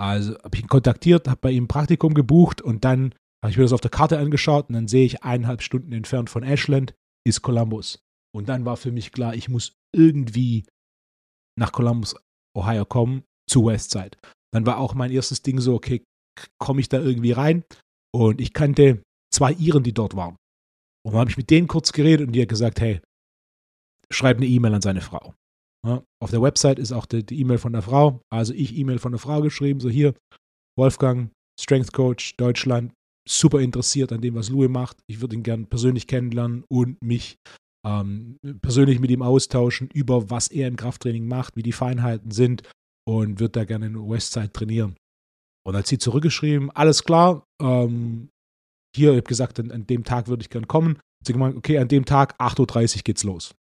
Also 0.00 0.38
habe 0.38 0.54
ich 0.54 0.62
ihn 0.62 0.68
kontaktiert, 0.68 1.26
habe 1.26 1.40
bei 1.40 1.50
ihm 1.50 1.64
ein 1.64 1.68
Praktikum 1.68 2.14
gebucht 2.14 2.62
und 2.62 2.84
dann 2.84 3.12
habe 3.42 3.50
ich 3.50 3.56
mir 3.56 3.64
das 3.64 3.72
auf 3.72 3.80
der 3.80 3.90
Karte 3.90 4.18
angeschaut 4.18 4.68
und 4.68 4.74
dann 4.74 4.86
sehe 4.86 5.04
ich 5.04 5.24
eineinhalb 5.24 5.62
Stunden 5.62 5.92
entfernt 5.92 6.30
von 6.30 6.44
Ashland 6.44 6.94
ist 7.26 7.42
Columbus. 7.42 8.00
Und 8.34 8.48
dann 8.48 8.64
war 8.64 8.76
für 8.76 8.92
mich 8.92 9.12
klar, 9.12 9.34
ich 9.34 9.48
muss 9.48 9.72
irgendwie 9.94 10.66
nach 11.58 11.72
Columbus, 11.72 12.14
Ohio 12.56 12.84
kommen, 12.84 13.24
zu 13.48 13.66
Westside. 13.66 14.16
Dann 14.52 14.66
war 14.66 14.78
auch 14.78 14.94
mein 14.94 15.10
erstes 15.10 15.42
Ding 15.42 15.60
so, 15.60 15.74
okay, 15.74 16.04
komme 16.58 16.80
ich 16.80 16.88
da 16.88 17.00
irgendwie 17.00 17.32
rein? 17.32 17.64
Und 18.14 18.40
ich 18.40 18.52
kannte 18.52 19.02
zwei 19.32 19.52
Iren, 19.52 19.82
die 19.82 19.92
dort 19.92 20.16
waren. 20.16 20.36
Und 21.04 21.12
dann 21.12 21.20
habe 21.20 21.30
ich 21.30 21.36
mit 21.36 21.50
denen 21.50 21.68
kurz 21.68 21.92
geredet 21.92 22.26
und 22.26 22.32
die 22.32 22.42
hat 22.42 22.48
gesagt, 22.48 22.80
hey, 22.80 23.00
schreib 24.10 24.36
eine 24.36 24.46
E-Mail 24.46 24.74
an 24.74 24.82
seine 24.82 25.00
Frau. 25.00 25.34
Ja, 25.86 26.02
auf 26.22 26.30
der 26.30 26.42
Website 26.42 26.78
ist 26.78 26.92
auch 26.92 27.06
die 27.06 27.40
E-Mail 27.40 27.58
von 27.58 27.72
der 27.72 27.82
Frau. 27.82 28.20
Also 28.30 28.52
ich 28.52 28.76
E-Mail 28.76 28.98
von 28.98 29.12
der 29.12 29.20
Frau 29.20 29.40
geschrieben, 29.40 29.80
so 29.80 29.88
hier, 29.88 30.14
Wolfgang, 30.76 31.30
Strength 31.60 31.92
Coach, 31.92 32.36
Deutschland, 32.36 32.92
super 33.28 33.60
interessiert 33.60 34.12
an 34.12 34.20
dem, 34.20 34.34
was 34.34 34.48
Louis 34.48 34.70
macht. 34.70 34.98
Ich 35.06 35.20
würde 35.20 35.36
ihn 35.36 35.42
gern 35.42 35.66
persönlich 35.66 36.06
kennenlernen 36.06 36.64
und 36.68 37.00
mich 37.02 37.36
ähm, 37.86 38.38
persönlich 38.60 39.00
mit 39.00 39.10
ihm 39.10 39.22
austauschen 39.22 39.88
über 39.92 40.30
was 40.30 40.48
er 40.48 40.68
im 40.68 40.76
Krafttraining 40.76 41.26
macht, 41.26 41.56
wie 41.56 41.62
die 41.62 41.72
Feinheiten 41.72 42.30
sind 42.30 42.62
und 43.06 43.40
würde 43.40 43.52
da 43.52 43.64
gerne 43.64 43.86
in 43.86 44.10
Westside 44.10 44.52
trainieren. 44.52 44.96
Und 45.64 45.72
dann 45.72 45.80
hat 45.80 45.86
sie 45.86 45.98
zurückgeschrieben, 45.98 46.70
alles 46.70 47.04
klar, 47.04 47.44
ähm, 47.60 48.30
hier, 48.94 49.10
ich 49.10 49.18
habe 49.18 49.28
gesagt, 49.28 49.60
an, 49.60 49.70
an, 49.70 49.86
dem 49.86 50.04
Tag 50.04 50.28
würde 50.28 50.42
ich 50.42 50.50
gern 50.50 50.66
kommen. 50.66 50.98
Sie 51.24 51.32
gemeint, 51.32 51.56
okay, 51.56 51.78
an 51.78 51.88
dem 51.88 52.04
Tag 52.04 52.38
8.30 52.40 52.96
Uhr 52.96 53.02
geht's 53.04 53.24
los. 53.24 53.54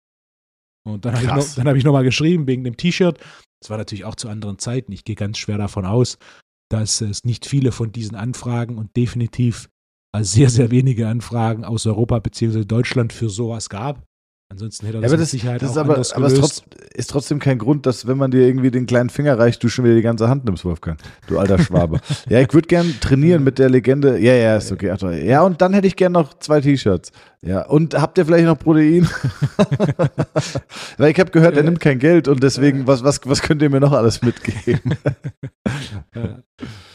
Und 0.85 1.03
dann 1.05 1.15
habe 1.15 1.25
ich, 1.25 1.57
noch, 1.57 1.65
hab 1.65 1.75
ich 1.75 1.83
nochmal 1.83 2.03
geschrieben 2.03 2.47
wegen 2.47 2.63
dem 2.63 2.77
T-Shirt. 2.77 3.19
Das 3.61 3.69
war 3.69 3.77
natürlich 3.77 4.05
auch 4.05 4.15
zu 4.15 4.29
anderen 4.29 4.57
Zeiten. 4.57 4.91
Ich 4.91 5.03
gehe 5.03 5.15
ganz 5.15 5.37
schwer 5.37 5.57
davon 5.57 5.85
aus, 5.85 6.17
dass 6.69 7.01
es 7.01 7.25
nicht 7.25 7.45
viele 7.45 7.71
von 7.71 7.91
diesen 7.91 8.15
Anfragen 8.15 8.77
und 8.77 8.95
definitiv 8.95 9.69
sehr, 10.23 10.49
sehr 10.49 10.71
wenige 10.71 11.07
Anfragen 11.07 11.65
aus 11.65 11.85
Europa 11.85 12.19
bzw. 12.19 12.65
Deutschland 12.65 13.13
für 13.13 13.29
sowas 13.29 13.69
gab. 13.69 14.07
Ansonsten 14.49 14.85
hätte 14.85 14.99
er 14.99 15.01
das, 15.01 15.11
ja, 15.11 15.17
das 15.17 15.31
Sicherheit 15.31 15.61
das 15.61 15.71
auch 15.71 15.81
aber, 15.81 15.95
anders 15.95 16.13
aber 16.13 16.27
es 16.27 16.63
ist 16.93 17.09
trotzdem 17.09 17.39
kein 17.39 17.57
Grund, 17.57 17.85
dass 17.85 18.07
wenn 18.07 18.17
man 18.17 18.31
dir 18.31 18.47
irgendwie 18.47 18.71
den 18.71 18.85
kleinen 18.85 19.09
Finger 19.09 19.37
reicht, 19.37 19.61
du 19.61 19.67
schon 19.67 19.83
wieder 19.83 19.95
die 19.95 20.01
ganze 20.01 20.29
Hand 20.29 20.45
nimmst, 20.45 20.63
Wolfgang. 20.63 20.97
Du 21.27 21.37
alter 21.37 21.59
Schwabe. 21.63 21.99
ja, 22.29 22.39
ich 22.39 22.53
würde 22.53 22.67
gern 22.67 22.95
trainieren 23.01 23.43
mit 23.43 23.59
der 23.59 23.69
Legende. 23.69 24.17
Ja, 24.19 24.33
ja, 24.33 24.55
ist 24.55 24.71
okay. 24.71 24.95
Ja, 25.25 25.41
und 25.41 25.61
dann 25.61 25.73
hätte 25.73 25.87
ich 25.87 25.97
gern 25.97 26.13
noch 26.13 26.33
zwei 26.39 26.61
T-Shirts. 26.61 27.11
Ja, 27.41 27.65
und 27.65 27.93
habt 27.99 28.17
ihr 28.17 28.25
vielleicht 28.25 28.45
noch 28.45 28.57
Protein? 28.57 29.05
Weil 30.97 31.11
ich 31.11 31.19
habe 31.19 31.31
gehört, 31.31 31.57
er 31.57 31.63
nimmt 31.63 31.81
kein 31.81 31.99
Geld 31.99 32.29
und 32.29 32.41
deswegen, 32.41 32.87
was, 32.87 33.03
was, 33.03 33.19
was 33.25 33.41
könnt 33.41 33.61
ihr 33.61 33.69
mir 33.69 33.81
noch 33.81 33.91
alles 33.91 34.21
mitgeben? 34.21 34.95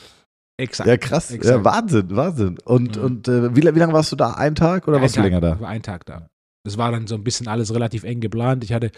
Exakt. 0.59 0.89
Ja, 0.89 0.97
krass. 0.97 1.31
Exakt. 1.31 1.57
Ja, 1.57 1.65
Wahnsinn, 1.65 2.15
Wahnsinn. 2.15 2.59
Und, 2.65 2.97
mhm. 2.97 3.05
und 3.05 3.29
äh, 3.29 3.55
wie, 3.57 3.63
wie 3.63 3.79
lange 3.79 3.93
warst 3.93 4.13
du 4.13 4.17
da? 4.17 4.33
Ein 4.33 4.55
Tag 4.55 4.87
oder 4.87 4.99
ein 4.99 5.03
warst 5.03 5.15
Tag, 5.15 5.25
du 5.25 5.29
länger 5.29 5.41
da? 5.41 5.61
War 5.61 5.69
ein 5.69 5.83
Tag 5.83 6.07
da. 6.07 6.29
Das 6.65 6.79
war 6.79 6.93
dann 6.93 7.09
so 7.09 7.17
ein 7.17 7.25
bisschen 7.25 7.49
alles 7.49 7.75
relativ 7.75 8.05
eng 8.05 8.21
geplant. 8.21 8.63
Ich 8.63 8.73
hatte, 8.73 8.93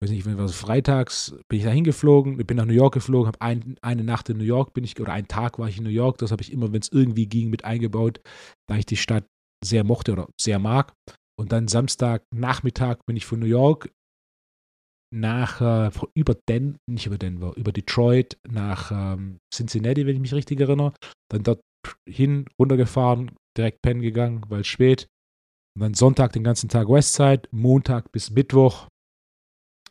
weiß 0.00 0.10
nicht, 0.10 0.24
wenn 0.24 0.38
was 0.38 0.54
freitags 0.54 1.34
bin 1.48 1.58
ich 1.58 1.64
da 1.64 1.70
hingeflogen, 1.70 2.38
bin 2.38 2.56
nach 2.56 2.64
New 2.64 2.72
York 2.72 2.94
geflogen, 2.94 3.26
habe 3.26 3.40
ein, 3.42 3.76
eine 3.82 4.02
Nacht 4.02 4.30
in 4.30 4.38
New 4.38 4.44
York 4.44 4.72
bin 4.72 4.84
ich, 4.84 4.98
oder 4.98 5.12
einen 5.12 5.28
Tag 5.28 5.58
war 5.58 5.68
ich 5.68 5.76
in 5.76 5.84
New 5.84 5.90
York, 5.90 6.18
das 6.18 6.30
habe 6.30 6.42
ich 6.42 6.50
immer, 6.50 6.72
wenn 6.72 6.80
es 6.80 6.90
irgendwie 6.90 7.26
ging, 7.26 7.50
mit 7.50 7.66
eingebaut, 7.66 8.20
da 8.66 8.76
ich 8.76 8.86
die 8.86 8.96
Stadt 8.96 9.24
sehr 9.62 9.84
mochte 9.84 10.12
oder 10.12 10.28
sehr 10.40 10.58
mag. 10.58 10.94
Und 11.38 11.52
dann 11.52 11.68
Samstag 11.68 12.22
Nachmittag 12.34 13.04
bin 13.04 13.16
ich 13.16 13.26
von 13.26 13.40
New 13.40 13.46
York 13.46 13.90
nach 15.12 15.60
äh, 15.60 15.90
über 16.14 16.34
Den, 16.48 16.78
nicht 16.88 17.06
über 17.06 17.18
Denver, 17.18 17.54
über 17.56 17.72
Detroit 17.72 18.38
nach 18.48 18.90
ähm, 18.90 19.38
Cincinnati, 19.52 20.06
wenn 20.06 20.14
ich 20.14 20.20
mich 20.20 20.34
richtig 20.34 20.60
erinnere. 20.60 20.94
Dann 21.30 21.42
dort 21.42 21.60
hin, 22.08 22.46
runtergefahren, 22.58 23.32
direkt 23.56 23.82
pennen 23.82 24.00
gegangen, 24.00 24.44
weil 24.48 24.62
es 24.62 24.66
spät. 24.66 25.06
Und 25.76 25.82
dann 25.82 25.94
Sonntag 25.94 26.32
den 26.32 26.44
ganzen 26.44 26.68
Tag 26.68 26.88
Westside, 26.88 27.42
Montag 27.50 28.10
bis 28.12 28.30
Mittwoch 28.30 28.86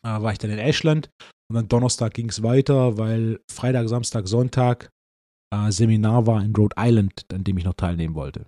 äh, 0.03 0.21
war 0.21 0.31
ich 0.31 0.39
dann 0.39 0.51
in 0.51 0.59
Ashland. 0.59 1.09
Und 1.49 1.55
dann 1.55 1.67
Donnerstag 1.67 2.13
ging 2.13 2.29
es 2.29 2.43
weiter, 2.43 2.97
weil 2.97 3.39
Freitag, 3.51 3.89
Samstag, 3.89 4.27
Sonntag 4.27 4.89
äh, 5.53 5.71
Seminar 5.71 6.25
war 6.27 6.43
in 6.43 6.55
Rhode 6.55 6.75
Island, 6.77 7.25
an 7.31 7.43
dem 7.43 7.57
ich 7.57 7.65
noch 7.65 7.73
teilnehmen 7.73 8.15
wollte. 8.15 8.47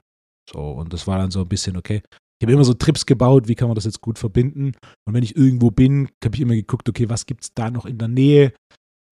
So, 0.49 0.59
und 0.59 0.93
das 0.93 1.07
war 1.07 1.17
dann 1.17 1.31
so 1.31 1.41
ein 1.41 1.49
bisschen, 1.49 1.77
okay, 1.77 2.01
ich 2.39 2.45
habe 2.45 2.53
immer 2.53 2.65
so 2.65 2.73
Trips 2.73 3.05
gebaut, 3.05 3.47
wie 3.47 3.55
kann 3.55 3.67
man 3.67 3.75
das 3.75 3.85
jetzt 3.85 4.01
gut 4.01 4.19
verbinden. 4.19 4.73
Und 5.05 5.13
wenn 5.13 5.23
ich 5.23 5.35
irgendwo 5.35 5.71
bin, 5.71 6.09
habe 6.23 6.35
ich 6.35 6.41
immer 6.41 6.55
geguckt, 6.55 6.89
okay, 6.89 7.09
was 7.09 7.25
gibt 7.25 7.43
es 7.43 7.53
da 7.53 7.71
noch 7.71 7.85
in 7.85 7.97
der 7.97 8.09
Nähe, 8.09 8.53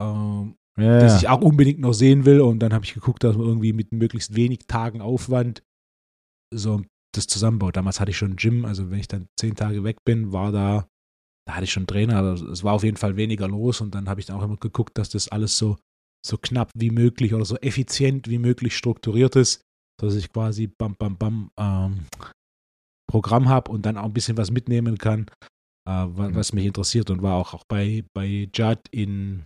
ähm, 0.02 0.56
ja, 0.78 1.00
das 1.00 1.22
ich 1.22 1.30
auch 1.30 1.42
unbedingt 1.42 1.80
noch 1.80 1.94
sehen 1.94 2.26
will. 2.26 2.42
Und 2.42 2.60
dann 2.60 2.74
habe 2.74 2.86
ich 2.86 2.94
geguckt, 2.94 3.24
dass 3.24 3.38
man 3.38 3.48
irgendwie 3.48 3.74
mit 3.74 3.92
möglichst 3.92 4.36
wenig 4.36 4.68
Tagen 4.68 5.02
Aufwand 5.02 5.64
so 6.54 6.82
das 7.14 7.28
zusammenbaut. 7.28 7.76
Damals 7.76 8.00
hatte 8.00 8.12
ich 8.12 8.18
schon 8.18 8.32
ein 8.32 8.36
Gym, 8.38 8.66
also 8.66 8.90
wenn 8.90 9.00
ich 9.00 9.08
dann 9.08 9.28
zehn 9.40 9.56
Tage 9.56 9.84
weg 9.84 9.98
bin, 10.06 10.32
war 10.32 10.52
da, 10.52 10.88
da 11.46 11.56
hatte 11.56 11.66
ich 11.66 11.72
schon 11.72 11.82
einen 11.82 11.88
Trainer, 11.88 12.18
also 12.18 12.48
es 12.48 12.64
war 12.64 12.74
auf 12.74 12.84
jeden 12.84 12.98
Fall 12.98 13.18
weniger 13.18 13.48
los 13.48 13.82
und 13.82 13.94
dann 13.96 14.08
habe 14.08 14.20
ich 14.20 14.26
dann 14.26 14.38
auch 14.38 14.44
immer 14.44 14.58
geguckt, 14.58 14.98
dass 14.98 15.10
das 15.10 15.28
alles 15.28 15.58
so, 15.58 15.78
so 16.26 16.38
knapp 16.38 16.72
wie 16.76 16.92
möglich 16.92 17.34
oder 17.34 17.46
so 17.46 17.58
effizient 17.58 18.30
wie 18.30 18.38
möglich 18.38 18.76
strukturiert 18.78 19.36
ist, 19.36 19.62
dass 20.00 20.16
ich 20.16 20.32
quasi 20.32 20.68
bam, 20.68 20.96
bam, 20.98 21.18
bam 21.18 21.52
ähm, 21.58 22.06
Programm 23.12 23.50
habe 23.50 23.70
und 23.70 23.86
dann 23.86 23.98
auch 23.98 24.06
ein 24.06 24.14
bisschen 24.14 24.38
was 24.38 24.52
mitnehmen 24.52 24.98
kann, 24.98 25.28
äh, 25.88 26.06
was, 26.08 26.34
was, 26.34 26.54
mich 26.54 26.66
interessiert 26.66 27.10
und 27.10 27.22
war 27.22 27.36
auch, 27.36 27.54
auch 27.54 27.66
bei, 27.66 28.06
bei 28.16 28.50
Judd 28.54 28.80
in, 28.92 29.44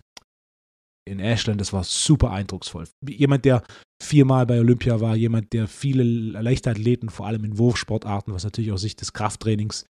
in 1.08 1.18
Ashland, 1.18 1.60
das 1.60 1.72
war 1.72 1.82
super 1.82 2.30
eindrucksvoll. 2.30 2.86
Jemand, 3.08 3.44
der 3.44 3.64
viermal 4.00 4.46
bei 4.46 4.60
Olympia 4.60 5.00
war, 5.00 5.16
jemand, 5.16 5.52
der 5.52 5.66
viele 5.66 6.04
Leichtathleten, 6.04 7.10
vor 7.10 7.26
allem 7.26 7.44
in 7.44 7.58
Wurfsportarten, 7.58 8.32
was 8.32 8.44
natürlich 8.44 8.70
aus 8.70 8.82
Sicht 8.82 9.00
des 9.00 9.12
Krafttrainings 9.12 9.86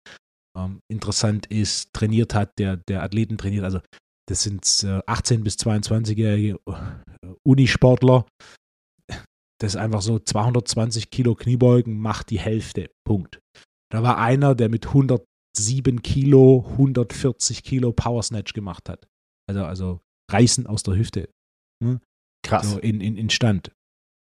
ähm, 0.55 0.79
interessant 0.87 1.47
ist, 1.47 1.93
trainiert 1.93 2.35
hat, 2.35 2.51
der, 2.59 2.77
der 2.77 3.01
Athleten 3.01 3.39
trainiert. 3.39 3.63
Also 3.63 3.79
das 4.29 4.43
sind 4.43 4.63
äh, 4.83 4.99
18- 5.09 5.43
bis 5.43 5.55
22-jährige 5.55 6.59
äh, 6.67 7.33
Unisportler. 7.43 8.25
Das 9.63 9.75
ist 9.75 9.79
einfach 9.79 10.01
so 10.01 10.19
220 10.19 11.09
Kilo 11.09 11.35
Kniebeugen 11.35 11.97
macht 11.97 12.31
die 12.31 12.39
Hälfte. 12.39 12.91
Punkt. 13.05 13.39
Da 13.89 14.03
war 14.03 14.17
einer, 14.17 14.55
der 14.55 14.67
mit 14.67 14.87
107 14.87 16.01
Kilo 16.01 16.65
140 16.71 17.63
Kilo 17.63 17.93
Power 17.93 18.21
Snatch 18.23 18.51
gemacht 18.51 18.89
hat. 18.89 19.07
Also, 19.47 19.63
also 19.63 20.01
Reißen 20.29 20.67
aus 20.67 20.83
der 20.83 20.97
Hüfte. 20.97 21.29
Hm? 21.81 22.01
Krass. 22.45 22.71
So 22.71 22.79
in, 22.79 22.99
in, 22.99 23.15
in 23.15 23.29
Stand. 23.29 23.71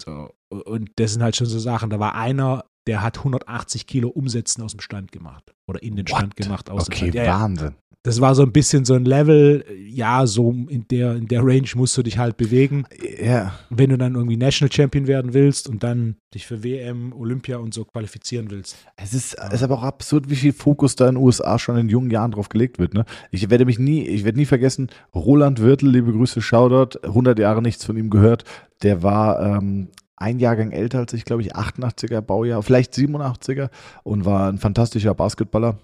So. 0.03 0.35
Und 0.53 0.91
das 0.97 1.13
sind 1.13 1.23
halt 1.23 1.37
schon 1.37 1.47
so 1.47 1.61
Sachen. 1.61 1.91
Da 1.91 2.01
war 2.01 2.17
einer, 2.17 2.65
der 2.89 3.03
hat 3.03 3.19
180 3.19 3.87
Kilo 3.87 4.09
Umsetzen 4.09 4.63
aus 4.63 4.73
dem 4.73 4.81
Stand 4.81 5.13
gemacht. 5.13 5.53
Oder 5.71 5.85
in 5.85 5.95
den 5.95 6.09
What? 6.09 6.19
Stand 6.19 6.35
gemacht. 6.35 6.69
Aus 6.69 6.89
okay, 6.89 7.13
dem 7.13 7.13
Stand. 7.13 7.15
Ja, 7.15 7.41
Wahnsinn 7.41 7.77
das 8.05 8.21
war 8.21 8.35
so 8.35 8.43
ein 8.43 8.53
bisschen 8.53 8.85
so 8.85 8.95
ein 8.95 9.05
Level, 9.05 9.65
ja, 9.87 10.27
so 10.27 10.51
in 10.69 10.87
der, 10.89 11.17
in 11.17 11.27
der 11.27 11.43
Range 11.43 11.69
musst 11.75 11.97
du 11.99 12.03
dich 12.03 12.17
halt 12.17 12.37
bewegen. 12.37 12.85
Ja. 13.23 13.59
Wenn 13.71 13.91
du 13.91 13.99
dann 13.99 14.15
irgendwie 14.15 14.37
National 14.37 14.73
Champion 14.73 15.07
werden 15.07 15.35
willst 15.35 15.69
und 15.69 15.83
dann 15.83 16.17
dich 16.33 16.47
für 16.47 16.63
WM, 16.63 17.13
Olympia 17.13 17.57
und 17.57 17.75
so 17.75 17.85
qualifizieren 17.85 18.51
willst. 18.51 18.77
Es 18.97 19.15
ist, 19.15 19.37
ja. 19.37 19.49
ist 19.49 19.63
aber 19.63 19.79
auch 19.79 19.83
absurd, 19.83 20.31
wie 20.31 20.37
viel 20.37 20.53
Fokus 20.53 20.95
da 20.95 21.09
in 21.09 21.17
den 21.17 21.25
USA 21.25 21.59
schon 21.59 21.77
in 21.77 21.89
jungen 21.89 22.11
Jahren 22.11 22.31
drauf 22.31 22.49
gelegt 22.49 22.79
wird. 22.79 22.95
Ne? 22.95 23.05
Ich 23.33 23.51
werde 23.51 23.65
mich 23.65 23.79
nie, 23.79 24.07
ich 24.07 24.25
werde 24.25 24.39
nie 24.39 24.47
vergessen, 24.47 24.89
Roland 25.15 25.61
Wirtel, 25.61 25.91
liebe 25.91 26.13
Grüße, 26.13 26.41
Shoutout, 26.41 27.01
100 27.03 27.39
Jahre 27.39 27.63
nichts 27.63 27.85
von 27.85 27.97
ihm 27.97 28.11
gehört. 28.11 28.45
Der 28.83 29.03
war 29.03 29.41
ähm, 29.41 29.89
ein 30.17 30.39
Jahrgang 30.39 30.71
älter 30.71 30.99
als 30.99 31.13
ich, 31.13 31.25
glaube 31.25 31.43
ich, 31.43 31.57
88er 31.57 32.21
Baujahr, 32.21 32.63
vielleicht 32.63 32.95
87er 32.95 33.71
und 34.05 34.25
war 34.25 34.49
ein 34.49 34.59
fantastischer 34.59 35.15
Basketballer. 35.15 35.79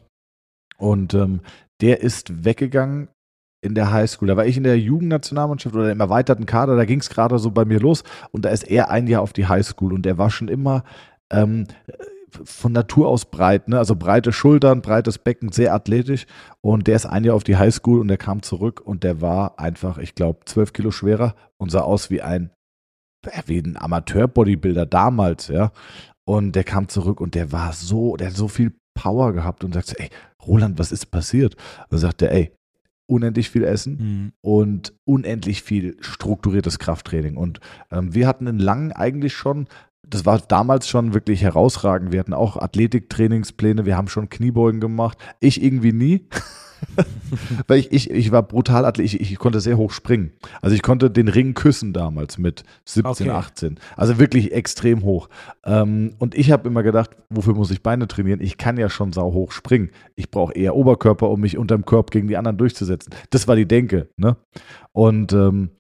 Und 0.77 1.15
ähm, 1.15 1.41
der 1.81 2.01
ist 2.01 2.45
weggegangen 2.45 3.09
in 3.65 3.75
der 3.75 3.91
Highschool. 3.93 4.29
Da 4.29 4.37
war 4.37 4.47
ich 4.47 4.57
in 4.57 4.63
der 4.65 4.79
Jugendnationalmannschaft 4.79 5.75
oder 5.75 5.91
im 5.91 6.01
erweiterten 6.01 6.47
Kader, 6.47 6.77
da 6.77 6.85
ging 6.85 7.01
es 7.01 7.09
gerade 7.09 7.39
so 7.39 7.51
bei 7.51 7.65
mir 7.65 7.81
los 7.81 8.05
und 8.31 8.45
da 8.45 8.51
ist 8.51 8.65
er 8.65 8.91
ein 8.91 9.07
Jahr 9.07 9.23
auf 9.23 9.33
die 9.33 9.47
Highschool 9.47 9.93
und 9.93 10.03
der 10.03 10.19
war 10.19 10.31
schon 10.31 10.49
immer 10.49 10.85
ähm, 11.33 11.67
von 12.43 12.73
Natur 12.73 13.09
aus 13.09 13.25
breit, 13.25 13.69
ne? 13.69 13.79
also 13.79 13.97
breite 13.97 14.33
Schultern, 14.33 14.83
breites 14.83 15.19
Becken, 15.19 15.53
sehr 15.53 15.73
athletisch 15.73 16.27
und 16.61 16.87
der 16.87 16.97
ist 16.97 17.07
ein 17.07 17.25
Jahr 17.25 17.37
auf 17.37 17.45
die 17.45 17.57
Highschool 17.57 18.01
und 18.01 18.09
der 18.09 18.19
kam 18.19 18.43
zurück 18.43 18.83
und 18.85 19.03
der 19.03 19.21
war 19.21 19.59
einfach, 19.59 19.99
ich 19.99 20.15
glaube, 20.15 20.41
zwölf 20.45 20.73
Kilo 20.73 20.91
schwerer 20.91 21.35
und 21.57 21.71
sah 21.71 21.81
aus 21.81 22.11
wie 22.11 22.23
ein 22.23 22.51
wie 23.47 23.59
ein 23.59 23.79
Amateur-Bodybuilder 23.79 24.85
damals, 24.85 25.49
ja. 25.49 25.73
Und 26.27 26.53
der 26.53 26.65
kam 26.65 26.89
zurück 26.89 27.23
und 27.23 27.35
der 27.35 27.53
war 27.53 27.73
so, 27.73 28.17
der 28.17 28.29
hat 28.29 28.37
so 28.37 28.49
viel 28.49 28.75
Power 28.95 29.33
gehabt 29.33 29.65
und 29.65 29.75
sagt, 29.75 29.95
ey, 29.99 30.09
Roland, 30.47 30.79
was 30.79 30.93
ist 30.93 31.07
passiert? 31.07 31.57
Und 31.91 31.99
sagt 31.99 32.23
er, 32.23 32.33
ey, 32.33 32.53
unendlich 33.07 33.51
viel 33.51 33.65
Essen 33.65 33.97
mhm. 33.99 34.33
und 34.41 34.95
unendlich 35.05 35.63
viel 35.63 35.97
strukturiertes 36.01 36.79
Krafttraining. 36.79 37.37
Und 37.37 37.61
ähm, 37.91 38.15
wir 38.15 38.27
hatten 38.27 38.47
in 38.47 38.59
Langen 38.59 38.93
eigentlich 38.93 39.35
schon, 39.35 39.69
das 40.07 40.25
war 40.25 40.39
damals 40.39 40.89
schon 40.89 41.15
wirklich 41.15 41.43
herausragend. 41.43 42.13
Wir 42.13 42.21
hatten 42.21 42.35
auch 42.35 42.57
Athletiktrainingspläne, 42.57 43.85
wir 43.85 43.97
haben 43.97 44.09
schon 44.09 44.31
Kniebeugen 44.31 44.81
gemacht. 44.81 45.19
Ich 45.41 45.63
irgendwie 45.63 45.93
nie. 45.93 46.27
Weil 47.67 47.79
ich, 47.79 47.93
ich, 47.93 48.11
ich 48.11 48.33
war 48.33 48.43
brutal 48.43 48.85
athletisch, 48.85 49.15
ich, 49.15 49.33
ich, 49.33 49.39
konnte 49.39 49.61
sehr 49.61 49.77
hoch 49.77 49.91
springen. 49.91 50.33
Also 50.63 50.75
ich 50.75 50.83
konnte 50.83 51.11
den 51.11 51.29
Ring 51.29 51.55
küssen 51.55 51.93
damals 51.93 52.39
mit 52.39 52.65
17, 52.85 53.29
okay. 53.29 53.37
18. 53.37 53.81
Also 53.97 54.19
wirklich 54.19 54.53
extrem 54.53 55.03
hoch. 55.03 55.29
Ähm, 55.65 56.15
und 56.19 56.35
ich 56.35 56.51
habe 56.53 56.69
immer 56.69 56.83
gedacht, 56.83 57.11
wofür 57.31 57.55
muss 57.55 57.71
ich 57.71 57.83
Beine 57.83 58.09
trainieren? 58.09 58.41
Ich 58.41 58.57
kann 58.57 58.77
ja 58.77 58.89
schon 58.89 59.13
sau 59.13 59.33
hoch 59.33 59.53
springen. 59.53 59.91
Ich 60.17 60.31
brauche 60.31 60.55
eher 60.55 60.77
Oberkörper, 60.77 61.29
um 61.31 61.41
mich 61.41 61.59
unterm 61.59 61.85
Körper 61.85 62.11
gegen 62.11 62.29
die 62.29 62.37
anderen 62.37 62.59
durchzusetzen. 62.59 63.13
Das 63.31 63.49
war 63.49 63.57
die 63.57 63.67
Denke. 63.67 64.09
Ne? 64.17 64.37
Und 64.93 65.33
ähm, 65.33 65.71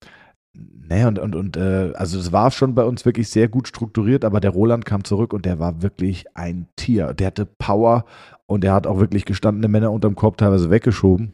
Nee, 0.86 1.04
und, 1.04 1.18
und, 1.18 1.34
und 1.34 1.56
äh, 1.56 1.92
also 1.94 2.18
es 2.18 2.30
war 2.30 2.50
schon 2.50 2.74
bei 2.74 2.84
uns 2.84 3.06
wirklich 3.06 3.28
sehr 3.30 3.48
gut 3.48 3.68
strukturiert, 3.68 4.24
aber 4.24 4.40
der 4.40 4.50
Roland 4.50 4.84
kam 4.84 5.02
zurück 5.02 5.32
und 5.32 5.46
der 5.46 5.58
war 5.58 5.82
wirklich 5.82 6.26
ein 6.34 6.68
Tier. 6.76 7.14
Der 7.14 7.28
hatte 7.28 7.46
Power 7.46 8.04
und 8.46 8.62
der 8.62 8.72
hat 8.72 8.86
auch 8.86 8.98
wirklich 8.98 9.24
gestandene 9.24 9.68
Männer 9.68 9.92
unterm 9.92 10.14
Korb 10.14 10.36
teilweise 10.36 10.70
weggeschoben. 10.70 11.32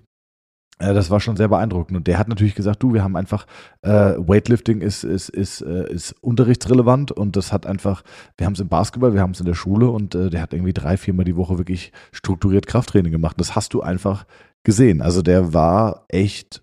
Äh, 0.78 0.94
das 0.94 1.11
war 1.11 1.20
schon 1.20 1.36
sehr 1.36 1.48
beeindruckend. 1.48 1.96
Und 1.96 2.06
der 2.06 2.18
hat 2.18 2.28
natürlich 2.28 2.54
gesagt, 2.54 2.82
du, 2.82 2.92
wir 2.94 3.02
haben 3.02 3.16
einfach, 3.16 3.46
äh, 3.82 4.14
Weightlifting 4.16 4.80
ist, 4.80 5.04
ist, 5.04 5.28
ist, 5.28 5.61
äh, 5.62 5.92
ist 5.92 6.12
unterrichtsrelevant 6.20 7.12
und 7.12 7.36
das 7.36 7.52
hat 7.52 7.66
einfach, 7.66 8.02
wir 8.36 8.46
haben 8.46 8.54
es 8.54 8.61
im 8.61 8.68
Basketball, 8.68 9.14
wir 9.14 9.20
haben 9.20 9.32
es 9.32 9.40
in 9.40 9.46
der 9.46 9.54
Schule 9.54 9.90
und 9.90 10.14
äh, 10.14 10.30
der 10.30 10.42
hat 10.42 10.52
irgendwie 10.52 10.72
drei, 10.72 10.96
viermal 10.96 11.24
die 11.24 11.36
Woche 11.36 11.58
wirklich 11.58 11.92
strukturiert 12.12 12.66
Krafttraining 12.66 13.12
gemacht. 13.12 13.40
Das 13.40 13.54
hast 13.54 13.74
du 13.74 13.82
einfach 13.82 14.24
gesehen. 14.62 15.02
Also 15.02 15.22
der 15.22 15.52
war 15.52 16.04
echt 16.08 16.62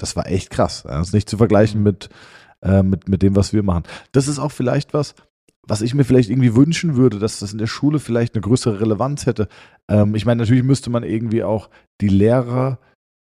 das 0.00 0.16
war 0.16 0.26
echt 0.26 0.50
krass. 0.50 0.82
Das 0.84 1.08
ist 1.08 1.14
nicht 1.14 1.28
zu 1.28 1.36
vergleichen 1.36 1.80
mhm. 1.80 1.84
mit, 1.84 2.08
äh, 2.62 2.82
mit, 2.82 3.08
mit 3.08 3.22
dem, 3.22 3.36
was 3.36 3.52
wir 3.52 3.62
machen. 3.62 3.84
Das 4.12 4.28
ist 4.28 4.38
auch 4.38 4.52
vielleicht 4.52 4.94
was, 4.94 5.14
was 5.70 5.82
ich 5.82 5.94
mir 5.94 6.04
vielleicht 6.04 6.30
irgendwie 6.30 6.56
wünschen 6.56 6.96
würde, 6.96 7.20
dass 7.20 7.38
das 7.38 7.52
in 7.52 7.58
der 7.58 7.68
Schule 7.68 8.00
vielleicht 8.00 8.34
eine 8.34 8.42
größere 8.42 8.80
Relevanz 8.80 9.26
hätte. 9.26 9.46
Ähm, 9.88 10.16
ich 10.16 10.26
meine, 10.26 10.42
natürlich 10.42 10.64
müsste 10.64 10.90
man 10.90 11.04
irgendwie 11.04 11.44
auch 11.44 11.70
die 12.00 12.08
Lehrer 12.08 12.80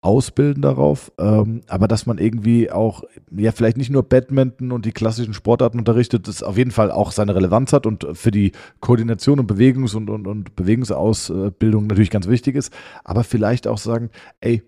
ausbilden 0.01 0.63
darauf, 0.63 1.11
ähm, 1.19 1.61
aber 1.67 1.89
dass 1.89 2.05
man 2.05 2.17
irgendwie 2.19 2.71
auch, 2.71 3.03
ja, 3.31 3.51
vielleicht 3.51 3.75
nicht 3.75 3.91
nur 3.91 4.03
Badminton 4.03 4.71
und 4.71 4.85
die 4.85 4.93
klassischen 4.93 5.33
Sportarten 5.33 5.77
unterrichtet, 5.77 6.27
das 6.29 6.41
auf 6.41 6.57
jeden 6.57 6.71
Fall 6.71 6.89
auch 6.89 7.11
seine 7.11 7.35
Relevanz 7.35 7.73
hat 7.73 7.85
und 7.85 8.07
für 8.13 8.31
die 8.31 8.53
Koordination 8.79 9.39
und 9.39 9.51
Bewegungs- 9.51 9.93
und, 9.93 10.09
und, 10.09 10.25
und 10.25 10.55
Bewegungsausbildung 10.55 11.85
natürlich 11.85 12.09
ganz 12.09 12.27
wichtig 12.29 12.55
ist, 12.55 12.73
aber 13.03 13.25
vielleicht 13.25 13.67
auch 13.67 13.77
sagen, 13.77 14.09
ey, 14.39 14.63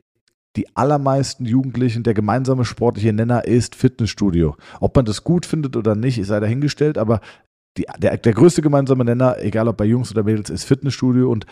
die 0.56 0.68
allermeisten 0.76 1.46
Jugendlichen, 1.46 2.04
der 2.04 2.14
gemeinsame 2.14 2.66
sportliche 2.66 3.12
Nenner 3.12 3.46
ist 3.46 3.76
Fitnessstudio. 3.76 4.56
Ob 4.80 4.96
man 4.96 5.06
das 5.06 5.24
gut 5.24 5.46
findet 5.46 5.76
oder 5.76 5.96
nicht, 5.96 6.24
sei 6.26 6.40
dahingestellt, 6.40 7.00
aber 7.00 7.22
die, 7.78 7.86
der, 7.98 8.18
der 8.18 8.34
größte 8.34 8.62
gemeinsame 8.62 9.06
Nenner, 9.06 9.38
egal 9.40 9.68
ob 9.68 9.78
bei 9.78 9.86
Jungs 9.86 10.12
oder 10.12 10.24
Mädels, 10.24 10.50
ist 10.50 10.66
Fitnessstudio 10.66 11.32
und 11.32 11.46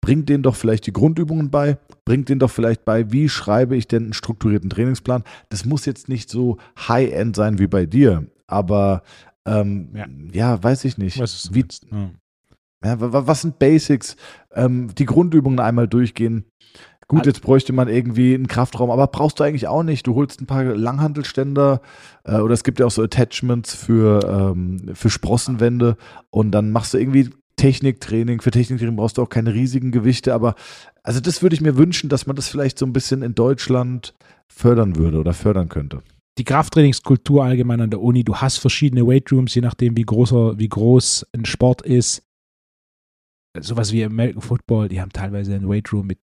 bringt 0.00 0.28
denen 0.28 0.42
doch 0.42 0.56
vielleicht 0.56 0.86
die 0.86 0.92
Grundübungen 0.92 1.50
bei, 1.50 1.78
bringt 2.04 2.28
denen 2.28 2.38
doch 2.38 2.50
vielleicht 2.50 2.84
bei, 2.84 3.12
wie 3.12 3.28
schreibe 3.28 3.76
ich 3.76 3.88
denn 3.88 4.04
einen 4.04 4.12
strukturierten 4.12 4.70
Trainingsplan. 4.70 5.24
Das 5.48 5.64
muss 5.64 5.86
jetzt 5.86 6.08
nicht 6.08 6.30
so 6.30 6.58
High-End 6.88 7.36
sein 7.36 7.58
wie 7.58 7.66
bei 7.66 7.86
dir, 7.86 8.26
aber 8.46 9.02
ähm, 9.44 9.90
ja. 9.94 10.06
ja. 10.32 10.62
weiß 10.62 10.84
ich 10.84 10.98
nicht. 10.98 11.18
Was, 11.18 11.52
wie, 11.52 11.64
ja. 11.90 12.10
Ja, 12.84 12.94
was 12.98 13.42
sind 13.42 13.58
Basics? 13.58 14.16
Ähm, 14.52 14.94
die 14.96 15.04
Grundübungen 15.04 15.58
einmal 15.58 15.88
durchgehen. 15.88 16.44
Gut, 17.08 17.24
jetzt 17.24 17.40
bräuchte 17.40 17.72
man 17.72 17.88
irgendwie 17.88 18.34
einen 18.34 18.48
Kraftraum, 18.48 18.90
aber 18.90 19.06
brauchst 19.06 19.40
du 19.40 19.44
eigentlich 19.44 19.66
auch 19.66 19.82
nicht. 19.82 20.06
Du 20.06 20.14
holst 20.14 20.42
ein 20.42 20.46
paar 20.46 20.62
Langhantelständer 20.62 21.80
äh, 22.24 22.36
oder 22.36 22.52
es 22.52 22.64
gibt 22.64 22.80
ja 22.80 22.86
auch 22.86 22.90
so 22.90 23.02
Attachments 23.02 23.74
für, 23.74 24.20
ähm, 24.28 24.94
für 24.94 25.08
Sprossenwände 25.08 25.96
und 26.28 26.50
dann 26.50 26.70
machst 26.70 26.92
du 26.92 26.98
irgendwie 26.98 27.30
Techniktraining. 27.56 28.42
Für 28.42 28.50
Techniktraining 28.50 28.96
brauchst 28.96 29.16
du 29.16 29.22
auch 29.22 29.30
keine 29.30 29.54
riesigen 29.54 29.90
Gewichte, 29.90 30.34
aber 30.34 30.54
also 31.02 31.20
das 31.20 31.42
würde 31.42 31.54
ich 31.54 31.62
mir 31.62 31.78
wünschen, 31.78 32.10
dass 32.10 32.26
man 32.26 32.36
das 32.36 32.48
vielleicht 32.48 32.78
so 32.78 32.84
ein 32.84 32.92
bisschen 32.92 33.22
in 33.22 33.34
Deutschland 33.34 34.14
fördern 34.46 34.96
würde 34.96 35.18
oder 35.18 35.32
fördern 35.32 35.70
könnte. 35.70 36.02
Die 36.36 36.44
Krafttrainingskultur 36.44 37.42
allgemein 37.42 37.80
an 37.80 37.90
der 37.90 38.02
Uni, 38.02 38.22
du 38.22 38.36
hast 38.36 38.58
verschiedene 38.58 39.06
Weightrooms, 39.06 39.54
je 39.54 39.62
nachdem 39.62 39.96
wie 39.96 40.04
groß, 40.04 40.58
wie 40.58 40.68
groß 40.68 41.26
ein 41.32 41.46
Sport 41.46 41.82
ist. 41.82 42.22
Sowas 43.58 43.92
wie 43.92 44.04
American 44.04 44.42
Football, 44.42 44.88
die 44.88 45.00
haben 45.00 45.10
teilweise 45.10 45.54
ein 45.54 45.68
Weightroom 45.68 46.06
mit 46.06 46.18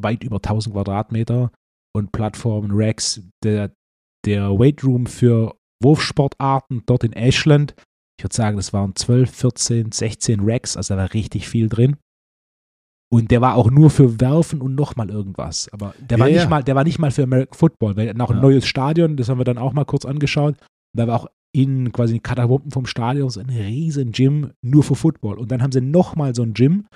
weit 0.00 0.24
über 0.24 0.36
1000 0.36 0.74
Quadratmeter 0.74 1.50
und 1.94 2.12
Plattformen, 2.12 2.70
Racks. 2.72 3.22
Der, 3.42 3.72
der 4.24 4.50
Weightroom 4.50 5.06
für 5.06 5.56
Wurfsportarten 5.82 6.82
dort 6.86 7.04
in 7.04 7.12
Ashland, 7.12 7.74
ich 8.18 8.24
würde 8.24 8.34
sagen, 8.34 8.56
das 8.56 8.72
waren 8.72 8.94
12, 8.94 9.30
14, 9.30 9.92
16 9.92 10.40
Racks, 10.42 10.76
also 10.76 10.94
da 10.94 11.02
war 11.02 11.14
richtig 11.14 11.48
viel 11.48 11.68
drin. 11.68 11.96
Und 13.12 13.30
der 13.30 13.40
war 13.40 13.54
auch 13.54 13.70
nur 13.70 13.90
für 13.90 14.20
Werfen 14.20 14.60
und 14.60 14.74
nochmal 14.74 15.10
irgendwas. 15.10 15.68
Aber 15.72 15.94
der 16.00 16.18
war, 16.18 16.26
ja, 16.26 16.34
nicht 16.34 16.42
ja. 16.42 16.48
Mal, 16.48 16.64
der 16.64 16.74
war 16.74 16.82
nicht 16.82 16.98
mal 16.98 17.12
für 17.12 17.22
American 17.22 17.56
Football, 17.56 17.96
weil 17.96 18.12
noch 18.14 18.30
ein 18.30 18.36
ja. 18.36 18.42
neues 18.42 18.66
Stadion, 18.66 19.16
das 19.16 19.28
haben 19.28 19.38
wir 19.38 19.44
dann 19.44 19.58
auch 19.58 19.72
mal 19.72 19.84
kurz 19.84 20.04
angeschaut. 20.04 20.56
Da 20.96 21.06
war 21.06 21.20
auch 21.20 21.26
in 21.54 21.92
quasi 21.92 22.14
den 22.14 22.22
Katakomben 22.22 22.70
vom 22.70 22.86
Stadion 22.86 23.30
so 23.30 23.40
ein 23.40 23.48
riesen 23.48 24.10
Gym 24.10 24.52
nur 24.60 24.82
für 24.82 24.96
Football. 24.96 25.38
Und 25.38 25.52
dann 25.52 25.62
haben 25.62 25.72
sie 25.72 25.80
nochmal 25.80 26.34
so 26.34 26.42
ein 26.42 26.52
Gym 26.52 26.86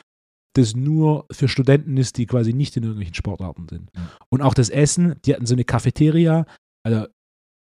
das 0.55 0.75
nur 0.75 1.27
für 1.31 1.49
Studenten 1.49 1.97
ist, 1.97 2.17
die 2.19 2.27
quasi 2.27 2.53
nicht 2.53 2.77
in 2.77 2.83
irgendwelchen 2.83 3.15
Sportarten 3.15 3.69
sind. 3.69 3.95
Mhm. 3.95 4.09
Und 4.29 4.43
auch 4.43 4.55
das 4.55 4.69
Essen, 4.69 5.17
die 5.25 5.35
hatten 5.35 5.47
so 5.47 5.55
eine 5.55 5.65
Cafeteria. 5.65 6.45
Also, 6.83 7.07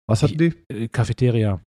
Was 0.07 0.23
hatten 0.23 0.38
die? 0.38 0.53
Äh, 0.69 0.88
Cafeteria. 0.89 1.61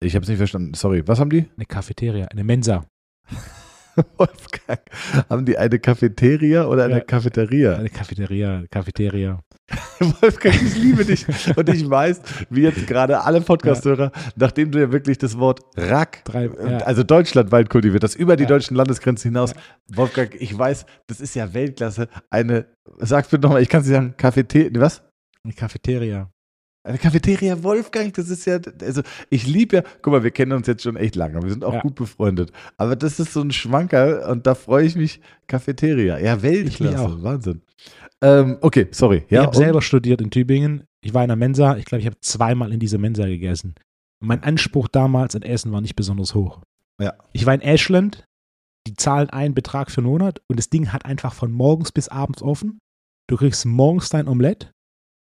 Ich 0.00 0.14
habe 0.14 0.22
es 0.22 0.28
nicht 0.28 0.38
verstanden. 0.38 0.74
Sorry, 0.74 1.06
was 1.06 1.18
haben 1.18 1.30
die? 1.30 1.46
Eine 1.56 1.66
Cafeteria, 1.66 2.26
eine 2.26 2.44
Mensa. 2.44 2.86
Wolfgang, 4.18 4.80
haben 5.28 5.44
die 5.44 5.56
eine 5.56 5.78
Cafeteria 5.78 6.66
oder 6.66 6.84
eine 6.84 6.94
ja, 6.94 7.00
Cafeteria? 7.00 7.76
Eine 7.76 7.90
Cafeteria, 7.90 8.64
Cafeteria. 8.70 9.40
Wolfgang, 10.20 10.54
ich 10.54 10.76
liebe 10.76 11.04
dich. 11.04 11.26
Und 11.56 11.68
ich 11.68 11.88
weiß, 11.88 12.20
wie 12.50 12.62
jetzt 12.62 12.86
gerade 12.86 13.22
alle 13.22 13.40
Podcast-Hörer, 13.40 14.12
ja. 14.14 14.22
nachdem 14.36 14.70
du 14.70 14.80
ja 14.80 14.92
wirklich 14.92 15.18
das 15.18 15.38
Wort 15.38 15.60
Rack, 15.76 16.24
Drei, 16.24 16.46
ja. 16.46 16.78
also 16.78 17.02
deutschlandweit 17.02 17.70
kultiviert, 17.70 18.02
das 18.02 18.14
über 18.14 18.36
die 18.36 18.46
deutschen 18.46 18.76
Landesgrenzen 18.76 19.30
hinaus. 19.30 19.54
Wolfgang, 19.92 20.34
ich 20.38 20.56
weiß, 20.56 20.86
das 21.06 21.20
ist 21.20 21.34
ja 21.34 21.54
Weltklasse. 21.54 22.08
Eine, 22.30 22.66
sag's 22.98 23.28
bitte 23.28 23.42
nochmal, 23.42 23.62
ich 23.62 23.68
kann 23.68 23.82
sie 23.82 23.90
sagen, 23.90 24.14
Cafeteria, 24.16 24.80
was? 24.80 25.02
Eine 25.44 25.54
Cafeteria. 25.54 26.30
Eine 26.86 26.98
Cafeteria 26.98 27.62
Wolfgang, 27.62 28.12
das 28.12 28.28
ist 28.28 28.44
ja, 28.44 28.58
also 28.82 29.00
ich 29.30 29.46
liebe 29.46 29.76
ja, 29.76 29.82
guck 30.02 30.12
mal, 30.12 30.22
wir 30.22 30.30
kennen 30.30 30.52
uns 30.52 30.66
jetzt 30.66 30.82
schon 30.82 30.96
echt 30.96 31.16
lange, 31.16 31.42
wir 31.42 31.48
sind 31.48 31.64
auch 31.64 31.72
ja. 31.72 31.80
gut 31.80 31.94
befreundet. 31.94 32.52
Aber 32.76 32.94
das 32.94 33.18
ist 33.18 33.32
so 33.32 33.40
ein 33.40 33.52
Schwanker 33.52 34.28
und 34.28 34.46
da 34.46 34.54
freue 34.54 34.84
ich 34.84 34.94
mich, 34.94 35.22
Cafeteria. 35.46 36.18
Ja, 36.18 36.42
Weltklasse, 36.42 37.22
Wahnsinn. 37.22 37.62
Ähm, 38.20 38.58
okay, 38.60 38.88
sorry. 38.90 39.24
Ja, 39.30 39.40
ich 39.40 39.46
habe 39.46 39.56
selber 39.56 39.80
studiert 39.80 40.20
in 40.20 40.30
Tübingen. 40.30 40.84
Ich 41.00 41.14
war 41.14 41.22
in 41.22 41.28
der 41.28 41.36
Mensa, 41.36 41.78
ich 41.78 41.86
glaube, 41.86 42.00
ich 42.00 42.06
habe 42.06 42.20
zweimal 42.20 42.70
in 42.70 42.80
dieser 42.80 42.98
Mensa 42.98 43.24
gegessen. 43.24 43.74
Und 44.20 44.28
mein 44.28 44.42
Anspruch 44.42 44.88
damals 44.88 45.34
an 45.34 45.42
Essen 45.42 45.72
war 45.72 45.80
nicht 45.80 45.96
besonders 45.96 46.34
hoch. 46.34 46.60
Ja. 47.00 47.14
Ich 47.32 47.46
war 47.46 47.54
in 47.54 47.62
Ashland, 47.62 48.26
die 48.86 48.94
zahlen 48.94 49.30
einen 49.30 49.54
Betrag 49.54 49.90
für 49.90 50.02
einen 50.02 50.08
Monat 50.08 50.42
und 50.48 50.58
das 50.58 50.68
Ding 50.68 50.92
hat 50.92 51.06
einfach 51.06 51.32
von 51.32 51.50
morgens 51.50 51.92
bis 51.92 52.08
abends 52.08 52.42
offen. 52.42 52.78
Du 53.26 53.38
kriegst 53.38 53.64
morgens 53.64 54.10
dein 54.10 54.28
Omelett, 54.28 54.70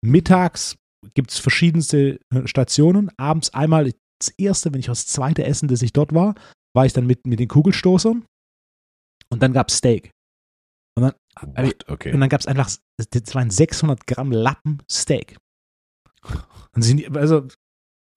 mittags 0.02 0.76
gibt 1.16 1.32
es 1.32 1.40
verschiedenste 1.40 2.20
äh, 2.34 2.48
Stationen. 2.48 3.12
Abends 3.18 3.54
einmal 3.54 3.92
das 4.20 4.30
erste, 4.38 4.74
wenn 4.74 4.80
ich 4.80 4.88
das 4.88 5.08
zweite 5.08 5.44
Essen, 5.44 5.68
das 5.68 5.82
ich 5.82 5.94
dort 5.94 6.14
war, 6.14 6.36
war 6.76 6.86
ich 6.86 6.94
dann 6.94 7.08
mit, 7.08 7.26
mit 7.28 7.40
den 7.40 7.48
Kugelstoßern. 7.48 8.26
Und 9.30 9.44
dann 9.44 9.54
gab 9.54 9.70
es 9.70 9.78
Steak. 9.78 10.12
Und 10.96 11.04
dann, 11.04 11.14
What? 11.66 11.90
okay. 11.90 12.12
dann 12.12 12.30
gab 12.30 12.40
es 12.40 12.48
einfach, 12.48 12.70
das 12.98 13.36
waren 13.36 13.50
600 13.50 14.06
Gramm 14.06 14.32
Lappen 14.32 14.82
Steak. 14.92 15.38
Und 16.76 16.82
sind, 16.82 17.18
also 17.18 17.48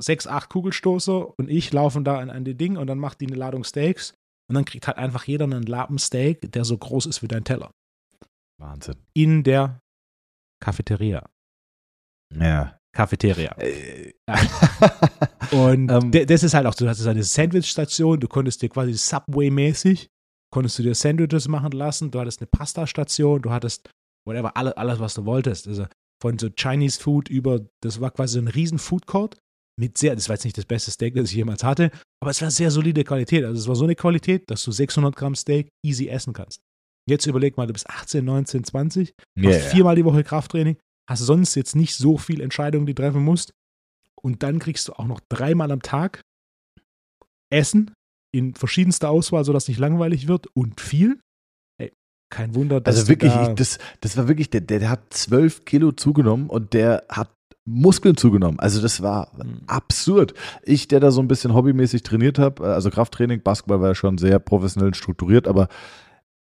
sechs, 0.00 0.26
acht 0.26 0.50
Kugelstoßer 0.50 1.38
und 1.38 1.50
ich 1.50 1.72
laufen 1.72 2.04
da 2.04 2.18
an, 2.18 2.30
an 2.30 2.44
die 2.44 2.56
Ding 2.56 2.76
und 2.76 2.86
dann 2.86 2.98
macht 2.98 3.20
die 3.20 3.26
eine 3.26 3.36
Ladung 3.36 3.64
Steaks 3.64 4.14
und 4.48 4.54
dann 4.54 4.64
kriegt 4.64 4.86
halt 4.86 4.98
einfach 4.98 5.24
jeder 5.24 5.44
einen 5.44 5.62
Lappen 5.62 5.98
Steak, 5.98 6.52
der 6.52 6.64
so 6.64 6.76
groß 6.76 7.06
ist 7.06 7.22
wie 7.22 7.28
dein 7.28 7.44
Teller. 7.44 7.70
Wahnsinn. 8.58 8.96
In 9.14 9.42
der 9.42 9.80
Cafeteria. 10.62 11.28
Ja. 12.34 12.78
Cafeteria. 12.96 13.54
Äh, 13.58 14.12
Und 15.52 15.90
Ähm. 15.90 16.26
das 16.26 16.42
ist 16.42 16.54
halt 16.54 16.66
auch, 16.66 16.74
du 16.74 16.88
hattest 16.88 17.06
eine 17.06 17.22
Sandwich-Station, 17.22 18.18
du 18.20 18.26
konntest 18.26 18.62
dir 18.62 18.68
quasi 18.68 18.94
Subway-mäßig, 18.94 20.08
konntest 20.52 20.78
du 20.78 20.82
dir 20.82 20.94
Sandwiches 20.94 21.46
machen 21.46 21.72
lassen, 21.72 22.10
du 22.10 22.18
hattest 22.18 22.40
eine 22.40 22.48
Pasta-Station, 22.48 23.42
du 23.42 23.50
hattest 23.50 23.90
whatever, 24.26 24.56
alles, 24.56 24.72
alles, 24.74 24.98
was 24.98 25.14
du 25.14 25.24
wolltest. 25.26 25.68
Also 25.68 25.86
von 26.22 26.38
so 26.38 26.48
Chinese 26.58 26.98
Food 27.00 27.28
über, 27.28 27.60
das 27.82 28.00
war 28.00 28.10
quasi 28.10 28.34
so 28.34 28.40
ein 28.40 28.48
riesen 28.48 28.78
Food 28.78 29.06
Court 29.06 29.36
mit 29.78 29.98
sehr, 29.98 30.14
das 30.14 30.28
war 30.30 30.36
jetzt 30.36 30.44
nicht 30.44 30.56
das 30.56 30.64
beste 30.64 30.90
Steak, 30.90 31.14
das 31.14 31.28
ich 31.30 31.36
jemals 31.36 31.62
hatte, 31.62 31.90
aber 32.22 32.30
es 32.30 32.40
war 32.40 32.50
sehr 32.50 32.70
solide 32.70 33.04
Qualität. 33.04 33.44
Also 33.44 33.60
es 33.60 33.68
war 33.68 33.76
so 33.76 33.84
eine 33.84 33.94
Qualität, 33.94 34.50
dass 34.50 34.64
du 34.64 34.72
600 34.72 35.14
Gramm 35.14 35.34
Steak 35.34 35.68
easy 35.84 36.08
essen 36.08 36.32
kannst. 36.32 36.60
Jetzt 37.08 37.26
überleg 37.26 37.56
mal, 37.56 37.66
du 37.66 37.74
bist 37.74 37.88
18, 37.88 38.24
19, 38.24 38.64
20, 38.64 39.08
ja, 39.08 39.14
machst 39.36 39.60
ja. 39.60 39.66
viermal 39.66 39.94
die 39.94 40.04
Woche 40.04 40.24
Krafttraining, 40.24 40.76
hast 41.08 41.20
sonst 41.20 41.54
jetzt 41.54 41.76
nicht 41.76 41.94
so 41.94 42.18
viel 42.18 42.40
Entscheidungen, 42.40 42.86
die 42.86 42.94
du 42.94 43.02
treffen 43.02 43.24
musst. 43.24 43.52
Und 44.20 44.42
dann 44.42 44.58
kriegst 44.58 44.88
du 44.88 44.92
auch 44.94 45.06
noch 45.06 45.20
dreimal 45.28 45.70
am 45.70 45.82
Tag 45.82 46.22
Essen 47.50 47.92
in 48.34 48.54
verschiedenster 48.54 49.08
Auswahl, 49.10 49.44
sodass 49.44 49.68
nicht 49.68 49.78
langweilig 49.78 50.26
wird 50.26 50.48
und 50.54 50.80
viel. 50.80 51.20
Ey, 51.78 51.92
kein 52.30 52.54
Wunder, 52.54 52.80
dass 52.80 52.96
Also 52.96 53.06
du 53.06 53.08
wirklich, 53.10 53.32
da, 53.32 53.42
ich, 53.42 53.54
das, 53.54 53.78
das 54.00 54.16
war 54.16 54.28
wirklich, 54.28 54.50
der, 54.50 54.62
der, 54.62 54.80
der 54.80 54.90
hat 54.90 55.12
zwölf 55.12 55.64
Kilo 55.64 55.92
zugenommen 55.92 56.48
und 56.50 56.74
der 56.74 57.04
hat 57.08 57.32
Muskeln 57.64 58.16
zugenommen. 58.16 58.58
Also 58.60 58.80
das 58.80 59.02
war 59.02 59.32
Hm. 59.38 59.60
absurd. 59.66 60.34
Ich, 60.62 60.88
der 60.88 61.00
da 61.00 61.10
so 61.10 61.20
ein 61.20 61.28
bisschen 61.28 61.54
hobbymäßig 61.54 62.02
trainiert 62.02 62.38
habe, 62.38 62.64
also 62.64 62.90
Krafttraining, 62.90 63.42
Basketball 63.42 63.80
war 63.80 63.88
ja 63.88 63.94
schon 63.94 64.18
sehr 64.18 64.38
professionell 64.38 64.94
strukturiert, 64.94 65.46
aber 65.48 65.68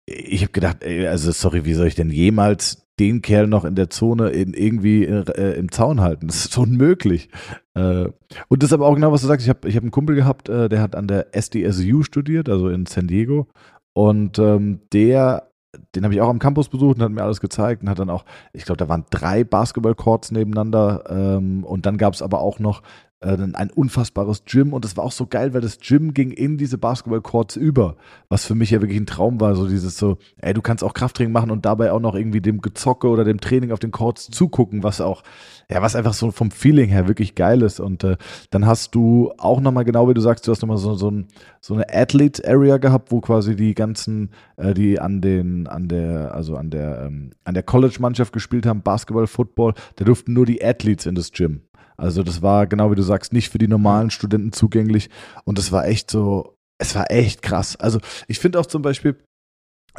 ich 0.05 0.41
habe 0.41 0.51
gedacht, 0.53 0.83
ey, 0.83 1.05
also 1.07 1.31
sorry, 1.31 1.65
wie 1.65 1.73
soll 1.73 1.87
ich 1.87 1.95
denn 1.95 2.09
jemals 2.09 2.86
den 2.99 3.21
Kerl 3.21 3.47
noch 3.47 3.65
in 3.65 3.75
der 3.75 3.89
Zone 3.89 4.29
in, 4.29 4.53
irgendwie 4.53 5.05
äh, 5.05 5.57
im 5.57 5.71
Zaun 5.71 6.01
halten? 6.01 6.27
Das 6.27 6.45
ist 6.45 6.57
unmöglich. 6.57 7.29
Äh, 7.73 8.09
und 8.47 8.63
das 8.63 8.69
ist 8.69 8.73
aber 8.73 8.87
auch 8.87 8.95
genau, 8.95 9.11
was 9.11 9.21
du 9.21 9.27
sagst. 9.27 9.45
Ich 9.45 9.49
habe 9.49 9.67
ich 9.67 9.75
hab 9.75 9.83
einen 9.83 9.91
Kumpel 9.91 10.15
gehabt, 10.15 10.49
äh, 10.49 10.69
der 10.69 10.81
hat 10.81 10.95
an 10.95 11.07
der 11.07 11.35
SDSU 11.35 12.03
studiert, 12.03 12.49
also 12.49 12.69
in 12.69 12.85
San 12.85 13.07
Diego. 13.07 13.47
Und 13.93 14.39
ähm, 14.39 14.81
der, 14.93 15.49
den 15.95 16.03
habe 16.03 16.13
ich 16.13 16.21
auch 16.21 16.29
am 16.29 16.39
Campus 16.39 16.69
besucht 16.69 16.97
und 16.97 17.03
hat 17.03 17.11
mir 17.11 17.23
alles 17.23 17.41
gezeigt 17.41 17.81
und 17.81 17.89
hat 17.89 17.99
dann 17.99 18.09
auch, 18.09 18.25
ich 18.53 18.65
glaube, 18.65 18.77
da 18.77 18.89
waren 18.89 19.05
drei 19.09 19.43
Basketball-Courts 19.43 20.31
nebeneinander. 20.31 21.03
Ähm, 21.09 21.63
und 21.63 21.85
dann 21.85 21.97
gab 21.97 22.13
es 22.13 22.21
aber 22.21 22.41
auch 22.41 22.59
noch 22.59 22.83
ein 23.20 23.72
unfassbares 23.72 24.45
Gym. 24.45 24.74
Und 24.74 24.86
das 24.86 24.95
war 24.95 25.03
auch 25.03 25.11
so 25.11 25.26
geil, 25.26 25.53
weil 25.53 25.61
das 25.61 25.80
Gym 25.80 26.13
ging 26.13 26.32
in 26.32 26.57
diese 26.57 26.78
Basketball-Courts 26.78 27.55
über, 27.55 27.95
was 28.30 28.45
für 28.45 28.53
mich 28.53 28.70
ja 28.72 28.82
wirklich 28.82 28.99
ein 28.99 29.07
Traum 29.07 29.41
war, 29.41 29.55
so 29.55 29.68
dieses 29.68 29.97
so, 29.97 30.18
ey, 30.38 30.53
du 30.53 30.61
kannst 30.61 30.84
auch 30.84 30.93
Krafttraining 30.93 31.34
machen 31.34 31.49
und 31.49 31.65
dabei 31.65 31.91
auch 31.91 31.99
noch 31.99 32.13
irgendwie 32.13 32.41
dem 32.41 32.61
Gezocke 32.61 33.07
oder 33.07 33.24
dem 33.24 33.39
Training 33.39 33.72
auf 33.72 33.80
den 33.80 33.91
Courts 33.91 34.30
zugucken, 34.30 34.84
was 34.84 35.01
auch, 35.01 35.24
ja, 35.70 35.82
was 35.82 35.95
einfach 35.95 36.13
so 36.13 36.30
vom 36.30 36.51
Feeling 36.51 36.89
her 36.89 37.07
wirklich 37.07 37.34
geil 37.34 37.63
ist. 37.63 37.80
Und 37.80 38.03
äh, 38.03 38.18
dann 38.51 38.68
hast 38.68 38.93
du 38.93 39.32
auch 39.38 39.61
nochmal, 39.61 39.86
genau 39.86 40.07
wie 40.07 40.13
du 40.13 40.22
sagst, 40.22 40.47
du 40.47 40.51
hast 40.51 40.61
nochmal 40.61 40.78
so, 40.78 40.93
so, 40.93 41.09
ein, 41.09 41.28
so 41.59 41.74
eine 41.74 41.91
Athlete-Area 41.91 42.78
gehabt, 42.78 43.11
wo 43.11 43.20
quasi 43.20 43.55
die 43.55 43.74
ganzen, 43.74 44.30
äh, 44.57 44.76
die 44.76 44.99
an 44.99 45.22
den, 45.22 45.65
an 45.65 45.88
der, 45.88 46.36
also 46.36 46.55
an 46.55 46.70
der, 46.70 47.07
ähm, 47.07 47.32
an 47.45 47.55
der 47.55 47.63
College-Mannschaft 47.63 48.32
gespielt 48.32 48.68
haben, 48.68 48.84
Basketball, 48.84 49.26
Football, 49.26 49.74
da 49.95 50.05
durften 50.05 50.34
nur 50.34 50.45
die 50.45 50.63
Athletes 50.63 51.07
in 51.07 51.15
das 51.15 51.32
Gym. 51.32 51.61
Also 51.97 52.23
das 52.23 52.41
war, 52.41 52.67
genau 52.67 52.91
wie 52.91 52.95
du 52.95 53.01
sagst, 53.01 53.33
nicht 53.33 53.49
für 53.49 53.57
die 53.57 53.67
normalen 53.67 54.11
Studenten 54.11 54.51
zugänglich. 54.51 55.09
Und 55.43 55.57
das 55.57 55.71
war 55.71 55.87
echt 55.87 56.11
so, 56.11 56.55
es 56.77 56.95
war 56.95 57.11
echt 57.11 57.41
krass. 57.41 57.75
Also 57.75 57.99
ich 58.27 58.39
finde 58.39 58.59
auch 58.59 58.67
zum 58.67 58.81
Beispiel 58.81 59.17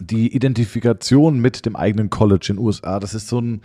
die 0.00 0.34
Identifikation 0.34 1.40
mit 1.40 1.66
dem 1.66 1.74
eigenen 1.76 2.08
College 2.08 2.46
in 2.50 2.56
den 2.56 2.64
USA, 2.64 3.00
das 3.00 3.14
ist 3.14 3.28
so 3.28 3.40
ein, 3.40 3.62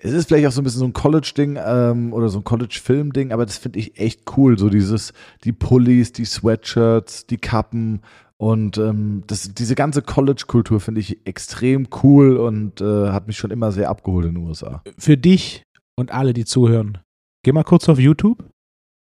es 0.00 0.12
ist 0.12 0.28
vielleicht 0.28 0.46
auch 0.46 0.52
so 0.52 0.60
ein 0.60 0.64
bisschen 0.64 0.80
so 0.80 0.86
ein 0.86 0.92
College-Ding 0.92 1.58
ähm, 1.64 2.12
oder 2.12 2.28
so 2.28 2.38
ein 2.38 2.44
College-Film-Ding, 2.44 3.32
aber 3.32 3.46
das 3.46 3.58
finde 3.58 3.78
ich 3.78 3.98
echt 3.98 4.36
cool. 4.36 4.58
So 4.58 4.68
dieses, 4.68 5.12
die 5.44 5.52
Pullis, 5.52 6.12
die 6.12 6.24
Sweatshirts, 6.24 7.26
die 7.26 7.38
Kappen 7.38 8.02
und 8.36 8.78
ähm, 8.78 9.22
das, 9.26 9.52
diese 9.54 9.74
ganze 9.74 10.02
College-Kultur 10.02 10.80
finde 10.80 11.00
ich 11.00 11.26
extrem 11.26 11.88
cool 12.02 12.36
und 12.36 12.80
äh, 12.80 13.10
hat 13.10 13.26
mich 13.26 13.36
schon 13.36 13.50
immer 13.50 13.70
sehr 13.70 13.90
abgeholt 13.90 14.26
in 14.26 14.34
den 14.34 14.44
USA. 14.46 14.82
für 14.98 15.16
dich 15.16 15.62
und 15.96 16.10
alle, 16.10 16.32
die 16.32 16.46
zuhören, 16.46 16.98
geh 17.44 17.52
mal 17.52 17.64
kurz 17.64 17.88
auf 17.88 17.98
YouTube, 17.98 18.38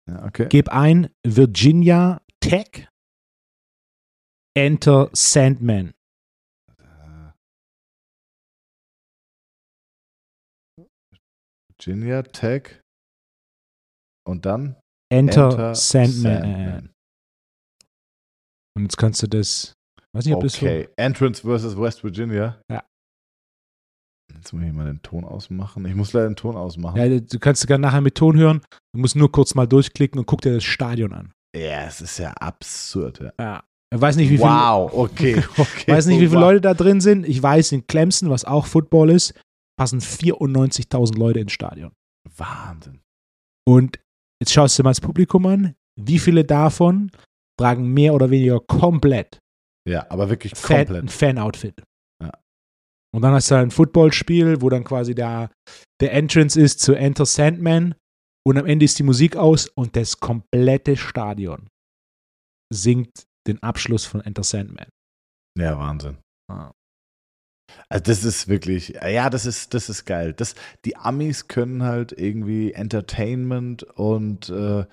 Ja, 0.09 0.25
okay. 0.25 0.47
gib 0.49 0.69
ein 0.69 1.09
Virginia 1.27 2.21
Tech, 2.41 2.89
Enter 4.57 5.11
Sandman. 5.13 5.93
Virginia 11.71 12.23
Tech 12.23 12.81
und 14.27 14.47
dann 14.47 14.77
Enter, 15.13 15.75
Sandman. 15.75 16.43
Sandman. 16.43 16.95
Und 18.77 18.83
jetzt 18.85 18.97
kannst 18.97 19.23
du 19.23 19.27
das, 19.27 19.75
weiß 20.15 20.25
nicht, 20.25 20.35
ob 20.35 20.43
das 20.43 20.55
so, 20.55 20.65
Okay, 20.67 20.89
Entrance 20.97 21.43
versus 21.43 21.77
West 21.77 22.03
Virginia. 22.03 22.61
Ja. 22.71 22.87
Jetzt 24.43 24.53
muss 24.53 24.65
ich 24.65 24.73
mal 24.73 24.87
den 24.87 25.01
Ton 25.03 25.25
ausmachen. 25.25 25.87
Ich 25.87 25.95
muss 25.95 26.13
leider 26.13 26.29
den 26.29 26.35
Ton 26.35 26.57
ausmachen. 26.57 26.97
Ja, 26.97 27.21
du 27.21 27.39
kannst 27.39 27.61
sogar 27.63 27.79
nachher 27.79 28.01
mit 28.01 28.17
Ton 28.17 28.37
hören. 28.37 28.61
Du 28.93 28.99
musst 28.99 29.15
nur 29.15 29.31
kurz 29.31 29.55
mal 29.55 29.69
durchklicken 29.69 30.19
und 30.19 30.27
guck 30.27 30.41
dir 30.41 30.53
das 30.53 30.65
Stadion 30.65 31.13
an. 31.13 31.33
Ja, 31.57 31.85
es 31.87 32.01
ist 32.01 32.19
ja 32.19 32.33
absurd. 32.33 33.21
Ja. 33.21 33.33
Ja. 33.39 33.63
Ich 33.95 34.01
weiß 34.01 34.17
nicht, 34.17 34.31
wie 34.31 34.39
viel, 34.39 34.45
wow, 34.45 34.93
okay, 34.93 35.45
okay. 35.59 35.93
weiß 35.93 36.07
nicht, 36.07 36.19
wie 36.19 36.27
viele 36.27 36.41
wow. 36.41 36.49
Leute 36.51 36.61
da 36.61 36.75
drin 36.75 37.01
sind. 37.01 37.25
Ich 37.29 37.41
weiß, 37.41 37.71
in 37.71 37.87
Clemson, 37.87 38.31
was 38.31 38.45
auch 38.45 38.67
Football 38.67 39.11
ist, 39.11 39.33
passen 39.79 40.01
94.000 40.01 41.17
Leute 41.17 41.39
ins 41.39 41.53
Stadion. 41.53 41.93
Wahnsinn. 42.37 43.01
Und 43.65 44.01
jetzt 44.43 44.53
schaust 44.53 44.77
du 44.77 44.83
mal 44.83 44.91
das 44.91 45.01
Publikum 45.01 45.47
an. 45.47 45.77
Wie 46.01 46.19
viele 46.19 46.45
davon 46.45 47.13
tragen 47.61 47.93
mehr 47.95 48.13
oder 48.13 48.29
weniger 48.31 48.59
komplett, 48.59 49.39
Ja, 49.89 50.05
aber 50.11 50.31
wirklich 50.31 50.55
Fan, 50.57 50.79
ein 50.79 50.87
komplett. 50.87 51.11
Fan-Outfit? 51.13 51.83
Und 53.15 53.23
dann 53.23 53.33
hast 53.33 53.51
du 53.51 53.57
ein 53.57 53.71
Footballspiel, 53.71 54.63
wo 54.63 54.71
dann 54.71 54.85
quasi 54.85 55.15
der, 55.15 55.51
der 56.01 56.13
Entrance 56.13 56.61
ist 56.61 56.81
zu 56.81 56.95
Enter 56.95 57.27
Sandman 57.27 57.95
und 58.47 58.59
am 58.59 58.67
Ende 58.67 58.85
ist 58.85 58.99
die 58.99 59.05
Musik 59.05 59.37
aus 59.37 59.69
und 59.69 59.97
das 59.97 60.19
komplette 60.19 60.97
Stadion 60.97 61.69
singt 62.73 63.27
den 63.47 63.63
Abschluss 63.63 64.07
von 64.07 64.21
Enter 64.23 64.45
Sandman. 64.45 64.89
Ja, 65.59 65.79
Wahnsinn. 65.79 66.19
Ah. 66.51 66.73
Also 67.89 68.05
das 68.05 68.25
ist 68.25 68.49
wirklich, 68.49 68.91
ja, 68.91 69.31
das 69.31 69.47
ist, 69.47 69.75
das 69.75 69.89
ist 69.89 70.05
geil. 70.05 70.33
Das, 70.33 70.55
die 70.85 70.97
Amis 70.97 71.49
können 71.49 71.83
halt 71.83 72.13
irgendwie 72.13 72.73
Entertainment 72.73 73.83
und, 73.83 74.49
äh, 74.49 74.85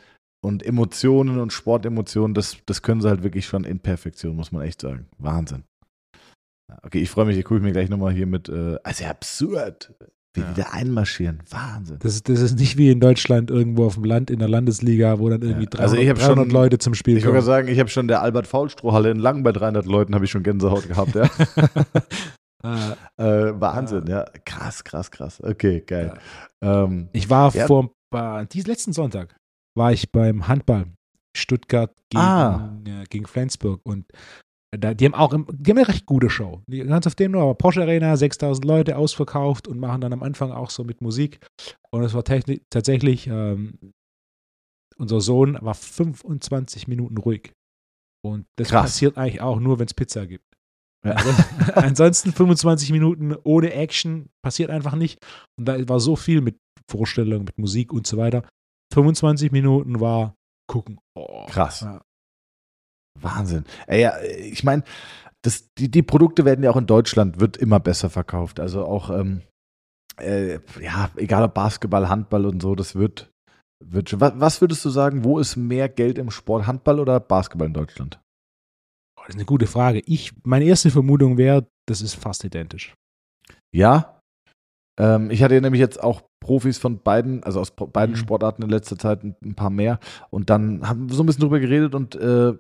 und 0.41 0.63
Emotionen 0.63 1.39
und 1.39 1.53
Sportemotionen, 1.53 2.33
das, 2.33 2.57
das 2.65 2.81
können 2.81 3.01
sie 3.01 3.09
halt 3.09 3.23
wirklich 3.23 3.45
schon 3.45 3.63
in 3.63 3.79
Perfektion, 3.79 4.35
muss 4.35 4.51
man 4.51 4.63
echt 4.63 4.81
sagen. 4.81 5.07
Wahnsinn. 5.17 5.63
Ja, 6.69 6.77
Okay, 6.83 6.99
ich 7.01 7.09
freue 7.09 7.25
mich, 7.25 7.37
ich 7.37 7.43
gucke 7.45 7.61
mir 7.61 7.71
gleich 7.71 7.89
nochmal 7.89 8.13
hier 8.13 8.27
mit, 8.27 8.47
äh, 8.49 8.77
also 8.83 9.05
absurd, 9.05 9.93
wie 10.35 10.41
Ja. 10.41 10.51
die 10.53 10.61
da 10.61 10.67
einmarschieren. 10.71 11.39
Wahnsinn. 11.49 11.97
Das, 11.99 12.13
ist- 12.13 12.29
das 12.29 12.39
ist 12.41 12.59
nicht 12.59 12.77
wie 12.77 12.91
in 12.91 12.99
Deutschland 12.99 13.49
irgendwo 13.49 13.85
auf 13.87 13.95
dem 13.95 14.03
Land 14.03 14.29
in 14.29 14.39
der 14.39 14.47
Landesliga, 14.49 15.17
wo 15.19 15.27
dann 15.29 15.41
irgendwie 15.41 15.63
Ja. 15.63 15.69
300, 15.71 15.81
Also 15.81 15.95
ich 15.97 16.09
hab 16.09 16.17
300 16.17 16.45
schon- 16.45 16.49
Leute 16.53 16.77
zum 16.77 16.93
Spiel 16.93 17.17
Ich 17.17 17.23
kommen. 17.23 17.33
gerade 17.33 17.45
sagen, 17.45 17.67
ich 17.67 17.79
habe 17.79 17.89
schon 17.89 18.07
der 18.07 18.21
Albert-Faul-Strohhalle 18.21 19.09
in 19.11 19.17
Langen 19.19 19.41
bei 19.43 19.51
300 19.51 19.85
Leuten, 19.87 20.13
habe 20.15 20.25
ich 20.25 20.31
schon 20.31 20.43
Gänsehaut 20.43 20.87
gehabt, 20.87 21.15
ja. 21.15 21.23
Äh, 22.63 22.91
äh, 23.17 23.59
Wahnsinn, 23.59 24.05
ja. 24.07 24.25
Krass, 24.45 24.83
krass, 24.83 25.09
krass. 25.11 25.41
Okay, 25.43 25.81
geil. 25.85 26.13
Ähm, 26.61 27.09
Ich 27.13 27.29
war 27.29 27.53
Ja. 27.55 27.65
vor 27.67 27.83
ein 27.85 27.89
paar, 28.11 28.45
dies 28.45 28.67
letzten 28.67 28.93
Sonntag 28.93 29.35
war 29.75 29.91
ich 29.93 30.11
beim 30.11 30.47
Handball 30.47 30.85
Stuttgart 31.35 31.91
gegen, 32.09 32.21
Ah. 32.21 32.77
äh, 32.85 33.03
gegen 33.09 33.25
Flensburg 33.25 33.81
und 33.83 34.05
da, 34.71 34.93
die 34.93 35.05
haben 35.05 35.15
auch 35.15 35.33
im, 35.33 35.47
die 35.51 35.71
haben 35.71 35.77
eine 35.79 35.87
recht 35.87 36.05
gute 36.05 36.29
Show. 36.29 36.61
Die 36.67 36.83
ganz 36.83 37.07
auf 37.07 37.15
dem 37.15 37.31
nur, 37.31 37.41
aber 37.41 37.55
Porsche 37.55 37.81
Arena, 37.81 38.15
6000 38.15 38.65
Leute 38.65 38.97
ausverkauft 38.97 39.67
und 39.67 39.79
machen 39.79 40.01
dann 40.01 40.13
am 40.13 40.23
Anfang 40.23 40.51
auch 40.51 40.69
so 40.69 40.83
mit 40.83 41.01
Musik. 41.01 41.39
Und 41.91 42.03
es 42.03 42.13
war 42.13 42.23
tatsächlich, 42.23 43.27
ähm, 43.27 43.79
unser 44.97 45.21
Sohn 45.21 45.57
war 45.61 45.73
25 45.73 46.87
Minuten 46.87 47.17
ruhig. 47.17 47.53
Und 48.23 48.45
das 48.57 48.69
Krass. 48.69 48.83
passiert 48.83 49.17
eigentlich 49.17 49.41
auch 49.41 49.59
nur, 49.59 49.79
wenn 49.79 49.87
es 49.87 49.93
Pizza 49.93 50.27
gibt. 50.27 50.45
Ja. 51.05 51.13
Also, 51.13 51.31
ansonsten 51.75 52.33
25 52.33 52.91
Minuten 52.91 53.35
ohne 53.43 53.73
Action 53.73 54.29
passiert 54.43 54.69
einfach 54.69 54.95
nicht. 54.95 55.17
Und 55.57 55.65
da 55.65 55.87
war 55.87 55.99
so 55.99 56.15
viel 56.15 56.41
mit 56.41 56.57
Vorstellungen, 56.89 57.45
mit 57.45 57.57
Musik 57.57 57.93
und 57.93 58.05
so 58.05 58.17
weiter. 58.17 58.47
25 58.93 59.51
Minuten 59.51 59.99
war 59.99 60.35
gucken. 60.67 60.99
Oh, 61.15 61.45
Krass. 61.47 61.81
Ja. 61.81 62.01
Wahnsinn. 63.15 63.65
Ey, 63.87 64.01
ja, 64.01 64.13
ich 64.21 64.63
meine, 64.63 64.83
die, 65.77 65.89
die 65.89 66.03
Produkte 66.03 66.45
werden 66.45 66.63
ja 66.63 66.71
auch 66.71 66.77
in 66.77 66.87
Deutschland, 66.87 67.39
wird 67.39 67.57
immer 67.57 67.79
besser 67.79 68.09
verkauft. 68.09 68.59
Also 68.59 68.85
auch, 68.85 69.09
ähm, 69.09 69.41
äh, 70.19 70.59
ja, 70.81 71.09
egal 71.15 71.43
ob 71.43 71.53
Basketball, 71.53 72.09
Handball 72.09 72.45
und 72.45 72.61
so, 72.61 72.75
das 72.75 72.95
wird, 72.95 73.31
wird 73.83 74.09
schon. 74.09 74.21
Was, 74.21 74.33
was 74.35 74.61
würdest 74.61 74.83
du 74.83 74.89
sagen, 74.89 75.23
wo 75.23 75.39
ist 75.39 75.55
mehr 75.55 75.87
Geld 75.89 76.17
im 76.17 76.31
Sport, 76.31 76.67
Handball 76.67 76.99
oder 76.99 77.19
Basketball 77.19 77.67
in 77.67 77.73
Deutschland? 77.73 78.19
Oh, 79.17 79.21
das 79.21 79.29
ist 79.29 79.35
eine 79.35 79.45
gute 79.45 79.67
Frage. 79.67 80.01
Ich, 80.05 80.33
meine 80.43 80.65
erste 80.65 80.91
Vermutung 80.91 81.37
wäre, 81.37 81.67
das 81.87 82.01
ist 82.01 82.15
fast 82.15 82.43
identisch. 82.43 82.93
Ja? 83.73 84.19
Ähm, 84.99 85.31
ich 85.31 85.41
hatte 85.41 85.59
nämlich 85.61 85.79
jetzt 85.79 86.03
auch 86.03 86.23
Profis 86.41 86.77
von 86.77 87.01
beiden, 87.01 87.43
also 87.43 87.61
aus 87.61 87.71
beiden 87.71 88.15
Mhm. 88.15 88.19
Sportarten 88.19 88.63
in 88.63 88.69
letzter 88.69 88.97
Zeit 88.97 89.23
ein, 89.23 89.35
ein 89.43 89.55
paar 89.55 89.69
mehr. 89.69 89.99
Und 90.29 90.49
dann 90.49 90.87
haben 90.87 91.09
wir 91.09 91.15
so 91.15 91.23
ein 91.23 91.25
bisschen 91.25 91.41
drüber 91.41 91.59
geredet 91.59 91.95
und 91.95 92.15
äh, 92.15 92.53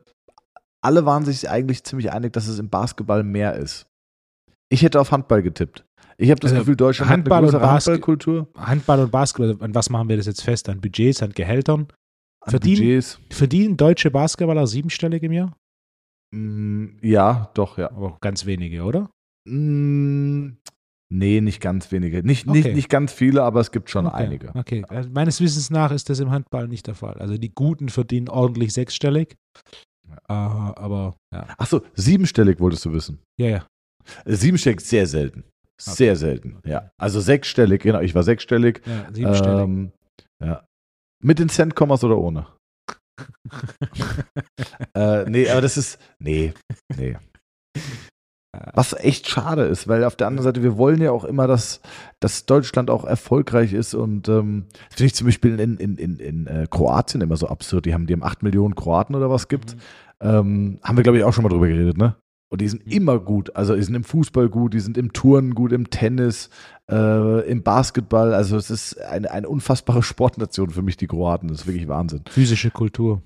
alle 0.81 1.05
waren 1.05 1.25
sich 1.25 1.49
eigentlich 1.49 1.83
ziemlich 1.83 2.11
einig, 2.11 2.33
dass 2.33 2.47
es 2.47 2.59
im 2.59 2.69
Basketball 2.69 3.23
mehr 3.23 3.55
ist. 3.55 3.85
Ich 4.71 4.81
hätte 4.83 4.99
auf 5.01 5.11
Handball 5.11 5.41
getippt. 5.41 5.85
Ich 6.17 6.29
habe 6.31 6.39
das 6.39 6.51
Also 6.51 6.61
Gefühl, 6.63 6.75
Deutschland 6.75 7.09
Handball 7.11 7.37
hat 7.37 7.43
und 7.43 7.55
eine 7.55 7.59
größere 7.59 7.71
Handballkultur. 7.73 8.47
Handball 8.57 8.99
und 9.01 9.11
Basketball, 9.11 9.57
an 9.65 9.73
was 9.73 9.89
machen 9.89 10.09
wir 10.09 10.17
das 10.17 10.25
jetzt 10.25 10.41
fest? 10.43 10.69
An 10.69 10.81
Budgets, 10.81 11.23
an 11.23 11.31
Gehältern? 11.31 11.87
an 12.41 12.51
Verdienen- 12.51 12.77
Budgets. 12.81 13.19
Verdienen 13.31 13.77
deutsche 13.77 14.11
Basketballer 14.11 14.67
siebenstellig 14.67 15.23
im 15.23 15.31
Jahr? 15.33 15.55
Mm, 16.33 16.97
ja, 17.01 17.49
doch, 17.53 17.77
ja. 17.77 17.89
Aber 17.91 18.17
ganz 18.21 18.45
wenige, 18.45 18.83
oder? 18.83 19.09
Mm, 19.47 20.57
nee, 21.11 21.41
nicht 21.41 21.59
ganz 21.61 21.91
wenige. 21.91 22.23
Nicht, 22.23 22.45
nicht, 22.47 22.65
Okay. 22.65 22.75
nicht 22.75 22.89
ganz 22.89 23.11
viele, 23.11 23.43
aber 23.43 23.59
es 23.61 23.71
gibt 23.71 23.89
schon 23.89 24.05
okay. 24.07 24.15
einige. 24.23 24.51
Okay. 24.55 24.85
Also 24.87 25.09
meines 25.09 25.41
Wissens 25.41 25.69
nach 25.69 25.91
ist 25.91 26.09
das 26.09 26.19
im 26.19 26.31
Handball 26.31 26.67
nicht 26.67 26.87
der 26.87 26.95
Fall. 26.95 27.15
Also 27.19 27.37
die 27.37 27.53
Guten 27.53 27.89
verdienen 27.89 28.29
ordentlich 28.29 28.73
sechsstellig. 28.73 29.35
Äh, 30.27 30.33
aber 30.33 31.15
ja. 31.33 31.47
Achso, 31.57 31.81
siebenstellig 31.95 32.59
wolltest 32.59 32.85
du 32.85 32.93
wissen. 32.93 33.19
Ja, 33.39 33.47
ja. 33.47 33.67
Äh, 34.25 34.35
Siebenstellig 34.35 34.81
sehr 34.81 35.07
selten. 35.07 35.43
Sehr 35.81 36.17
selten, 36.17 36.59
ja. 36.65 36.91
Also 36.99 37.21
sechsstellig, 37.21 37.83
genau, 37.83 38.01
ich 38.01 38.13
war 38.13 38.23
sechsstellig. 38.23 38.81
ja 38.85 39.07
siebenstellig. 39.13 39.59
Ähm, 39.59 39.91
ja. 40.43 40.65
Mit 41.23 41.39
den 41.39 41.49
Cent-Kommas 41.49 42.03
oder 42.03 42.17
ohne? 42.17 42.47
äh, 44.95 45.29
nee, 45.29 45.49
aber 45.49 45.61
das 45.61 45.77
ist. 45.77 45.99
Nee, 46.19 46.53
nee. 46.95 47.17
Was 48.73 48.93
echt 48.93 49.29
schade 49.29 49.63
ist, 49.63 49.87
weil 49.87 50.03
auf 50.03 50.15
der 50.15 50.27
anderen 50.27 50.43
Seite, 50.43 50.63
wir 50.63 50.77
wollen 50.77 51.01
ja 51.01 51.11
auch 51.11 51.23
immer, 51.23 51.47
dass, 51.47 51.81
dass 52.19 52.45
Deutschland 52.45 52.89
auch 52.89 53.05
erfolgreich 53.05 53.73
ist 53.73 53.93
und 53.93 54.27
ähm, 54.29 54.65
das 54.89 54.97
finde 54.97 55.05
ich 55.07 55.15
zum 55.15 55.27
Beispiel 55.27 55.59
in, 55.59 55.77
in, 55.77 55.97
in, 55.97 56.17
in 56.19 56.47
äh, 56.47 56.67
Kroatien 56.69 57.21
immer 57.21 57.37
so 57.37 57.47
absurd. 57.47 57.85
Die 57.85 57.93
haben, 57.93 58.07
die 58.07 58.13
haben 58.13 58.23
8 58.23 58.43
Millionen 58.43 58.75
Kroaten 58.75 59.15
oder 59.15 59.29
was 59.29 59.47
gibt. 59.47 59.75
Mhm. 59.75 59.79
Ähm, 60.21 60.79
haben 60.83 60.97
wir, 60.97 61.03
glaube 61.03 61.17
ich, 61.17 61.23
auch 61.23 61.33
schon 61.33 61.43
mal 61.43 61.49
drüber 61.49 61.67
geredet, 61.67 61.97
ne? 61.97 62.15
Und 62.51 62.61
die 62.61 62.67
sind 62.67 62.85
Mhm. 62.85 62.91
immer 62.91 63.19
gut. 63.19 63.55
Also, 63.55 63.75
die 63.75 63.83
sind 63.83 63.95
im 63.95 64.03
Fußball 64.03 64.49
gut, 64.49 64.73
die 64.73 64.79
sind 64.79 64.97
im 64.97 65.13
Turnen 65.13 65.53
gut, 65.53 65.71
im 65.71 65.89
Tennis, 65.91 66.49
äh, 66.91 67.47
im 67.49 67.61
Basketball. 67.63 68.33
Also, 68.33 68.57
es 68.57 68.69
ist 68.71 68.99
eine, 68.99 69.29
eine 69.31 69.47
unfassbare 69.47 70.01
Sportnation 70.03 70.71
für 70.71 70.81
mich, 70.81 70.97
die 70.97 71.07
Kroaten. 71.07 71.47
Das 71.47 71.61
ist 71.61 71.67
wirklich 71.67 71.87
Wahnsinn. 71.87 72.21
Physische 72.29 72.71
Kultur. 72.71 73.21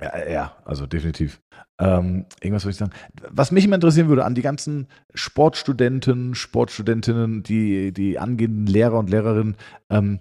Ja, 0.00 0.28
ja 0.28 0.56
also 0.64 0.86
definitiv. 0.86 1.40
Ähm, 1.78 2.26
irgendwas 2.40 2.64
würde 2.64 2.72
ich 2.72 2.76
sagen. 2.76 2.92
Was 3.30 3.50
mich 3.50 3.64
immer 3.64 3.74
interessieren 3.76 4.08
würde, 4.08 4.24
an 4.24 4.34
die 4.34 4.42
ganzen 4.42 4.88
Sportstudenten, 5.14 6.34
Sportstudentinnen, 6.34 7.42
die, 7.42 7.92
die 7.92 8.18
angehenden 8.18 8.66
Lehrer 8.66 8.98
und 8.98 9.10
Lehrerinnen, 9.10 9.56
ähm, 9.90 10.20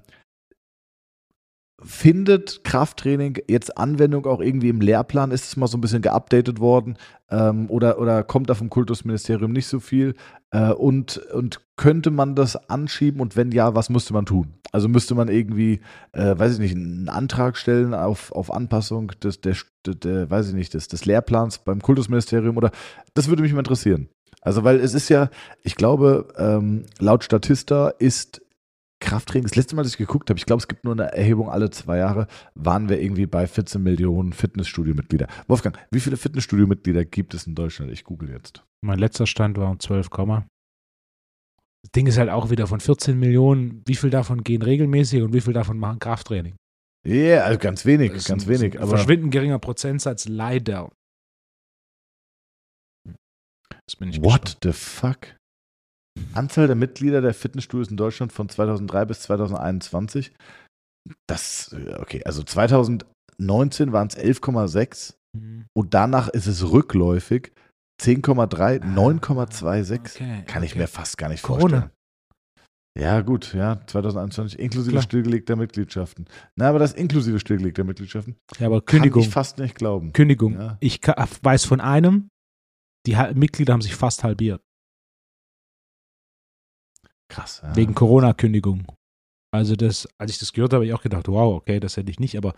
findet 1.84 2.63
Krafttraining 2.63 3.39
jetzt 3.47 3.78
Anwendung 3.78 4.26
auch 4.26 4.39
irgendwie 4.39 4.69
im 4.69 4.82
Lehrplan? 4.82 5.32
Ist 5.32 5.45
es 5.45 5.57
mal 5.57 5.67
so 5.67 5.78
ein 5.78 5.82
bisschen 5.82 6.01
geupdatet 6.01 6.59
worden? 6.59 6.97
Ähm, 7.30 7.69
oder, 7.69 7.99
oder 7.99 8.23
kommt 8.23 8.49
da 8.49 8.55
vom 8.55 8.69
Kultusministerium 8.69 9.51
nicht 9.51 9.67
so 9.67 9.80
viel? 9.80 10.15
Äh, 10.51 10.71
und, 10.71 11.17
und 11.34 11.59
könnte 11.76 12.11
man 12.11 12.36
das 12.36 12.55
anschieben? 12.69 13.19
Und 13.19 13.36
wenn 13.36 13.51
ja, 13.51 13.76
was 13.76 13.89
müsste 13.89 14.13
man 14.13 14.26
tun? 14.26 14.53
Also 14.71 14.88
müsste 14.88 15.15
man 15.15 15.28
irgendwie, 15.28 15.82
äh, 16.13 16.38
weiß 16.38 16.53
ich 16.53 16.59
nicht, 16.59 16.76
einen 16.76 17.09
Antrag 17.09 17.57
stellen 17.57 17.93
auf, 17.93 18.32
auf 18.32 18.53
Anpassung 18.53 19.11
des, 19.21 19.41
der, 19.41 19.55
der, 19.86 19.95
der, 19.95 20.30
weiß 20.30 20.49
ich 20.49 20.53
nicht, 20.53 20.73
des, 20.73 20.88
des 20.88 21.05
Lehrplans 21.05 21.59
beim 21.59 21.82
Kultusministerium? 21.82 22.55
Oder 22.57 22.71
das 23.13 23.28
würde 23.28 23.41
mich 23.41 23.53
mal 23.53 23.59
interessieren. 23.59 24.09
Also, 24.41 24.63
weil 24.63 24.80
es 24.80 24.93
ist 24.93 25.09
ja, 25.09 25.30
ich 25.63 25.76
glaube, 25.76 26.28
ähm, 26.38 26.86
laut 26.99 27.23
Statista 27.23 27.89
ist 27.89 28.45
Krafttraining, 29.02 29.43
das 29.43 29.56
letzte 29.56 29.76
Mal, 29.76 29.84
dass 29.84 29.91
ich 29.91 29.98
geguckt 29.98 30.30
habe, 30.30 30.38
ich 30.39 30.46
glaube, 30.46 30.62
es 30.62 30.68
gibt 30.68 30.84
nur 30.86 30.93
eine 30.93 31.12
Erhebung 31.12 31.50
alle 31.50 31.70
zwei 31.70 31.98
Jahre, 31.98 32.28
waren 32.56 32.89
wir 32.89 33.02
irgendwie 33.02 33.26
bei 33.28 33.46
14 33.46 33.82
Millionen 33.84 34.34
Fitnessstudio-Mitglieder. 34.34 35.28
Wolfgang, 35.48 35.78
wie 35.91 36.00
viele 36.00 36.18
Fitnessstudio-Mitglieder 36.18 37.04
gibt 37.06 37.34
es 37.34 37.46
in 37.46 37.56
Deutschland? 37.56 37.91
Ich 37.91 38.04
google 38.04 38.30
jetzt. 38.30 38.64
Mein 38.84 38.98
letzter 39.00 39.28
Stand 39.28 39.58
war 39.58 39.70
um 39.70 39.80
12, 39.80 40.10
das 40.10 41.91
Ding 41.96 42.08
ist 42.08 42.18
halt 42.18 42.32
auch 42.32 42.50
wieder 42.50 42.66
von 42.66 42.80
14 42.80 43.20
Millionen, 43.20 43.84
wie 43.86 43.93
viel 43.96 44.10
davon 44.10 44.43
gehen 44.43 44.64
regelmäßig 44.64 45.22
und 45.22 45.34
wie 45.34 45.41
viel 45.41 45.54
davon 45.54 45.78
machen 45.78 46.00
Krafttraining? 46.00 46.56
Ja, 47.06 47.14
yeah, 47.14 47.43
also 47.43 47.60
ganz 47.60 47.86
wenig, 47.86 48.12
Das 48.14 48.26
ganz 48.26 48.46
ein- 48.46 48.50
wenig. 48.50 48.76
ein 48.78 48.82
Aber 48.82 48.98
verschwindend 48.98 49.32
geringer 49.32 49.60
Prozentsatz, 49.60 50.28
leider. 50.28 50.89
Das 53.86 53.96
bin 54.00 54.10
ich 54.10 54.24
what 54.24 54.58
the 54.64 54.72
fuck? 54.72 55.36
Anzahl 56.34 56.68
der 56.68 56.76
Mitglieder 56.76 57.22
der 57.22 57.34
Fitnessstudios 57.34 57.89
in 57.89 57.97
Deutschland 57.97 58.32
von 58.34 58.49
2003 58.49 59.05
bis 59.05 59.22
2021. 59.22 60.32
Das, 61.28 61.74
äh, 61.74 61.95
okay, 61.99 62.24
also 62.26 62.43
2019 62.43 63.91
waren 63.91 64.07
es 64.07 64.18
11,6 64.18 65.13
gespannt. 65.34 65.66
und 65.76 65.93
danach 65.93 66.30
ist 66.30 66.47
es 66.47 66.70
rückläufig 66.72 67.51
10,3, 68.01 68.80
9,26. 68.82 69.99
Okay, 70.16 70.43
Kann 70.45 70.63
ich 70.63 70.72
okay. 70.72 70.80
mir 70.80 70.88
fast 70.88 71.18
gar 71.18 71.30
nicht 71.30 71.43
Corona. 71.43 71.61
vorstellen. 71.61 71.91
Ja, 72.97 73.20
gut, 73.22 73.53
ja, 73.53 73.86
2021 73.88 74.57
inklusive 74.57 74.91
Klar. 74.91 75.03
stillgelegter 75.03 75.57
Mitgliedschaften. 75.57 76.28
Na, 76.55 76.70
aber 76.70 76.80
das 76.80 76.93
inklusive 76.93 77.39
stillgelegter 77.41 77.84
Mitgliedschaften 77.84 78.38
Ja, 78.57 78.68
aber 78.68 78.80
kann 78.82 78.99
Kündigung. 79.01 79.22
ich 79.22 79.30
fast 79.30 79.57
nicht 79.57 79.76
glauben. 79.76 80.13
Kündigung. 80.13 80.53
Ja. 80.53 80.78
Ich 80.80 81.01
weiß 81.05 81.66
von 81.66 81.82
einem, 81.82 82.30
die 83.05 83.16
Mitglieder 83.34 83.74
haben 83.74 83.82
sich 83.82 83.95
fast 83.95 84.24
halbiert. 84.24 84.61
Krass. 87.30 87.61
Ja. 87.63 87.76
Wegen 87.76 87.95
Corona-Kündigung. 87.95 88.86
Also 89.53 89.76
das, 89.76 90.07
als 90.17 90.32
ich 90.32 90.39
das 90.39 90.53
gehört 90.53 90.73
habe, 90.73 90.82
habe 90.82 90.86
ich 90.88 90.93
auch 90.93 91.01
gedacht, 91.03 91.28
wow, 91.28 91.55
okay, 91.55 91.80
das 91.80 91.97
hätte 91.97 92.11
ich 92.11 92.19
nicht, 92.19 92.38
aber 92.38 92.55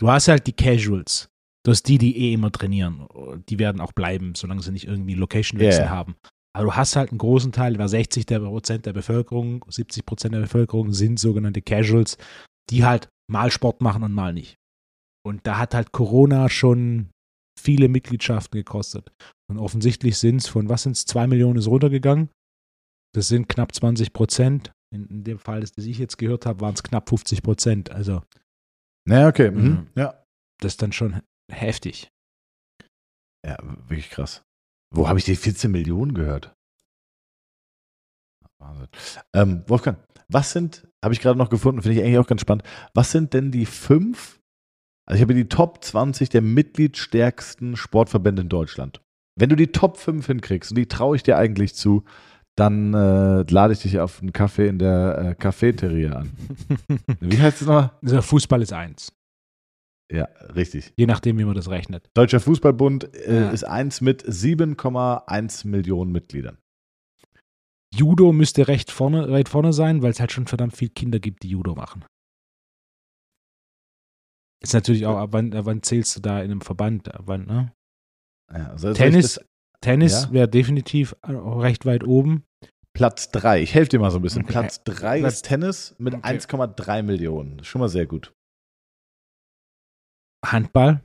du 0.00 0.08
hast 0.08 0.28
halt 0.28 0.46
die 0.46 0.52
Casuals. 0.52 1.28
Du 1.64 1.72
hast 1.72 1.82
die, 1.82 1.98
die 1.98 2.16
eh 2.16 2.32
immer 2.34 2.52
trainieren. 2.52 3.08
Die 3.48 3.58
werden 3.58 3.80
auch 3.80 3.92
bleiben, 3.92 4.34
solange 4.36 4.62
sie 4.62 4.70
nicht 4.70 4.86
irgendwie 4.86 5.14
Location-Wechsel 5.14 5.84
Ja. 5.86 5.90
haben. 5.90 6.14
Aber 6.56 6.66
du 6.66 6.72
hast 6.74 6.94
halt 6.96 7.10
einen 7.10 7.18
großen 7.18 7.50
Teil, 7.52 7.74
über 7.74 7.88
60 7.88 8.24
der 8.24 8.38
Prozent 8.38 8.86
der 8.86 8.92
Bevölkerung, 8.92 9.64
70 9.68 10.06
Prozent 10.06 10.34
der 10.34 10.40
Bevölkerung 10.40 10.92
sind 10.92 11.18
sogenannte 11.18 11.60
Casuals, 11.60 12.16
die 12.70 12.84
halt 12.84 13.08
mal 13.30 13.50
Sport 13.50 13.80
machen 13.82 14.04
und 14.04 14.12
mal 14.12 14.32
nicht. 14.32 14.54
Und 15.26 15.44
da 15.46 15.58
hat 15.58 15.74
halt 15.74 15.90
Corona 15.90 16.48
schon 16.48 17.10
viele 17.60 17.88
Mitgliedschaften 17.88 18.56
gekostet. 18.58 19.10
Und 19.50 19.58
offensichtlich 19.58 20.16
sind 20.18 20.36
es 20.36 20.46
von, 20.46 20.68
was 20.68 20.84
sind 20.84 20.92
es, 20.92 21.04
zwei 21.04 21.26
Millionen 21.26 21.58
ist 21.58 21.66
runtergegangen. 21.66 22.30
Das 23.16 23.28
sind 23.28 23.48
knapp 23.48 23.74
20 23.74 24.12
Prozent. 24.12 24.72
In, 24.94 25.06
in 25.06 25.24
dem 25.24 25.38
Fall, 25.38 25.60
das, 25.60 25.72
ich 25.78 25.98
jetzt 25.98 26.18
gehört 26.18 26.44
habe, 26.44 26.60
waren 26.60 26.74
es 26.74 26.82
knapp 26.82 27.08
50 27.08 27.42
Prozent. 27.42 27.90
Also 27.90 28.22
Naja, 29.08 29.28
okay. 29.28 29.50
Mhm. 29.50 29.62
Mhm. 29.62 29.86
Ja. 29.94 30.22
das 30.60 30.74
ist 30.74 30.82
dann 30.82 30.92
schon 30.92 31.22
heftig. 31.50 32.10
ja, 33.44 33.56
wirklich 33.88 34.10
krass. 34.10 34.42
Wo 34.94 35.08
habe 35.08 35.18
ich 35.18 35.24
die 35.24 35.34
14 35.34 35.70
Millionen 35.70 36.12
gehört? 36.12 36.54
Wahnsinn. 38.58 38.88
Ähm, 39.34 39.64
Wolfgang, 39.66 39.98
was 40.28 40.52
sind, 40.52 40.86
habe 41.02 41.14
ich 41.14 41.20
gerade 41.20 41.38
noch 41.38 41.48
gefunden, 41.48 41.80
finde 41.80 41.98
ich 41.98 42.04
eigentlich 42.04 42.18
auch 42.18 42.26
ganz 42.26 42.42
spannend, 42.42 42.64
was 42.92 43.12
sind 43.12 43.32
denn 43.32 43.50
die 43.50 43.66
fünf, 43.66 44.40
also 45.06 45.16
ich 45.16 45.22
habe 45.22 45.34
die 45.34 45.48
Top 45.48 45.82
20 45.82 46.28
der 46.28 46.42
mitgliedstärksten 46.42 47.76
Sportverbände 47.76 48.42
in 48.42 48.48
Deutschland. 48.50 49.00
Wenn 49.38 49.48
du 49.48 49.56
die 49.56 49.72
Top 49.72 49.96
5 49.98 50.26
hinkriegst, 50.26 50.70
und 50.70 50.76
die 50.76 50.88
traue 50.88 51.16
ich 51.16 51.22
dir 51.22 51.36
eigentlich 51.36 51.74
zu, 51.74 52.04
dann 52.56 52.94
äh, 52.94 53.42
lade 53.50 53.72
ich 53.74 53.80
dich 53.82 53.98
auf 54.00 54.20
einen 54.20 54.32
Kaffee 54.32 54.66
in 54.66 54.78
der 54.78 55.18
äh, 55.18 55.34
Cafeteria 55.34 56.12
an. 56.12 56.32
Wie 57.20 57.38
heißt 57.38 57.60
es 57.60 57.66
nochmal? 57.66 57.92
Also 58.02 58.22
Fußball 58.22 58.62
ist 58.62 58.72
eins. 58.72 59.12
Ja, 60.10 60.24
richtig. 60.54 60.92
Je 60.96 61.06
nachdem, 61.06 61.36
wie 61.38 61.44
man 61.44 61.54
das 61.56 61.68
rechnet. 61.68 62.08
Deutscher 62.14 62.38
Fußballbund 62.40 63.12
äh, 63.14 63.40
Ja. 63.40 63.50
ist 63.50 63.64
eins 63.64 64.00
mit 64.00 64.22
7,1 64.24 65.66
Millionen 65.66 66.12
Mitgliedern. 66.12 66.58
Judo 67.94 68.32
müsste 68.32 68.68
recht 68.68 68.90
vorne, 68.90 69.30
weit 69.30 69.48
vorne 69.48 69.72
sein, 69.72 70.02
weil 70.02 70.10
es 70.10 70.20
halt 70.20 70.30
schon 70.32 70.46
verdammt 70.46 70.76
viele 70.76 70.90
Kinder 70.92 71.18
gibt, 71.18 71.42
die 71.42 71.48
Judo 71.48 71.74
machen. 71.74 72.04
Ist 74.62 74.74
natürlich 74.74 75.06
auch, 75.06 75.16
ab 75.18 75.30
wann, 75.32 75.52
ab 75.54 75.66
wann 75.66 75.82
zählst 75.82 76.16
du 76.16 76.20
da 76.20 76.38
in 76.40 76.50
einem 76.50 76.60
Verband? 76.60 77.12
Ab 77.14 77.22
wann, 77.26 77.46
ne? 77.46 77.72
Ja, 78.52 78.70
also 78.70 78.92
Tennis, 78.92 79.40
Tennis 79.80 80.24
Ja? 80.24 80.32
wäre 80.32 80.48
definitiv 80.48 81.14
auch 81.22 81.60
recht 81.60 81.86
weit 81.86 82.04
oben. 82.04 82.44
Platz 82.94 83.30
3. 83.30 83.60
Ich 83.62 83.74
helfe 83.74 83.90
dir 83.90 83.98
mal 84.00 84.10
so 84.10 84.18
ein 84.18 84.22
bisschen. 84.22 84.42
Okay. 84.44 84.52
Platz 84.52 84.82
3 84.84 85.20
Platz- 85.20 85.34
ist 85.34 85.44
Tennis 85.44 85.94
mit 85.98 86.14
Okay. 86.14 86.26
1,3 86.26 87.02
Millionen. 87.02 87.62
Schon 87.62 87.80
mal 87.80 87.88
sehr 87.88 88.06
gut. 88.06 88.32
Handball. 90.44 91.02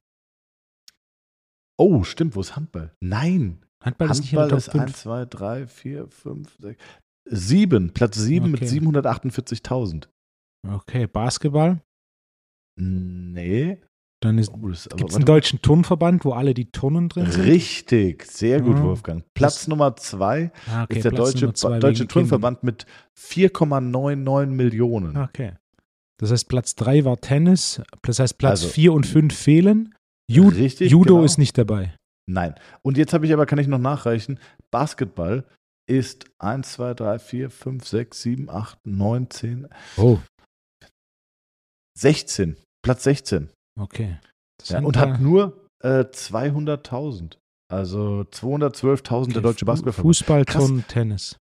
Oh, 1.80 2.04
stimmt. 2.04 2.36
Wo 2.36 2.42
ist 2.42 2.56
Handball? 2.56 2.96
Nein. 3.02 3.66
Handball, 3.84 4.12
ist 4.12 4.20
nicht 4.22 4.32
in 4.34 4.36
der 4.38 4.44
Handball 4.44 4.50
Top 4.50 4.58
ist 4.60 4.72
5. 4.72 4.84
1, 4.84 5.02
2, 5.02 5.26
3, 5.26 5.68
4, 5.68 6.08
5, 6.08 6.56
6. 6.60 6.84
7. 7.30 7.94
Platz 7.94 8.18
7 8.18 8.52
mit 8.52 8.62
Okay. 8.62 8.70
748.000. 8.70 10.08
Okay, 10.68 11.08
Basketball. 11.08 11.82
Nee. 12.80 13.82
Dann 14.24 14.38
Oh, 14.38 14.70
das 14.70 14.86
ist 14.86 14.94
es 14.94 15.02
warte 15.02 15.16
einen 15.16 15.26
deutschen 15.26 15.62
Turnverband, 15.64 16.26
wo 16.26 16.34
alle 16.34 16.54
die 16.54 16.72
Turnen 16.72 17.10
drin 17.10 17.32
sind. 17.32 17.44
Richtig, 17.44 18.24
sehr 18.26 18.62
gut, 18.62 18.78
Ja. 18.78 18.84
Wolfgang. 18.84 19.24
Platz 19.34 19.68
Nummer 19.68 19.96
zwei 19.96 20.52
Ah, 20.70 20.84
okay, 20.84 20.98
ist 20.98 21.06
der 21.06 21.10
Platz 21.10 21.32
Deutsche, 21.34 21.54
zwei 21.54 21.80
Deutsche 21.80 22.08
Turnverband 22.08 22.62
mit 22.64 22.86
4,99 23.20 24.46
Millionen. 24.48 25.18
Okay. 25.18 25.54
Das 26.20 26.30
heißt, 26.32 26.48
Platz 26.50 26.76
3 26.76 27.04
war 27.04 27.20
Tennis, 27.20 27.82
das 28.04 28.20
heißt, 28.20 28.38
Platz 28.38 28.62
Also- 28.62 28.68
4 28.70 28.94
und 28.94 29.08
5 29.08 29.36
fehlen. 29.36 29.96
Ju 30.30 30.50
Richtig, 30.50 30.92
Judo 30.92 31.16
genau. 31.16 31.26
ist 31.26 31.40
nicht 31.40 31.58
dabei. 31.58 31.96
Nein. 32.30 32.54
Und 32.84 32.98
jetzt 32.98 33.14
habe 33.14 33.26
ich 33.26 33.34
aber, 33.34 33.48
kann 33.48 33.58
ich 33.58 33.66
noch 33.68 33.80
nachreichen, 33.80 34.40
Basketball 34.70 35.46
ist 35.90 36.26
1, 36.38 36.74
2, 36.74 36.94
3, 36.94 37.18
4, 37.18 37.50
5, 37.50 37.88
6, 37.88 38.22
7, 38.22 38.50
8, 38.52 38.78
9, 38.86 39.32
10, 39.32 39.68
Oh, 39.98 40.20
16. 41.98 42.56
Platz 42.84 43.04
16. 43.04 43.50
okay. 43.80 44.20
Ja, 44.68 44.80
und 44.80 44.98
hat 44.98 45.20
nur 45.20 45.68
äh, 45.84 46.02
200.000. 46.02 47.38
Also 47.72 48.26
212.000 48.32 49.28
der 49.34 49.38
okay, 49.38 49.42
Deutsche 49.42 49.66
Fu- 49.66 49.66
Basketballverband. 49.66 49.96
Fußball. 49.96 50.46
Turnen, 50.46 50.88
Tennis. 50.88 51.38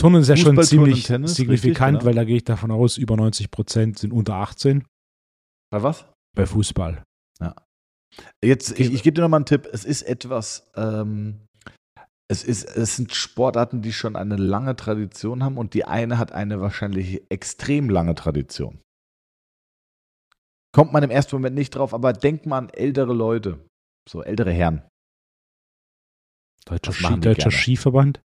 Turnen 0.00 0.22
ist 0.22 0.28
ja 0.28 0.36
schon 0.36 0.54
Fußball, 0.54 0.66
Turnen, 0.66 0.84
ziemlich 0.86 1.02
Tennis, 1.04 1.34
signifikant, 1.34 1.96
richtig, 1.96 2.00
genau. 2.00 2.04
weil 2.04 2.14
da 2.14 2.24
gehe 2.24 2.36
ich 2.36 2.44
davon 2.44 2.70
aus, 2.70 2.96
über 2.98 3.16
90 3.16 3.50
Prozent 3.50 3.98
sind 3.98 4.12
unter 4.12 4.34
18 4.36 4.84
Bei 5.70 5.82
was? 5.82 6.06
bei 6.36 6.46
Fußball. 6.46 7.02
Jetzt, 8.44 8.78
ich, 8.78 8.92
ich 8.92 9.02
gebe 9.02 9.14
dir 9.14 9.22
nochmal 9.22 9.38
einen 9.38 9.46
Tipp. 9.46 9.68
Es 9.72 9.84
ist 9.84 10.02
etwas, 10.02 10.70
ähm, 10.76 11.40
es, 12.28 12.44
ist, 12.44 12.64
es 12.64 12.94
sind 12.94 13.12
Sportarten, 13.12 13.82
die 13.82 13.92
schon 13.92 14.14
eine 14.14 14.36
lange 14.36 14.76
Tradition 14.76 15.42
haben 15.42 15.58
und 15.58 15.74
die 15.74 15.84
eine 15.84 16.16
hat 16.16 16.30
eine 16.30 16.60
wahrscheinlich 16.60 17.22
extrem 17.28 17.90
lange 17.90 18.14
Tradition. 18.14 18.80
Kommt 20.74 20.92
man 20.92 21.02
im 21.04 21.10
ersten 21.10 21.36
Moment 21.36 21.54
nicht 21.54 21.70
drauf, 21.76 21.94
aber 21.94 22.12
denkt 22.12 22.46
mal 22.46 22.58
an 22.58 22.68
ältere 22.70 23.12
Leute, 23.14 23.60
so 24.08 24.22
ältere 24.22 24.50
Herren. 24.50 24.82
Deutscher, 26.66 26.92
Ski, 26.92 27.20
Deutscher? 27.20 27.50
Skiverband. 27.50 28.20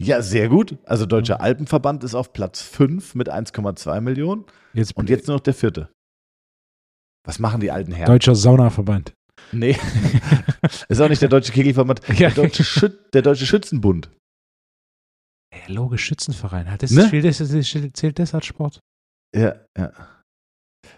Ja, 0.00 0.22
sehr 0.22 0.48
gut. 0.48 0.78
Also 0.84 1.06
Deutscher 1.06 1.34
Ja. 1.34 1.40
Alpenverband 1.40 2.04
ist 2.04 2.14
auf 2.14 2.32
Platz 2.32 2.62
5 2.62 3.14
mit 3.16 3.28
1,2 3.28 4.00
Millionen 4.00 4.44
Jetzt, 4.72 4.96
und 4.96 5.10
jetzt 5.10 5.26
nur 5.26 5.36
noch 5.36 5.42
der 5.42 5.54
vierte. 5.54 5.90
Was 7.26 7.38
machen 7.38 7.60
die 7.60 7.70
alten 7.70 7.92
Herren? 7.92 8.06
Deutscher 8.12 8.34
Saunaverband. 8.34 9.12
Nee, 9.52 9.76
ist 10.88 11.00
auch 11.00 11.08
nicht 11.08 11.20
der 11.20 11.28
Deutsche 11.28 11.52
Kegelverband, 11.52 12.00
der 12.18 12.30
Deutsche, 12.30 12.90
der 13.12 13.22
Deutsche 13.22 13.44
Schützenbund. 13.44 14.10
Ja, 15.52 15.66
logisch, 15.74 16.04
Schützenverein. 16.04 16.70
Hat 16.70 16.82
das, 16.82 16.92
Ne? 16.92 17.08
zählt 17.92 18.18
das 18.18 18.34
als 18.34 18.46
Sport? 18.46 18.80
Ja, 19.34 19.56
ja. 19.76 19.92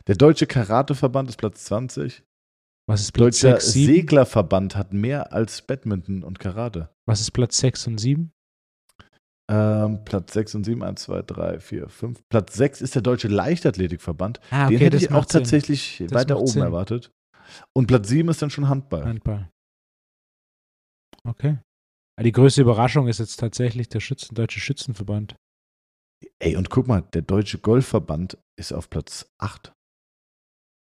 Der 0.07 0.15
Deutsche 0.17 0.47
Karateverband 0.47 1.29
ist 1.29 1.37
Platz 1.37 1.65
20. 1.65 2.23
Was 2.89 3.01
ist 3.03 3.13
Platz 3.13 3.41
Deutscher 3.41 3.61
6, 3.61 3.73
7? 3.73 3.95
Seglerverband 3.95 4.77
hat 4.77 4.93
mehr 4.93 5.33
als 5.33 5.63
Badminton 5.63 6.23
und 6.25 6.39
Karate. 6.39 6.91
Was 7.07 7.21
ist 7.21 7.31
Platz 7.31 7.59
6 7.59 7.87
und 7.87 7.99
7? 7.99 8.33
Ähm, 9.51 10.05
Platz 10.05 10.33
6 10.33 10.55
und 10.57 10.65
7, 10.65 10.83
1, 10.83 11.03
2, 11.03 11.23
3, 11.23 11.61
4, 11.61 11.89
5. 11.89 12.21
Platz 12.29 12.55
6 12.55 12.81
ist 12.81 12.95
der 12.95 13.03
Deutsche 13.03 13.29
Leichtathletikverband. 13.29 14.41
Ah, 14.51 14.69
Den 14.69 14.79
hätte 14.79 14.97
ich 14.97 15.11
auch 15.11 15.29
Sinn. 15.29 15.41
tatsächlich 15.41 15.99
Das 15.99 16.13
weiter 16.13 16.39
oben 16.39 16.47
Sinn. 16.49 16.63
erwartet. 16.63 17.11
Und 17.77 17.87
Platz 17.87 18.09
7 18.09 18.29
ist 18.29 18.43
dann 18.43 18.51
schon 18.51 18.69
Handball. 18.69 19.05
Handball. 19.05 19.51
Okay. 21.25 21.59
Die 22.23 22.33
größte 22.33 22.61
Überraschung 22.61 23.09
ist 23.09 23.19
jetzt 23.19 23.37
tatsächlich 23.41 23.89
der 23.89 24.01
Schützen, 24.01 24.35
Deutsche 24.35 24.61
Schützenverband. 24.61 25.35
Ey, 26.39 26.57
und 26.57 26.71
guck 26.71 26.87
mal, 26.87 27.03
der 27.03 27.23
Deutsche 27.23 27.59
Golfverband 27.59 28.39
ist 28.59 28.73
auf 28.73 28.91
Platz 28.91 29.31
8. 29.39 29.73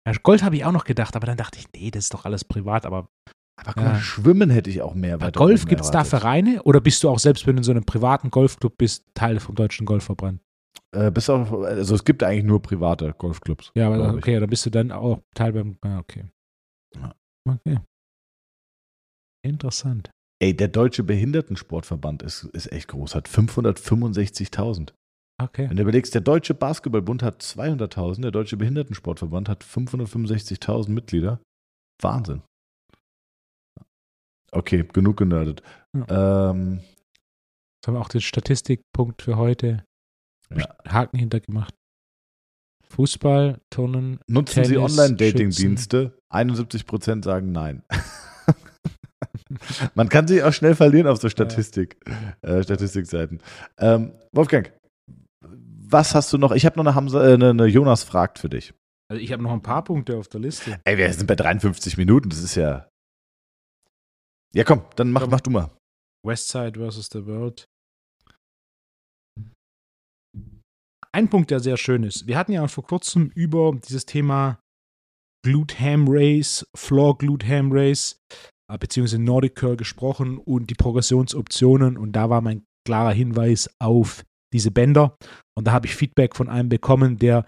Ja, 0.07 0.13
Gold 0.23 0.41
habe 0.43 0.55
ich 0.55 0.65
auch 0.65 0.71
noch 0.71 0.85
gedacht, 0.85 1.15
aber 1.15 1.27
dann 1.27 1.38
dachte 1.38 1.59
ich, 1.59 1.65
nee, 1.73 1.91
das 1.91 2.05
ist 2.05 2.13
doch 2.13 2.25
alles 2.25 2.43
privat. 2.45 2.85
Aber 2.85 3.09
Aber 3.59 3.73
guck 3.73 3.83
mal, 3.83 3.93
Ja. 3.93 3.99
Schwimmen 3.99 4.49
hätte 4.49 4.69
ich 4.69 4.81
auch 4.81 4.93
mehr 4.93 5.17
bei 5.17 5.31
Golf 5.31 5.65
gibt 5.65 5.81
es 5.81 5.91
da. 5.91 6.03
Vereine 6.03 6.63
oder 6.63 6.79
bist 6.79 7.03
du 7.03 7.09
auch 7.09 7.19
selbst, 7.19 7.45
wenn 7.45 7.55
du 7.55 7.59
in 7.61 7.63
so 7.63 7.71
einem 7.71 7.83
privaten 7.85 8.29
Golfclub 8.31 8.77
bist, 8.77 9.03
Teil 9.13 9.39
vom 9.39 9.55
Deutschen 9.55 9.85
Golfverband? 9.85 10.41
Äh, 10.95 11.11
bis 11.11 11.29
auf, 11.29 11.51
also 11.51 11.95
es 11.95 12.05
gibt 12.05 12.23
eigentlich 12.23 12.45
nur 12.45 12.61
private 12.61 13.13
Golfclubs. 13.17 13.71
Ja, 13.75 13.88
aber 13.88 13.97
glaub 13.97 14.11
ich. 14.11 14.17
okay, 14.19 14.39
dann 14.39 14.49
bist 14.49 14.65
du 14.65 14.69
dann 14.69 14.91
auch 14.91 15.21
Teil 15.35 15.53
beim. 15.53 15.77
Ah, 15.81 15.99
okay. 15.99 16.25
Ja. 16.95 17.13
Okay. 17.49 17.79
Interessant. 19.43 20.09
Ey, 20.39 20.55
der 20.55 20.67
Deutsche 20.67 21.03
Behindertensportverband 21.03 22.21
ist, 22.21 22.43
ist 22.53 22.71
echt 22.71 22.89
groß, 22.89 23.15
hat 23.15 23.27
565.000. 23.27 24.93
Okay. 25.39 25.69
Wenn 25.69 25.77
du 25.77 25.83
überlegst, 25.83 26.15
der 26.15 26.21
Deutsche 26.21 26.55
Basketballbund 26.55 27.21
hat 27.21 27.43
200.000, 27.43 28.21
der 28.21 28.31
Deutsche 28.31 28.57
Behindertensportverband 28.57 29.49
hat 29.49 29.63
565.000 29.63 30.89
Mitglieder. 30.89 31.39
Wahnsinn. 32.01 32.41
Okay, 34.51 34.88
genug 34.91 35.17
genördet. 35.17 35.61
Ähm, 35.93 36.79
Jetzt 37.77 37.88
haben 37.88 37.93
wir 37.93 38.01
auch 38.01 38.09
den 38.09 38.21
Statistikpunkt 38.21 39.21
für 39.21 39.38
heute. 39.38 39.83
Ja. 40.55 40.75
Haken 40.88 41.19
hintergemacht. 41.19 41.75
Fußball, 42.89 43.59
Turnen. 43.69 44.19
nutzen 44.27 44.63
Sie 44.63 44.73
Tennis, 44.73 44.97
Online-Dating-Dienste? 44.97 46.17
71% 46.33 47.23
sagen 47.23 47.51
nein. 47.51 47.83
Man 49.95 50.09
kann 50.09 50.27
sich 50.27 50.41
auch 50.43 50.53
schnell 50.53 50.73
verlieren 50.73 51.07
auf 51.07 51.19
so 51.19 51.29
Statistik, 51.29 51.97
äh, 52.41 52.63
Statistikseiten. 52.63 53.39
Ähm, 53.77 54.13
Wolfgang, 54.31 54.71
was 55.89 56.15
hast 56.15 56.33
du 56.33 56.38
noch? 56.38 56.51
Ich 56.51 56.65
habe 56.65 56.77
noch 56.77 56.85
eine, 56.85 56.95
Hamza, 56.95 57.25
äh, 57.25 57.33
eine, 57.33 57.51
eine 57.51 57.65
Jonas 57.65 58.03
fragt 58.03 58.39
für 58.39 58.49
dich. 58.49 58.73
Also 59.09 59.21
ich 59.21 59.31
habe 59.31 59.41
noch 59.41 59.51
ein 59.51 59.61
paar 59.61 59.83
Punkte 59.83 60.17
auf 60.17 60.27
der 60.27 60.41
Liste. 60.41 60.79
Ey, 60.83 60.97
wir 60.97 61.11
sind 61.13 61.27
bei 61.27 61.35
53 61.35 61.97
Minuten, 61.97 62.29
das 62.29 62.39
ist 62.39 62.55
ja. 62.55 62.89
Ja, 64.53 64.63
komm, 64.63 64.83
dann 64.95 65.11
mach, 65.11 65.21
Komm. 65.21 65.29
mach 65.31 65.41
du 65.41 65.49
mal. 65.49 65.71
Westside 66.25 66.79
versus 66.79 67.09
the 67.11 67.25
World. 67.25 67.65
Ein 71.13 71.29
Punkt, 71.29 71.51
der 71.51 71.59
sehr 71.59 71.77
schön 71.77 72.03
ist. 72.03 72.27
Wir 72.27 72.38
hatten 72.38 72.51
ja 72.51 72.67
vor 72.67 72.85
kurzem 72.85 73.31
über 73.33 73.73
dieses 73.73 74.05
Thema 74.05 74.59
Glute 75.43 75.79
Ham 75.79 76.05
Race, 76.07 76.65
Floor 76.75 77.17
Glute 77.17 77.47
Ham 77.47 77.71
Race, 77.71 78.19
äh, 78.69 78.77
beziehungsweise 78.77 79.21
Nordic 79.21 79.55
Curl 79.55 79.77
gesprochen 79.77 80.38
und 80.38 80.69
die 80.69 80.75
Progressionsoptionen. 80.75 81.97
Und 81.97 82.11
da 82.11 82.29
war 82.29 82.41
mein 82.41 82.65
klarer 82.85 83.13
Hinweis 83.13 83.69
auf 83.79 84.23
diese 84.53 84.71
Bänder. 84.71 85.17
Und 85.55 85.67
da 85.67 85.71
habe 85.71 85.87
ich 85.87 85.95
Feedback 85.95 86.35
von 86.35 86.49
einem 86.49 86.69
bekommen, 86.69 87.17
der 87.17 87.45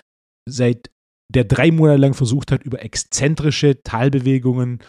seit 0.48 0.90
der 1.32 1.44
drei 1.44 1.72
Monate 1.72 2.02
lang 2.02 2.14
versucht 2.14 2.52
hat, 2.52 2.64
über 2.64 2.82
exzentrische 2.82 3.82
Teilbewegungen 3.84 4.80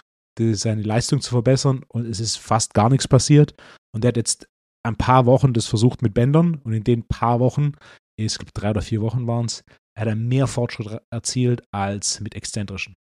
seine 0.52 0.82
Leistung 0.82 1.20
zu 1.20 1.30
verbessern 1.30 1.84
und 1.88 2.06
es 2.06 2.18
ist 2.18 2.36
fast 2.36 2.72
gar 2.72 2.88
nichts 2.88 3.06
passiert. 3.06 3.54
Und 3.94 4.04
der 4.04 4.08
hat 4.08 4.16
jetzt 4.16 4.48
ein 4.82 4.96
paar 4.96 5.26
Wochen 5.26 5.52
das 5.52 5.66
versucht 5.66 6.00
mit 6.00 6.14
Bändern 6.14 6.60
und 6.64 6.72
in 6.72 6.84
den 6.84 7.06
paar 7.06 7.40
Wochen, 7.40 7.72
ich 8.18 8.38
glaube 8.38 8.52
drei 8.54 8.70
oder 8.70 8.80
vier 8.80 9.02
Wochen 9.02 9.26
waren 9.26 9.46
es, 9.46 9.64
hat 9.98 10.08
er 10.08 10.16
mehr 10.16 10.46
Fortschritt 10.46 11.02
erzielt 11.12 11.62
als 11.72 12.20
mit 12.20 12.34
exzentrischen. 12.34 12.94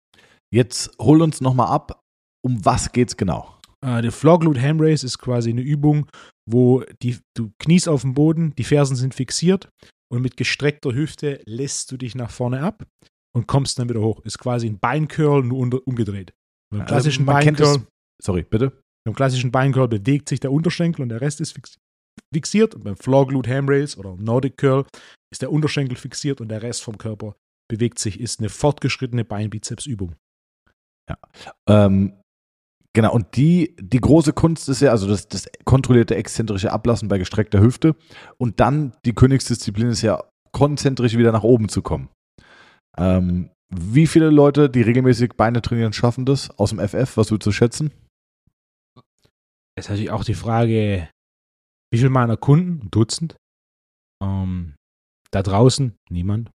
Jetzt 0.51 0.91
hol 0.99 1.21
uns 1.21 1.41
nochmal 1.41 1.67
ab. 1.67 2.01
Um 2.43 2.63
was 2.65 2.91
geht's 2.91 3.17
genau? 3.17 3.57
Äh, 3.85 4.01
der 4.01 4.11
Floor 4.11 4.39
Glute 4.39 4.61
Ham 4.61 4.79
Race 4.79 5.03
ist 5.03 5.19
quasi 5.19 5.49
eine 5.49 5.61
Übung, 5.61 6.07
wo 6.49 6.83
die, 7.01 7.17
du 7.35 7.51
kniest 7.59 7.89
auf 7.89 8.01
dem 8.01 8.13
Boden, 8.13 8.55
die 8.55 8.63
Fersen 8.63 8.95
sind 8.95 9.13
fixiert 9.13 9.69
und 10.11 10.21
mit 10.21 10.37
gestreckter 10.37 10.93
Hüfte 10.93 11.41
lässt 11.45 11.91
du 11.91 11.97
dich 11.97 12.15
nach 12.15 12.31
vorne 12.31 12.61
ab 12.61 12.87
und 13.35 13.47
kommst 13.47 13.77
dann 13.77 13.89
wieder 13.89 14.01
hoch. 14.01 14.21
Ist 14.23 14.39
quasi 14.39 14.67
ein 14.67 14.79
Beincurl, 14.79 15.43
nur 15.43 15.59
unter, 15.59 15.85
umgedreht. 15.85 16.33
Beim 16.71 16.85
klassischen 16.85 17.27
Also 17.27 17.33
man 17.33 17.43
kennt 17.43 17.57
Beincurl. 17.59 17.87
Sorry, 18.21 18.43
bitte. 18.43 18.81
Beim 19.05 19.15
klassischen 19.15 19.51
Beincurl 19.51 19.87
bewegt 19.87 20.29
sich 20.29 20.39
der 20.39 20.51
Unterschenkel 20.51 21.03
und 21.03 21.09
der 21.09 21.21
Rest 21.21 21.41
ist 21.41 21.51
fix 21.51 21.77
fixiert. 22.33 22.75
Und 22.75 22.83
beim 22.83 22.97
Floor 22.97 23.27
Glute 23.27 23.49
Ham 23.55 23.69
Race 23.69 23.97
oder 23.97 24.15
Nordic 24.15 24.57
Curl 24.57 24.85
ist 25.31 25.41
der 25.41 25.51
Unterschenkel 25.51 25.97
fixiert 25.97 26.41
und 26.41 26.49
der 26.49 26.61
Rest 26.61 26.83
vom 26.83 26.97
Körper 26.97 27.35
bewegt 27.69 27.99
sich. 27.99 28.19
Ist 28.19 28.39
eine 28.39 28.49
fortgeschrittene 28.49 29.23
Beinbizepsübung. 29.23 30.15
Ähm, 31.69 32.13
genau, 32.97 33.13
und 33.13 33.35
die, 33.35 33.75
die 33.79 34.01
große 34.01 34.33
Kunst 34.33 34.67
ist 34.69 34.81
ja, 34.81 34.89
also 34.89 35.07
das, 35.07 35.27
das 35.27 35.47
kontrollierte 35.65 36.15
exzentrische 36.15 36.71
Ablassen 36.71 37.09
bei 37.09 37.19
gestreckter 37.19 37.61
Hüfte. 37.61 37.95
Und 38.39 38.59
dann 38.59 38.93
die 39.05 39.13
Königsdisziplin 39.13 39.89
ist 39.89 40.01
ja, 40.01 40.23
konzentrisch 40.51 41.15
wieder 41.15 41.31
nach 41.31 41.43
oben 41.43 41.69
zu 41.69 41.83
kommen. 41.83 42.09
Ähm, 42.97 43.51
wie 43.69 44.07
viele 44.07 44.31
Leute, 44.31 44.67
die 44.67 44.81
regelmäßig 44.81 45.33
Beine 45.33 45.61
trainieren, 45.61 45.93
schaffen 45.93 46.25
das 46.25 46.49
aus 46.57 46.71
dem 46.71 46.79
FF? 46.79 47.17
Was 47.17 47.29
würdest 47.29 47.45
du 47.45 47.51
schätzen? 47.51 47.91
Jetzt 49.77 49.89
natürlich 49.89 50.09
auch 50.09 50.23
die 50.23 50.33
Frage, 50.33 51.07
wie 51.91 51.97
viele 51.99 52.09
meiner 52.09 52.35
Kunden, 52.35 52.85
ein 52.85 52.89
Dutzend, 52.89 53.35
ähm, 54.23 54.73
da 55.29 55.43
draußen 55.43 55.95
niemand. 56.09 56.49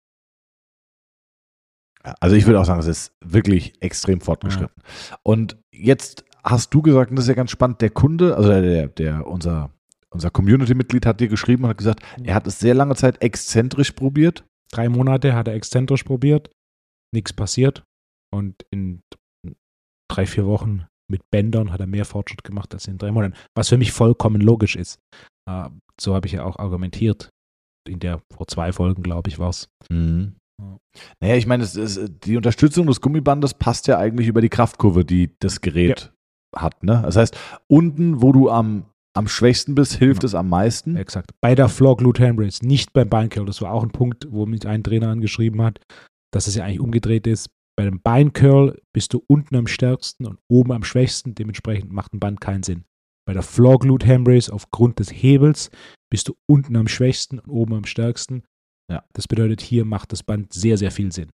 Also 2.02 2.34
ich 2.34 2.46
würde 2.46 2.60
auch 2.60 2.64
sagen, 2.64 2.80
es 2.80 2.86
ist 2.86 3.12
wirklich 3.22 3.74
extrem 3.82 4.22
fortgeschritten. 4.22 4.82
Und 5.22 5.58
jetzt 5.70 6.24
hast 6.44 6.72
du 6.74 6.82
gesagt, 6.82 7.10
und 7.10 7.16
das 7.16 7.24
ist 7.24 7.28
ja 7.28 7.34
ganz 7.34 7.50
spannend, 7.50 7.80
der 7.80 7.90
Kunde, 7.90 8.36
also 8.36 8.48
der, 8.48 8.88
der 8.88 9.26
unser, 9.26 9.70
unser 10.10 10.30
Community-Mitglied 10.30 11.06
hat 11.06 11.20
dir 11.20 11.28
geschrieben 11.28 11.64
und 11.64 11.70
hat 11.70 11.78
gesagt, 11.78 12.02
er 12.22 12.34
hat 12.34 12.46
es 12.46 12.58
sehr 12.58 12.74
lange 12.74 12.94
Zeit 12.94 13.22
exzentrisch 13.22 13.92
probiert. 13.92 14.44
Drei 14.72 14.88
Monate 14.88 15.34
hat 15.34 15.48
er 15.48 15.54
exzentrisch 15.54 16.04
probiert, 16.04 16.50
nichts 17.12 17.32
passiert. 17.32 17.84
Und 18.32 18.54
in 18.70 19.02
drei, 20.08 20.26
vier 20.26 20.46
Wochen 20.46 20.86
mit 21.10 21.22
Bändern 21.30 21.72
hat 21.72 21.80
er 21.80 21.86
mehr 21.86 22.04
Fortschritt 22.04 22.44
gemacht 22.44 22.72
als 22.72 22.86
in 22.86 22.98
drei 22.98 23.10
Monaten. 23.10 23.34
Was 23.56 23.68
für 23.68 23.78
mich 23.78 23.92
vollkommen 23.92 24.40
logisch 24.40 24.76
ist. 24.76 25.00
Äh, 25.48 25.68
so 26.00 26.14
habe 26.14 26.26
ich 26.26 26.32
ja 26.32 26.44
auch 26.44 26.58
argumentiert. 26.58 27.30
In 27.88 27.98
der, 27.98 28.20
vor 28.32 28.46
zwei 28.46 28.72
Folgen, 28.72 29.02
glaube 29.02 29.28
ich, 29.28 29.38
war 29.38 29.50
es. 29.50 29.68
Mhm. 29.90 30.36
Naja, 31.20 31.36
ich 31.36 31.46
meine, 31.46 31.66
die 31.66 32.36
Unterstützung 32.36 32.86
des 32.86 33.00
Gummibandes 33.00 33.54
passt 33.54 33.86
ja 33.86 33.98
eigentlich 33.98 34.28
über 34.28 34.40
die 34.40 34.48
Kraftkurve, 34.48 35.04
die 35.04 35.34
das 35.40 35.60
Gerät. 35.60 36.12
Hat. 36.54 36.82
Ne? 36.82 37.00
Das 37.02 37.16
heißt, 37.16 37.36
unten, 37.68 38.22
wo 38.22 38.32
du 38.32 38.50
am, 38.50 38.84
am 39.14 39.28
schwächsten 39.28 39.74
bist, 39.74 39.94
hilft 39.94 40.20
genau. 40.20 40.28
es 40.28 40.34
am 40.34 40.48
meisten. 40.48 40.96
Exakt. 40.96 41.32
Bei 41.40 41.54
der 41.54 41.68
Floor 41.68 41.96
Glute 41.96 42.26
Handbrace, 42.26 42.62
nicht 42.62 42.92
beim 42.92 43.08
Beincurl. 43.08 43.46
Das 43.46 43.62
war 43.62 43.72
auch 43.72 43.82
ein 43.82 43.90
Punkt, 43.90 44.28
wo 44.30 44.46
mich 44.46 44.66
ein 44.66 44.82
Trainer 44.82 45.08
angeschrieben 45.08 45.62
hat, 45.62 45.80
dass 46.32 46.46
es 46.46 46.54
ja 46.54 46.64
eigentlich 46.64 46.80
umgedreht 46.80 47.26
ist. 47.26 47.50
Bei 47.76 47.84
dem 47.84 48.00
Beincurl 48.02 48.80
bist 48.92 49.14
du 49.14 49.22
unten 49.26 49.56
am 49.56 49.66
stärksten 49.66 50.26
und 50.26 50.38
oben 50.48 50.72
am 50.72 50.84
schwächsten. 50.84 51.34
Dementsprechend 51.34 51.92
macht 51.92 52.12
ein 52.12 52.20
Band 52.20 52.40
keinen 52.40 52.62
Sinn. 52.62 52.84
Bei 53.26 53.32
der 53.32 53.42
Floor 53.42 53.78
Glute 53.78 54.06
Handbrace 54.06 54.50
aufgrund 54.50 54.98
des 54.98 55.10
Hebels 55.10 55.70
bist 56.10 56.28
du 56.28 56.34
unten 56.46 56.76
am 56.76 56.88
schwächsten 56.88 57.38
und 57.38 57.50
oben 57.50 57.74
am 57.74 57.84
stärksten. 57.84 58.42
Ja. 58.90 59.04
Das 59.12 59.28
bedeutet, 59.28 59.60
hier 59.60 59.84
macht 59.84 60.12
das 60.12 60.22
Band 60.22 60.52
sehr, 60.52 60.76
sehr 60.76 60.90
viel 60.90 61.12
Sinn. 61.12 61.30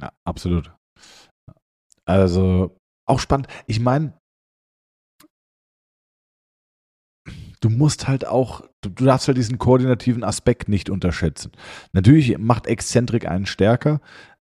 Ja, 0.00 0.12
absolut. 0.24 0.72
Also 2.06 2.76
auch 3.06 3.20
spannend. 3.20 3.48
Ich 3.66 3.80
meine, 3.80 4.14
du 7.60 7.68
musst 7.68 8.08
halt 8.08 8.26
auch, 8.26 8.62
du, 8.80 8.90
du, 8.90 9.04
darfst 9.04 9.28
halt 9.28 9.38
diesen 9.38 9.58
koordinativen 9.58 10.24
Aspekt 10.24 10.68
nicht 10.68 10.90
unterschätzen. 10.90 11.52
Natürlich 11.92 12.38
macht 12.38 12.66
Exzentrik 12.66 13.28
einen 13.28 13.46
stärker, 13.46 14.00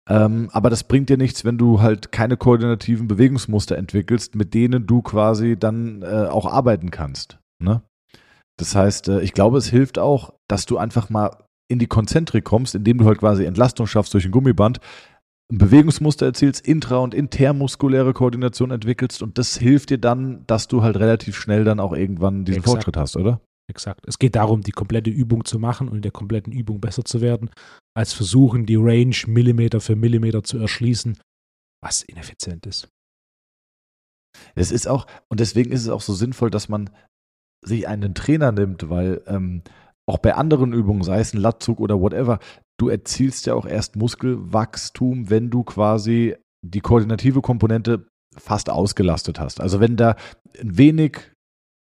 ähm, 0.10 0.50
aber 0.52 0.70
das 0.70 0.84
bringt 0.84 1.10
dir 1.10 1.18
nichts, 1.18 1.46
wenn 1.46 1.58
du 1.58 1.82
halt 1.82 2.12
keine 2.12 2.36
koordinativen 2.38 3.08
Bewegungsmuster 3.08 3.78
entwickelst, 3.78 4.36
mit 4.36 4.54
denen 4.54 4.86
du 4.86 5.02
quasi 5.02 5.58
dann 5.58 6.02
äh, 6.02 6.28
auch 6.28 6.46
arbeiten 6.46 6.92
kannst. 6.92 7.40
Ne? 7.60 7.82
Das 8.58 8.76
heißt, 8.76 9.08
äh, 9.08 9.22
ich 9.22 9.34
glaube, 9.34 9.58
es 9.58 9.68
hilft 9.68 10.00
auch, 10.00 10.34
dass 10.48 10.66
du 10.66 10.78
einfach 10.78 11.10
mal 11.10 11.32
in 11.70 11.80
die 11.80 11.88
Konzentrik 11.88 12.44
kommst, 12.44 12.76
indem 12.76 12.98
du 12.98 13.06
halt 13.06 13.20
quasi 13.20 13.46
Entlastung 13.46 13.88
schaffst 13.88 14.14
durch 14.14 14.26
ein 14.26 14.32
Gummiband, 14.32 14.80
ein 15.52 15.58
Bewegungsmuster 15.58 16.26
erzielst, 16.26 16.66
intra- 16.66 16.98
und 16.98 17.14
intermuskuläre 17.14 18.14
Koordination 18.14 18.72
entwickelst 18.72 19.22
und 19.22 19.38
das 19.38 19.58
hilft 19.58 19.90
dir 19.90 19.98
dann, 19.98 20.46
dass 20.48 20.68
du 20.68 20.84
halt 20.84 20.98
relativ 20.98 21.36
schnell 21.36 21.64
dann 21.64 21.80
auch 21.80 21.94
irgendwann 21.94 22.46
diesen 22.46 22.60
Exakt. 22.60 22.72
Fortschritt 22.72 22.98
hast, 22.98 23.18
oder? 23.18 23.42
Exakt. 23.70 24.06
Es 24.08 24.20
geht 24.20 24.36
darum, 24.36 24.62
die 24.62 24.72
komplette 24.72 25.10
Übung 25.10 25.46
zu 25.46 25.58
machen 25.58 25.88
und 25.88 25.98
in 25.98 26.02
der 26.02 26.12
kompletten 26.12 26.52
Übung 26.52 26.82
besser 26.82 27.06
zu 27.06 27.22
werden, 27.22 27.50
als 27.96 28.14
versuchen, 28.14 28.66
die 28.66 28.76
Range 28.76 29.16
Millimeter 29.28 29.80
für 29.80 29.96
Millimeter 29.96 30.44
zu 30.44 30.58
erschließen, 30.58 31.18
was 31.82 32.04
ineffizient 32.04 32.66
ist. 32.66 32.90
Es 34.56 34.72
ist 34.72 34.88
auch, 34.88 35.06
und 35.30 35.40
deswegen 35.40 35.72
ist 35.72 35.82
es 35.82 35.90
auch 35.90 36.02
so 36.02 36.14
sinnvoll, 36.14 36.50
dass 36.50 36.68
man 36.68 36.90
sich 37.64 37.88
einen 37.88 38.16
Trainer 38.16 38.52
nimmt, 38.52 38.90
weil 38.90 39.22
ähm, 39.28 39.62
auch 40.06 40.18
bei 40.18 40.36
anderen 40.36 40.74
Übungen, 40.74 41.04
sei 41.04 41.20
es 41.20 41.34
ein 41.34 41.40
Latzug 41.40 41.80
oder 41.80 42.02
whatever, 42.02 42.40
du 42.78 42.90
erzielst 42.90 43.46
ja 43.46 43.54
auch 43.54 43.66
erst 43.66 43.96
Muskelwachstum, 43.96 45.30
wenn 45.30 45.50
du 45.50 45.64
quasi 45.64 46.36
die 46.62 46.82
koordinative 46.82 47.42
Komponente 47.42 48.08
fast 48.38 48.70
ausgelastet 48.70 49.40
hast. 49.40 49.62
Also 49.62 49.80
wenn 49.80 49.96
da 49.96 50.16
ein 50.60 50.78
wenig 50.78 51.20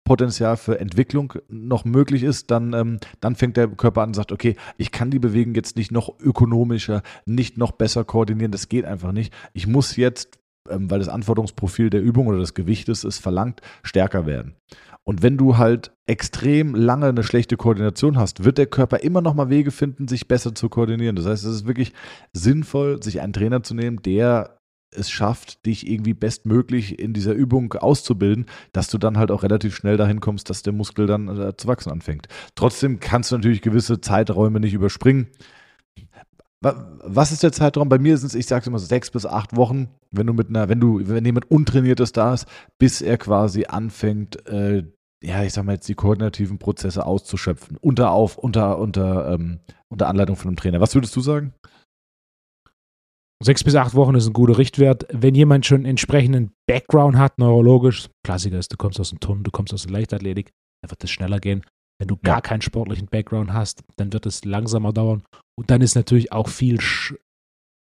Potenzial 0.07 0.55
für 0.55 0.79
Entwicklung 0.79 1.33
noch 1.49 1.83
möglich 1.83 2.23
ist, 2.23 2.49
dann, 2.49 2.71
ähm, 2.71 2.99
dann 3.19 3.35
fängt 3.35 3.57
der 3.57 3.67
Körper 3.67 4.03
an 4.03 4.11
und 4.11 4.13
sagt, 4.13 4.31
okay, 4.31 4.55
ich 4.77 4.91
kann 4.91 5.11
die 5.11 5.19
Bewegung 5.19 5.53
jetzt 5.53 5.75
nicht 5.75 5.91
noch 5.91 6.17
ökonomischer, 6.21 7.03
nicht 7.25 7.57
noch 7.57 7.73
besser 7.73 8.05
koordinieren, 8.05 8.53
das 8.53 8.69
geht 8.69 8.85
einfach 8.85 9.11
nicht. 9.11 9.33
Ich 9.51 9.67
muss 9.67 9.97
jetzt, 9.97 10.39
ähm, 10.69 10.89
weil 10.89 10.99
das 10.99 11.09
Anforderungsprofil 11.09 11.89
der 11.89 12.01
Übung 12.01 12.27
oder 12.27 12.37
des 12.37 12.53
Gewichtes 12.53 13.03
es 13.03 13.17
verlangt, 13.17 13.59
stärker 13.83 14.25
werden. 14.25 14.55
Und 15.07 15.23
wenn 15.23 15.37
du 15.37 15.55
halt 15.55 15.93
extrem 16.05 16.75
lange 16.75 17.05
eine 17.05 17.23
schlechte 17.23 17.55
Koordination 17.55 18.17
hast, 18.17 18.43
wird 18.43 18.57
der 18.57 18.65
Körper 18.65 18.99
immer 18.99 19.21
noch 19.21 19.35
mal 19.35 19.49
Wege 19.49 19.71
finden, 19.71 20.09
sich 20.09 20.27
besser 20.27 20.53
zu 20.53 20.67
koordinieren. 20.67 21.15
Das 21.15 21.25
heißt, 21.25 21.45
es 21.45 21.55
ist 21.55 21.65
wirklich 21.65 21.93
sinnvoll, 22.33 23.01
sich 23.01 23.21
einen 23.21 23.31
Trainer 23.31 23.63
zu 23.63 23.73
nehmen, 23.73 24.01
der 24.01 24.59
es 24.91 25.09
schafft, 25.09 25.65
dich 25.65 25.89
irgendwie 25.89 26.13
bestmöglich 26.13 26.99
in 26.99 27.13
dieser 27.13 27.31
Übung 27.31 27.71
auszubilden, 27.71 28.47
dass 28.73 28.89
du 28.89 28.97
dann 28.97 29.17
halt 29.17 29.31
auch 29.31 29.43
relativ 29.43 29.77
schnell 29.77 29.95
dahin 29.95 30.19
kommst, 30.19 30.49
dass 30.49 30.61
der 30.61 30.73
Muskel 30.73 31.07
dann 31.07 31.29
äh, 31.29 31.55
zu 31.55 31.69
wachsen 31.69 31.89
anfängt. 31.89 32.27
Trotzdem 32.55 32.99
kannst 32.99 33.31
du 33.31 33.37
natürlich 33.37 33.61
gewisse 33.61 34.01
Zeiträume 34.01 34.59
nicht 34.59 34.73
überspringen. 34.73 35.27
Was 36.59 37.31
ist 37.31 37.43
der 37.43 37.53
Zeitraum? 37.53 37.87
Bei 37.87 37.99
mir 37.99 38.17
sind 38.17 38.27
es, 38.27 38.35
ich 38.35 38.47
sage 38.47 38.65
immer, 38.65 38.79
sechs 38.79 39.09
bis 39.09 39.25
acht 39.25 39.55
Wochen, 39.55 39.87
wenn 40.11 40.27
du 40.27 40.33
mit 40.33 40.49
einer, 40.49 40.67
wenn 40.67 40.81
du, 40.81 40.99
wenn 41.07 41.23
jemand 41.23 41.49
Untrainiertes 41.49 42.11
da 42.11 42.33
ist, 42.33 42.45
bis 42.77 43.01
er 43.01 43.17
quasi 43.17 43.65
anfängt, 43.65 44.45
äh, 44.47 44.83
ja, 45.23 45.43
ich 45.43 45.53
sag 45.53 45.65
mal 45.65 45.73
jetzt 45.73 45.89
die 45.89 45.95
koordinativen 45.95 46.59
Prozesse 46.59 47.05
auszuschöpfen, 47.05 47.77
unter, 47.77 48.11
auf, 48.11 48.37
unter, 48.37 48.77
unter, 48.77 49.33
ähm, 49.33 49.59
unter 49.89 50.07
Anleitung 50.07 50.35
von 50.35 50.49
einem 50.49 50.57
Trainer. 50.57 50.79
Was 50.79 50.95
würdest 50.95 51.15
du 51.15 51.21
sagen? 51.21 51.53
Sechs 53.43 53.63
bis 53.63 53.75
acht 53.75 53.93
Wochen 53.93 54.15
ist 54.15 54.25
ein 54.25 54.33
guter 54.33 54.57
Richtwert. 54.57 55.05
Wenn 55.11 55.35
jemand 55.35 55.65
schon 55.65 55.85
entsprechenden 55.85 56.53
Background 56.67 57.17
hat, 57.17 57.37
neurologisch, 57.37 58.09
Klassiker 58.25 58.57
ist, 58.57 58.73
du 58.73 58.77
kommst 58.77 58.99
aus 58.99 59.11
dem 59.11 59.19
Turnen, 59.19 59.43
du 59.43 59.51
kommst 59.51 59.73
aus 59.73 59.83
der 59.83 59.91
Leichtathletik, 59.91 60.49
dann 60.81 60.89
wird 60.89 61.03
es 61.03 61.11
schneller 61.11 61.39
gehen. 61.39 61.63
Wenn 61.99 62.07
du 62.07 62.17
gar 62.17 62.41
keinen 62.41 62.61
sportlichen 62.61 63.07
Background 63.07 63.53
hast, 63.53 63.83
dann 63.95 64.13
wird 64.13 64.25
es 64.25 64.43
langsamer 64.45 64.91
dauern. 64.91 65.23
Und 65.57 65.69
dann 65.69 65.81
ist 65.81 65.95
natürlich 65.95 66.31
auch 66.31 66.47
viel 66.47 66.79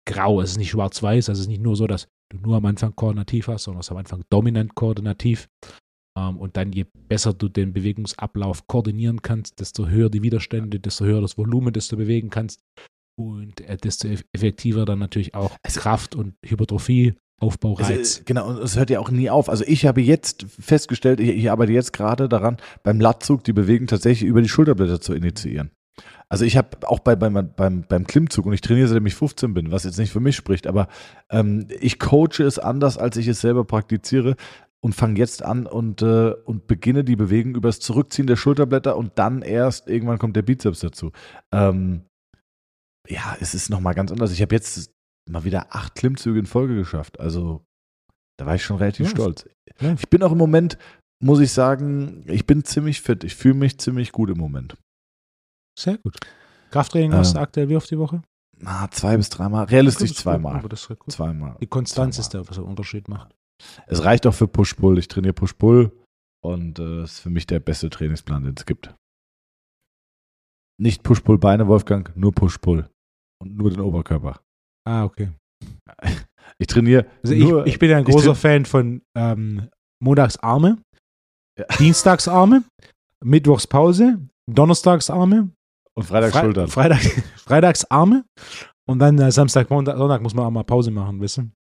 grau. 0.07 0.41
Es 0.41 0.51
ist 0.51 0.57
nicht 0.57 0.71
schwarz-weiß. 0.71 1.29
Also 1.29 1.39
es 1.39 1.45
ist 1.45 1.49
nicht 1.49 1.61
nur 1.61 1.75
so, 1.75 1.87
dass 1.87 2.07
du 2.31 2.37
nur 2.39 2.57
am 2.57 2.65
Anfang 2.65 2.95
koordinativ 2.95 3.47
hast, 3.47 3.63
sondern 3.63 3.81
es 3.81 3.87
ist 3.87 3.91
am 3.91 3.97
Anfang 3.97 4.23
dominant 4.31 4.75
koordinativ. 4.75 5.47
Ähm, 6.17 6.37
und 6.37 6.57
dann, 6.57 6.71
je 6.71 6.85
besser 7.07 7.33
du 7.33 7.49
den 7.49 7.73
Bewegungsablauf 7.73 8.67
koordinieren 8.67 9.21
kannst, 9.21 9.59
desto 9.59 9.87
höher 9.87 10.09
die 10.09 10.23
Widerstände, 10.23 10.79
desto 10.79 11.05
höher 11.05 11.21
das 11.21 11.37
Volumen, 11.37 11.73
das 11.73 11.87
du 11.87 11.97
bewegen 11.97 12.29
kannst. 12.29 12.61
Und 13.17 13.61
äh, 13.61 13.77
desto 13.77 14.07
effektiver 14.33 14.85
dann 14.85 14.99
natürlich 14.99 15.35
auch 15.35 15.55
also, 15.63 15.79
Kraft 15.79 16.15
und 16.15 16.35
Hypertrophie. 16.45 17.15
Aufbaureiz. 17.41 17.89
Es, 17.89 18.25
genau, 18.25 18.49
und 18.49 18.61
es 18.61 18.77
hört 18.77 18.89
ja 18.89 18.99
auch 18.99 19.11
nie 19.11 19.29
auf. 19.29 19.47
Also 19.47 19.63
ich 19.65 19.85
habe 19.85 20.01
jetzt 20.01 20.45
festgestellt, 20.59 21.21
ich, 21.21 21.29
ich 21.29 21.49
arbeite 21.49 21.71
jetzt 21.71 21.93
gerade 21.93 22.27
daran, 22.27 22.57
beim 22.83 22.99
Latzug 22.99 23.45
die 23.45 23.53
Bewegung 23.53 23.87
tatsächlich 23.87 24.27
über 24.27 24.41
die 24.41 24.49
Schulterblätter 24.49 24.99
zu 24.99 25.13
initiieren. 25.13 25.71
Also 26.27 26.45
ich 26.45 26.57
habe 26.57 26.87
auch 26.87 26.99
bei, 26.99 27.15
beim, 27.15 27.51
beim, 27.55 27.83
beim 27.87 28.07
Klimmzug 28.07 28.45
und 28.45 28.53
ich 28.53 28.61
trainiere 28.61 28.87
seitdem 28.87 29.05
ich 29.07 29.15
15 29.15 29.53
bin, 29.53 29.71
was 29.71 29.83
jetzt 29.83 29.97
nicht 29.97 30.11
für 30.11 30.19
mich 30.19 30.35
spricht, 30.35 30.67
aber 30.67 30.87
ähm, 31.31 31.67
ich 31.79 31.97
coache 31.97 32.43
es 32.43 32.59
anders, 32.59 32.97
als 32.97 33.17
ich 33.17 33.27
es 33.27 33.41
selber 33.41 33.65
praktiziere 33.65 34.35
und 34.81 34.93
fange 34.93 35.19
jetzt 35.19 35.43
an 35.43 35.67
und, 35.67 36.01
äh, 36.01 36.31
und 36.45 36.67
beginne 36.67 37.03
die 37.03 37.15
Bewegung 37.15 37.55
über 37.55 37.69
das 37.69 37.79
Zurückziehen 37.79 38.27
der 38.27 38.35
Schulterblätter 38.35 38.95
und 38.95 39.17
dann 39.19 39.41
erst 39.41 39.87
irgendwann 39.87 40.19
kommt 40.19 40.35
der 40.35 40.41
Bizeps 40.41 40.79
dazu. 40.79 41.11
Ähm, 41.51 42.05
ja, 43.07 43.35
es 43.39 43.53
ist 43.53 43.69
nochmal 43.69 43.95
ganz 43.95 44.11
anders. 44.11 44.31
Ich 44.31 44.41
habe 44.41 44.55
jetzt 44.55 44.91
mal 45.29 45.43
wieder 45.43 45.75
acht 45.75 45.95
Klimmzüge 45.95 46.39
in 46.39 46.45
Folge 46.45 46.75
geschafft. 46.75 47.19
Also 47.19 47.65
da 48.37 48.45
war 48.45 48.55
ich 48.55 48.63
schon 48.63 48.77
relativ 48.77 49.07
ja. 49.07 49.11
stolz. 49.11 49.45
Ich 49.79 50.09
bin 50.09 50.23
auch 50.23 50.31
im 50.31 50.37
Moment, 50.37 50.77
muss 51.21 51.39
ich 51.39 51.51
sagen, 51.51 52.23
ich 52.27 52.45
bin 52.45 52.63
ziemlich 52.63 53.01
fit. 53.01 53.23
Ich 53.23 53.35
fühle 53.35 53.55
mich 53.55 53.79
ziemlich 53.79 54.11
gut 54.11 54.29
im 54.29 54.37
Moment. 54.37 54.77
Sehr 55.77 55.97
gut. 55.97 56.17
Krafttraining 56.71 57.13
hast 57.13 57.35
du 57.35 57.39
aktuell 57.39 57.69
wie 57.69 57.75
oft 57.75 57.89
die 57.89 57.97
Woche? 57.97 58.21
Na, 58.57 58.89
zwei 58.91 59.17
bis 59.17 59.29
dreimal. 59.29 59.65
Realistisch 59.65 60.13
zweimal. 60.13 60.61
Zweimal. 61.07 61.57
Die 61.61 61.67
Konstanz 61.67 62.15
zweimal. 62.15 62.25
ist 62.25 62.33
der, 62.33 62.49
was 62.49 62.57
den 62.57 62.65
Unterschied 62.65 63.07
macht. 63.07 63.33
Es 63.87 64.03
reicht 64.03 64.25
auch 64.25 64.33
für 64.33 64.47
Push-Pull. 64.47 64.97
Ich 64.97 65.07
trainiere 65.07 65.33
Push-Pull 65.33 65.91
und 66.43 66.79
äh, 66.79 67.03
ist 67.03 67.19
für 67.19 67.29
mich 67.29 67.47
der 67.47 67.59
beste 67.59 67.89
Trainingsplan, 67.89 68.43
den 68.43 68.55
es 68.57 68.65
gibt. 68.65 68.95
Nicht 70.81 71.03
Push-Pull-Beine, 71.03 71.67
Wolfgang, 71.67 72.15
nur 72.15 72.31
Push-Pull. 72.33 72.89
Und 73.41 73.55
nur 73.55 73.69
den 73.69 73.81
Oberkörper. 73.81 74.41
Ah, 74.87 75.03
okay. 75.03 75.31
Ich 76.57 76.67
trainiere. 76.67 77.05
Also 77.23 77.35
nur, 77.35 77.65
ich, 77.65 77.73
ich, 77.73 77.79
bin 77.79 77.89
ja 77.89 77.97
ein 77.97 78.03
großer 78.03 78.35
Fan 78.35 78.65
von 78.65 79.01
ähm, 79.15 79.69
Montagsarme, 80.01 80.77
ja. 81.57 81.65
Dienstagsarme, 81.77 82.63
Mittwochspause, 83.23 84.19
Donnerstagsarme 84.49 85.49
und 85.97 86.03
Freitagsschultern. 86.03 86.67
Freitag, 86.67 87.01
Freitagsarme 87.35 88.25
und 88.87 88.99
dann 88.99 89.19
äh, 89.19 89.31
Samstag, 89.31 89.69
Montag, 89.69 89.97
Sonntag 89.97 90.21
muss 90.21 90.33
man 90.33 90.45
auch 90.45 90.51
mal 90.51 90.63
Pause 90.63 90.91
machen, 90.91 91.21
wissen? 91.21 91.53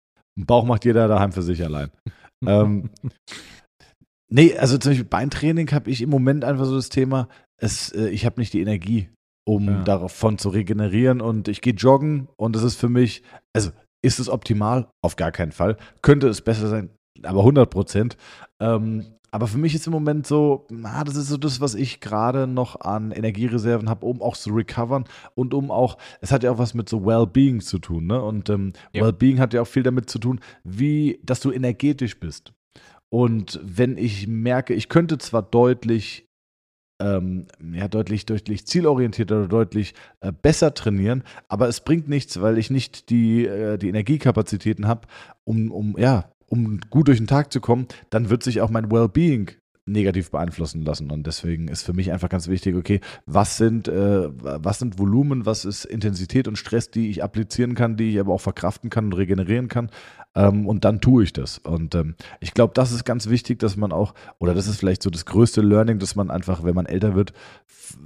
Bauch 0.44 0.64
macht 0.64 0.84
jeder 0.84 1.08
daheim 1.08 1.32
für 1.32 1.42
sich 1.42 1.64
allein. 1.64 1.90
ähm, 2.44 2.90
nee, 4.28 4.56
also 4.56 4.78
zum 4.78 4.90
Beispiel 4.90 5.08
Beintraining 5.08 5.70
habe 5.72 5.90
ich 5.90 6.02
im 6.02 6.10
Moment 6.10 6.44
einfach 6.44 6.66
so 6.66 6.76
das 6.76 6.88
Thema, 6.88 7.28
es, 7.60 7.92
äh, 7.92 8.08
ich 8.08 8.26
habe 8.26 8.40
nicht 8.40 8.52
die 8.52 8.60
Energie, 8.60 9.08
um 9.46 9.66
ja. 9.66 9.82
davon 9.84 10.38
zu 10.38 10.50
regenerieren 10.50 11.20
und 11.20 11.48
ich 11.48 11.60
gehe 11.60 11.74
joggen 11.74 12.28
und 12.36 12.54
das 12.54 12.62
ist 12.62 12.76
für 12.76 12.88
mich, 12.88 13.22
also 13.54 13.70
ist 14.02 14.20
es 14.20 14.28
optimal? 14.28 14.88
Auf 15.02 15.16
gar 15.16 15.32
keinen 15.32 15.52
Fall. 15.52 15.76
Könnte 16.02 16.28
es 16.28 16.40
besser 16.40 16.68
sein, 16.68 16.90
aber 17.22 17.40
100 17.40 17.68
Prozent. 17.70 18.16
Ähm, 18.60 19.15
aber 19.30 19.46
für 19.46 19.58
mich 19.58 19.74
ist 19.74 19.86
im 19.86 19.92
Moment 19.92 20.26
so, 20.26 20.66
na, 20.70 21.04
das 21.04 21.16
ist 21.16 21.28
so 21.28 21.36
das, 21.36 21.60
was 21.60 21.74
ich 21.74 22.00
gerade 22.00 22.46
noch 22.46 22.80
an 22.80 23.10
Energiereserven 23.10 23.88
habe, 23.88 24.06
um 24.06 24.22
auch 24.22 24.36
zu 24.36 24.50
recovern 24.50 25.04
und 25.34 25.54
um 25.54 25.70
auch, 25.70 25.98
es 26.20 26.32
hat 26.32 26.42
ja 26.42 26.52
auch 26.52 26.58
was 26.58 26.74
mit 26.74 26.88
so 26.88 27.04
Wellbeing 27.04 27.60
zu 27.60 27.78
tun, 27.78 28.06
ne? 28.06 28.22
Und 28.22 28.48
ähm, 28.50 28.72
ja. 28.92 29.02
Wellbeing 29.02 29.40
hat 29.40 29.54
ja 29.54 29.62
auch 29.62 29.66
viel 29.66 29.82
damit 29.82 30.08
zu 30.08 30.18
tun, 30.18 30.40
wie, 30.64 31.20
dass 31.22 31.40
du 31.40 31.50
energetisch 31.50 32.18
bist. 32.18 32.52
Und 33.08 33.60
wenn 33.62 33.96
ich 33.98 34.26
merke, 34.26 34.74
ich 34.74 34.88
könnte 34.88 35.18
zwar 35.18 35.42
deutlich 35.42 36.26
ähm, 36.98 37.46
ja, 37.74 37.88
deutlich, 37.88 38.26
deutlich 38.26 38.66
zielorientierter 38.66 39.40
oder 39.40 39.48
deutlich 39.48 39.94
äh, 40.20 40.32
besser 40.32 40.72
trainieren, 40.72 41.24
aber 41.48 41.68
es 41.68 41.80
bringt 41.80 42.08
nichts, 42.08 42.40
weil 42.40 42.58
ich 42.58 42.70
nicht 42.70 43.10
die, 43.10 43.46
äh, 43.46 43.76
die 43.76 43.88
Energiekapazitäten 43.88 44.86
habe, 44.86 45.06
um, 45.44 45.70
um, 45.70 45.96
ja, 45.98 46.30
um 46.48 46.80
gut 46.90 47.08
durch 47.08 47.18
den 47.18 47.26
Tag 47.26 47.52
zu 47.52 47.60
kommen, 47.60 47.86
dann 48.10 48.30
wird 48.30 48.42
sich 48.42 48.60
auch 48.60 48.70
mein 48.70 48.90
Wellbeing 48.90 49.50
negativ 49.86 50.32
beeinflussen 50.32 50.82
lassen. 50.82 51.10
Und 51.10 51.26
deswegen 51.26 51.68
ist 51.68 51.82
für 51.82 51.92
mich 51.92 52.10
einfach 52.12 52.28
ganz 52.28 52.48
wichtig, 52.48 52.74
okay, 52.74 53.00
was 53.24 53.56
sind, 53.56 53.86
äh, 53.86 54.28
was 54.32 54.80
sind 54.80 54.98
Volumen, 54.98 55.46
was 55.46 55.64
ist 55.64 55.84
Intensität 55.84 56.48
und 56.48 56.56
Stress, 56.58 56.90
die 56.90 57.08
ich 57.08 57.22
applizieren 57.22 57.74
kann, 57.74 57.96
die 57.96 58.10
ich 58.10 58.20
aber 58.20 58.34
auch 58.34 58.40
verkraften 58.40 58.90
kann 58.90 59.06
und 59.06 59.12
regenerieren 59.12 59.68
kann. 59.68 59.90
Ähm, 60.34 60.66
und 60.66 60.84
dann 60.84 61.00
tue 61.00 61.22
ich 61.22 61.32
das. 61.32 61.58
Und 61.58 61.94
ähm, 61.94 62.16
ich 62.40 62.52
glaube, 62.52 62.74
das 62.74 62.90
ist 62.90 63.04
ganz 63.04 63.28
wichtig, 63.28 63.60
dass 63.60 63.76
man 63.76 63.92
auch, 63.92 64.14
oder 64.38 64.54
das 64.54 64.66
ist 64.66 64.78
vielleicht 64.78 65.04
so 65.04 65.10
das 65.10 65.24
größte 65.24 65.60
Learning, 65.60 66.00
dass 66.00 66.16
man 66.16 66.30
einfach, 66.32 66.64
wenn 66.64 66.74
man 66.74 66.86
älter 66.86 67.14
wird, 67.14 67.32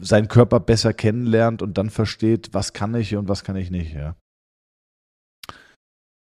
seinen 0.02 0.28
Körper 0.28 0.60
besser 0.60 0.92
kennenlernt 0.92 1.62
und 1.62 1.78
dann 1.78 1.88
versteht, 1.88 2.50
was 2.52 2.74
kann 2.74 2.94
ich 2.94 3.16
und 3.16 3.28
was 3.28 3.42
kann 3.42 3.56
ich 3.56 3.70
nicht, 3.70 3.94
ja. 3.94 4.16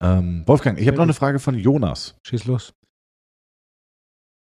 Ähm, 0.03 0.43
Wolfgang, 0.45 0.79
ich 0.79 0.87
habe 0.87 0.97
noch 0.97 1.03
eine 1.03 1.13
Frage 1.13 1.39
von 1.39 1.55
Jonas. 1.55 2.15
Schieß 2.25 2.45
los. 2.45 2.73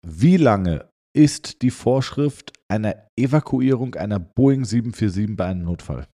Wie 0.05 0.37
lange 0.37 0.89
ist 1.15 1.61
die 1.61 1.71
Vorschrift 1.71 2.53
einer 2.69 3.07
Evakuierung 3.17 3.95
einer 3.95 4.19
Boeing 4.19 4.65
747 4.65 5.35
bei 5.35 5.45
einem 5.45 5.63
Notfall? 5.63 6.07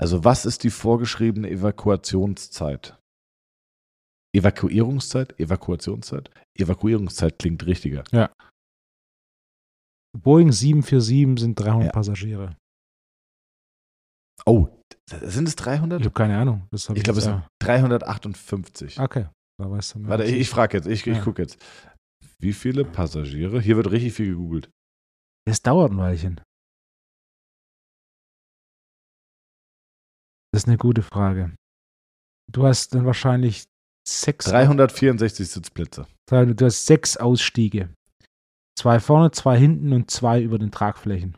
Also 0.00 0.24
was 0.24 0.46
ist 0.46 0.64
die 0.64 0.70
vorgeschriebene 0.70 1.50
Evakuationszeit? 1.50 2.96
Evakuierungszeit? 4.34 5.38
Evakuationszeit? 5.40 6.30
Evakuierungszeit 6.56 7.38
klingt 7.38 7.66
richtiger. 7.66 8.04
Ja. 8.12 8.32
Boeing 10.16 10.52
747 10.52 11.40
sind 11.40 11.58
300 11.58 11.86
ja. 11.86 11.92
Passagiere. 11.92 12.56
Oh, 14.48 14.66
sind 15.10 15.46
es 15.46 15.56
300? 15.56 16.00
Ich 16.00 16.06
habe 16.06 16.14
keine 16.14 16.38
Ahnung. 16.38 16.66
ich 16.72 17.02
glaube, 17.02 17.18
es 17.18 17.24
sind 17.24 17.42
358. 17.60 18.98
Okay. 18.98 19.28
Da 19.60 19.70
weißt 19.70 19.94
du 19.94 20.06
Warte, 20.06 20.24
ich, 20.24 20.36
ich 20.36 20.48
frage 20.48 20.78
jetzt, 20.78 20.86
ich, 20.86 21.04
ja. 21.04 21.12
ich 21.12 21.20
gucke 21.20 21.42
jetzt. 21.42 21.58
Wie 22.38 22.54
viele 22.54 22.86
Passagiere? 22.86 23.60
Hier 23.60 23.76
wird 23.76 23.90
richtig 23.90 24.14
viel 24.14 24.28
gegoogelt. 24.28 24.70
Es 25.46 25.60
dauert 25.60 25.92
ein 25.92 25.98
Weilchen. 25.98 26.40
Das 30.52 30.62
ist 30.62 30.68
eine 30.68 30.78
gute 30.78 31.02
Frage. 31.02 31.54
Du 32.50 32.64
hast 32.64 32.94
dann 32.94 33.04
wahrscheinlich 33.04 33.66
sechs. 34.08 34.46
364 34.46 35.46
Sitzplätze. 35.46 36.06
Du 36.26 36.64
hast 36.64 36.86
sechs 36.86 37.18
Ausstiege. 37.18 37.92
Zwei 38.78 38.98
vorne, 38.98 39.30
zwei 39.30 39.58
hinten 39.58 39.92
und 39.92 40.10
zwei 40.10 40.40
über 40.40 40.58
den 40.58 40.70
Tragflächen. 40.70 41.36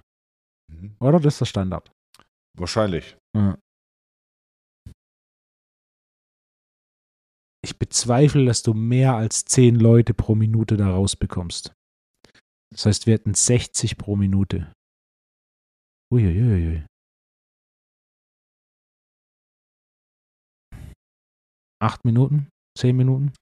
Mhm. 0.71 0.95
Oder? 1.01 1.19
Das 1.19 1.35
ist 1.35 1.41
der 1.41 1.47
Standard. 1.47 1.91
Wahrscheinlich. 2.61 3.17
Ja. 3.35 3.59
Ich 7.65 7.79
bezweifle, 7.79 8.45
dass 8.45 8.63
du 8.63 8.75
mehr 8.75 9.15
als 9.15 9.45
10 9.47 9.77
Leute 9.77 10.13
pro 10.13 10.35
Minute 10.35 10.77
da 10.77 10.91
rausbekommst. 10.91 11.73
Das 12.71 12.87
heißt, 12.87 13.07
wir 13.07 13.15
hätten 13.15 13.35
60 13.35 13.97
pro 13.97 14.15
Minute. 14.17 14.73
Uiuiui. 16.13 16.85
Acht 21.83 22.05
Minuten? 22.05 22.49
Zehn 22.79 22.97
Minuten? 22.97 23.33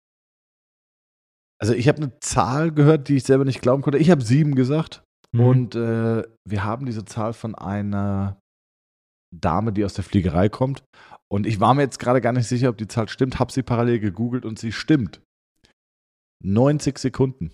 Also 1.60 1.74
ich 1.74 1.88
habe 1.88 1.98
eine 1.98 2.20
Zahl 2.20 2.72
gehört, 2.72 3.08
die 3.08 3.16
ich 3.16 3.24
selber 3.24 3.44
nicht 3.44 3.62
glauben 3.62 3.82
konnte. 3.82 3.98
Ich 3.98 4.10
habe 4.10 4.22
sieben 4.22 4.54
gesagt. 4.54 5.02
Mhm. 5.32 5.40
Und 5.40 5.74
äh, 5.74 6.22
wir 6.48 6.64
haben 6.64 6.86
diese 6.86 7.04
Zahl 7.04 7.32
von 7.32 7.56
einer 7.56 8.40
Dame, 9.34 9.72
die 9.72 9.84
aus 9.84 9.94
der 9.94 10.04
Fliegerei 10.04 10.48
kommt. 10.48 10.84
Und 11.30 11.46
ich 11.46 11.60
war 11.60 11.74
mir 11.74 11.82
jetzt 11.82 11.98
gerade 11.98 12.20
gar 12.20 12.32
nicht 12.32 12.48
sicher, 12.48 12.70
ob 12.70 12.78
die 12.78 12.88
Zahl 12.88 13.08
stimmt, 13.08 13.38
habe 13.38 13.52
sie 13.52 13.62
parallel 13.62 14.00
gegoogelt 14.00 14.44
und 14.44 14.58
sie 14.58 14.72
stimmt. 14.72 15.20
90 16.42 16.98
Sekunden. 16.98 17.52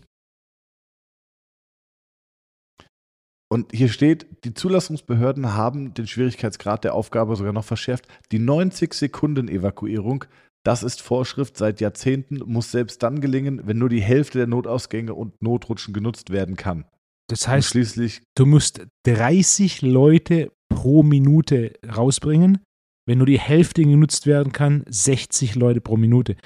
Und 3.50 3.72
hier 3.72 3.88
steht, 3.88 4.26
die 4.44 4.54
Zulassungsbehörden 4.54 5.54
haben 5.54 5.94
den 5.94 6.06
Schwierigkeitsgrad 6.06 6.82
der 6.82 6.94
Aufgabe 6.94 7.36
sogar 7.36 7.52
noch 7.52 7.64
verschärft. 7.64 8.08
Die 8.32 8.38
90 8.38 8.92
Sekunden 8.94 9.48
Evakuierung, 9.48 10.24
das 10.64 10.82
ist 10.82 11.02
Vorschrift 11.02 11.56
seit 11.56 11.80
Jahrzehnten, 11.80 12.40
muss 12.46 12.72
selbst 12.72 13.02
dann 13.02 13.20
gelingen, 13.20 13.66
wenn 13.66 13.78
nur 13.78 13.88
die 13.88 14.02
Hälfte 14.02 14.38
der 14.38 14.46
Notausgänge 14.46 15.14
und 15.14 15.40
Notrutschen 15.40 15.94
genutzt 15.94 16.30
werden 16.30 16.56
kann. 16.56 16.84
Das 17.28 17.46
heißt, 17.46 17.68
schließlich, 17.68 18.22
du 18.34 18.44
musst 18.44 18.86
30 19.06 19.82
Leute 19.82 20.50
pro 20.74 21.02
Minute 21.02 21.72
rausbringen. 21.86 22.58
Wenn 23.06 23.18
nur 23.18 23.26
die 23.26 23.38
Hälfte 23.38 23.82
genutzt 23.82 24.26
werden 24.26 24.52
kann, 24.52 24.84
60 24.88 25.56
Leute 25.56 25.80
pro 25.80 25.96
Minute. 25.96 26.36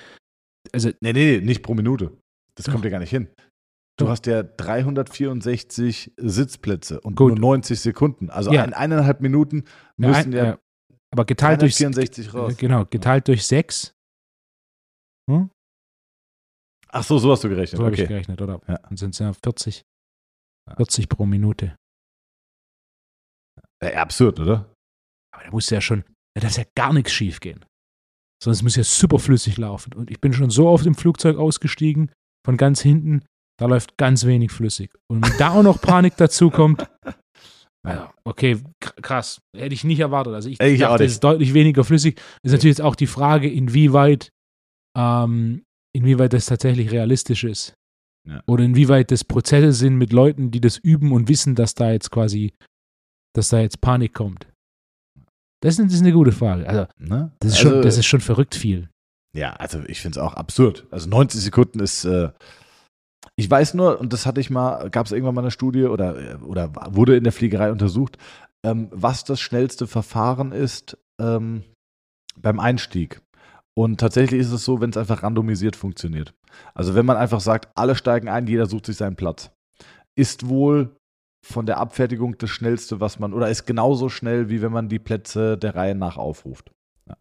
Also, 0.72 0.90
nee, 1.00 1.12
nee, 1.12 1.40
nicht 1.40 1.62
pro 1.62 1.74
Minute. 1.74 2.18
Das 2.56 2.66
doch. 2.66 2.72
kommt 2.72 2.84
ja 2.84 2.90
gar 2.90 2.98
nicht 2.98 3.10
hin. 3.10 3.28
Du 3.96 4.04
doch. 4.04 4.10
hast 4.10 4.26
ja 4.26 4.42
364 4.42 6.14
Sitzplätze 6.16 7.00
und 7.00 7.16
Gut. 7.16 7.30
nur 7.30 7.38
90 7.38 7.80
Sekunden. 7.80 8.30
Also 8.30 8.52
ja. 8.52 8.64
in 8.64 8.72
eineinhalb 8.72 9.20
Minuten 9.20 9.64
müssen 9.96 10.32
ja, 10.32 10.44
ja, 10.44 10.58
aber 11.12 11.24
geteilt 11.24 11.62
durch 11.62 11.74
64 11.76 12.32
raus. 12.34 12.56
Genau, 12.56 12.84
geteilt 12.86 13.26
durch 13.28 13.46
6. 13.46 13.94
Hm? 15.28 15.50
Ach 16.90 17.04
so, 17.04 17.18
so 17.18 17.30
hast 17.32 17.44
du 17.44 17.48
gerechnet. 17.48 17.78
So 17.78 17.84
okay. 17.84 17.92
habe 17.92 18.02
ich 18.02 18.08
gerechnet, 18.08 18.40
oder? 18.40 18.60
Ja. 18.66 18.78
Dann 18.78 18.96
sind 18.96 19.14
es 19.14 19.18
ja 19.18 19.32
40. 19.32 19.82
40 20.76 21.08
pro 21.08 21.26
Minute. 21.26 21.76
Ja, 23.82 24.02
absurd, 24.02 24.40
oder? 24.40 24.72
Aber 25.34 25.44
da 25.44 25.50
muss 25.50 25.70
ja 25.70 25.80
schon, 25.80 26.04
da 26.34 26.42
darf 26.42 26.56
ja 26.56 26.64
gar 26.74 26.92
nichts 26.92 27.12
schief 27.12 27.40
gehen. 27.40 27.64
Sonst 28.42 28.62
muss 28.62 28.76
ja 28.76 28.84
super 28.84 29.18
flüssig 29.18 29.56
laufen. 29.56 29.92
Und 29.94 30.10
ich 30.10 30.20
bin 30.20 30.32
schon 30.32 30.50
so 30.50 30.68
oft 30.68 30.86
im 30.86 30.94
Flugzeug 30.94 31.36
ausgestiegen, 31.36 32.12
von 32.44 32.56
ganz 32.56 32.80
hinten, 32.80 33.24
da 33.58 33.66
läuft 33.66 33.96
ganz 33.96 34.24
wenig 34.24 34.52
flüssig. 34.52 34.92
Und 35.10 35.26
wenn 35.26 35.36
da 35.38 35.50
auch 35.50 35.62
noch 35.62 35.80
Panik 35.80 36.14
dazu 36.16 36.50
kommt, 36.50 36.88
ja, 37.86 38.12
okay, 38.24 38.58
krass. 39.02 39.40
Hätte 39.56 39.74
ich 39.74 39.84
nicht 39.84 40.00
erwartet. 40.00 40.34
Also 40.34 40.48
ich, 40.48 40.60
ich 40.60 40.80
dachte, 40.80 41.04
es 41.04 41.12
ist 41.12 41.24
deutlich 41.24 41.54
weniger 41.54 41.84
flüssig. 41.84 42.20
Ist 42.42 42.52
natürlich 42.52 42.78
jetzt 42.78 42.84
auch 42.84 42.96
die 42.96 43.06
Frage, 43.06 43.50
inwieweit, 43.50 44.30
ähm, 44.96 45.64
inwieweit 45.94 46.32
das 46.32 46.46
tatsächlich 46.46 46.90
realistisch 46.90 47.44
ist. 47.44 47.74
Ja. 48.28 48.42
Oder 48.46 48.64
inwieweit 48.64 49.10
das 49.10 49.24
Prozesse 49.24 49.72
sind 49.72 49.96
mit 49.96 50.12
Leuten, 50.12 50.50
die 50.50 50.60
das 50.60 50.76
üben 50.76 51.12
und 51.12 51.28
wissen, 51.28 51.54
dass 51.54 51.74
da 51.74 51.92
jetzt 51.92 52.10
quasi 52.10 52.52
dass 53.38 53.48
da 53.48 53.60
jetzt 53.60 53.80
Panik 53.80 54.12
kommt? 54.12 54.46
Das 55.60 55.78
ist, 55.78 56.00
eine 56.00 56.12
gute 56.12 56.32
Frage. 56.32 56.68
Also, 56.68 56.86
ne? 56.98 57.32
das, 57.40 57.52
ist 57.52 57.58
also, 57.58 57.70
schon, 57.70 57.82
das 57.82 57.98
ist 57.98 58.06
schon 58.06 58.20
verrückt 58.20 58.54
viel. 58.54 58.88
Ja, 59.34 59.54
also 59.54 59.80
ich 59.86 60.00
finde 60.00 60.18
es 60.18 60.24
auch 60.24 60.34
absurd. 60.34 60.86
Also 60.90 61.08
90 61.08 61.40
Sekunden 61.40 61.80
ist, 61.80 62.04
äh, 62.04 62.30
ich 63.36 63.50
weiß 63.50 63.74
nur, 63.74 64.00
und 64.00 64.12
das 64.12 64.26
hatte 64.26 64.40
ich 64.40 64.50
mal, 64.50 64.88
gab 64.90 65.06
es 65.06 65.12
irgendwann 65.12 65.34
mal 65.34 65.42
eine 65.42 65.50
Studie 65.50 65.84
oder, 65.84 66.40
oder 66.44 66.72
wurde 66.90 67.16
in 67.16 67.24
der 67.24 67.32
Fliegerei 67.32 67.72
untersucht, 67.72 68.18
ähm, 68.64 68.88
was 68.90 69.24
das 69.24 69.40
schnellste 69.40 69.86
Verfahren 69.86 70.52
ist 70.52 70.96
ähm, 71.20 71.64
beim 72.36 72.60
Einstieg. 72.60 73.20
Und 73.76 74.00
tatsächlich 74.00 74.40
ist 74.40 74.52
es 74.52 74.64
so, 74.64 74.80
wenn 74.80 74.90
es 74.90 74.96
einfach 74.96 75.22
randomisiert 75.22 75.76
funktioniert. 75.76 76.34
Also 76.74 76.94
wenn 76.94 77.06
man 77.06 77.16
einfach 77.16 77.40
sagt, 77.40 77.68
alle 77.76 77.94
steigen 77.94 78.28
ein, 78.28 78.46
jeder 78.46 78.66
sucht 78.66 78.86
sich 78.86 78.96
seinen 78.96 79.16
Platz, 79.16 79.50
ist 80.16 80.48
wohl 80.48 80.96
von 81.48 81.66
der 81.66 81.78
Abfertigung 81.78 82.36
das 82.38 82.50
schnellste, 82.50 83.00
was 83.00 83.18
man, 83.18 83.32
oder 83.32 83.48
ist 83.48 83.64
genauso 83.64 84.08
schnell, 84.08 84.50
wie 84.50 84.60
wenn 84.60 84.72
man 84.72 84.88
die 84.88 84.98
Plätze 84.98 85.56
der 85.56 85.74
Reihe 85.74 85.94
nach 85.94 86.16
aufruft. 86.16 86.70
Ja. 87.08 87.16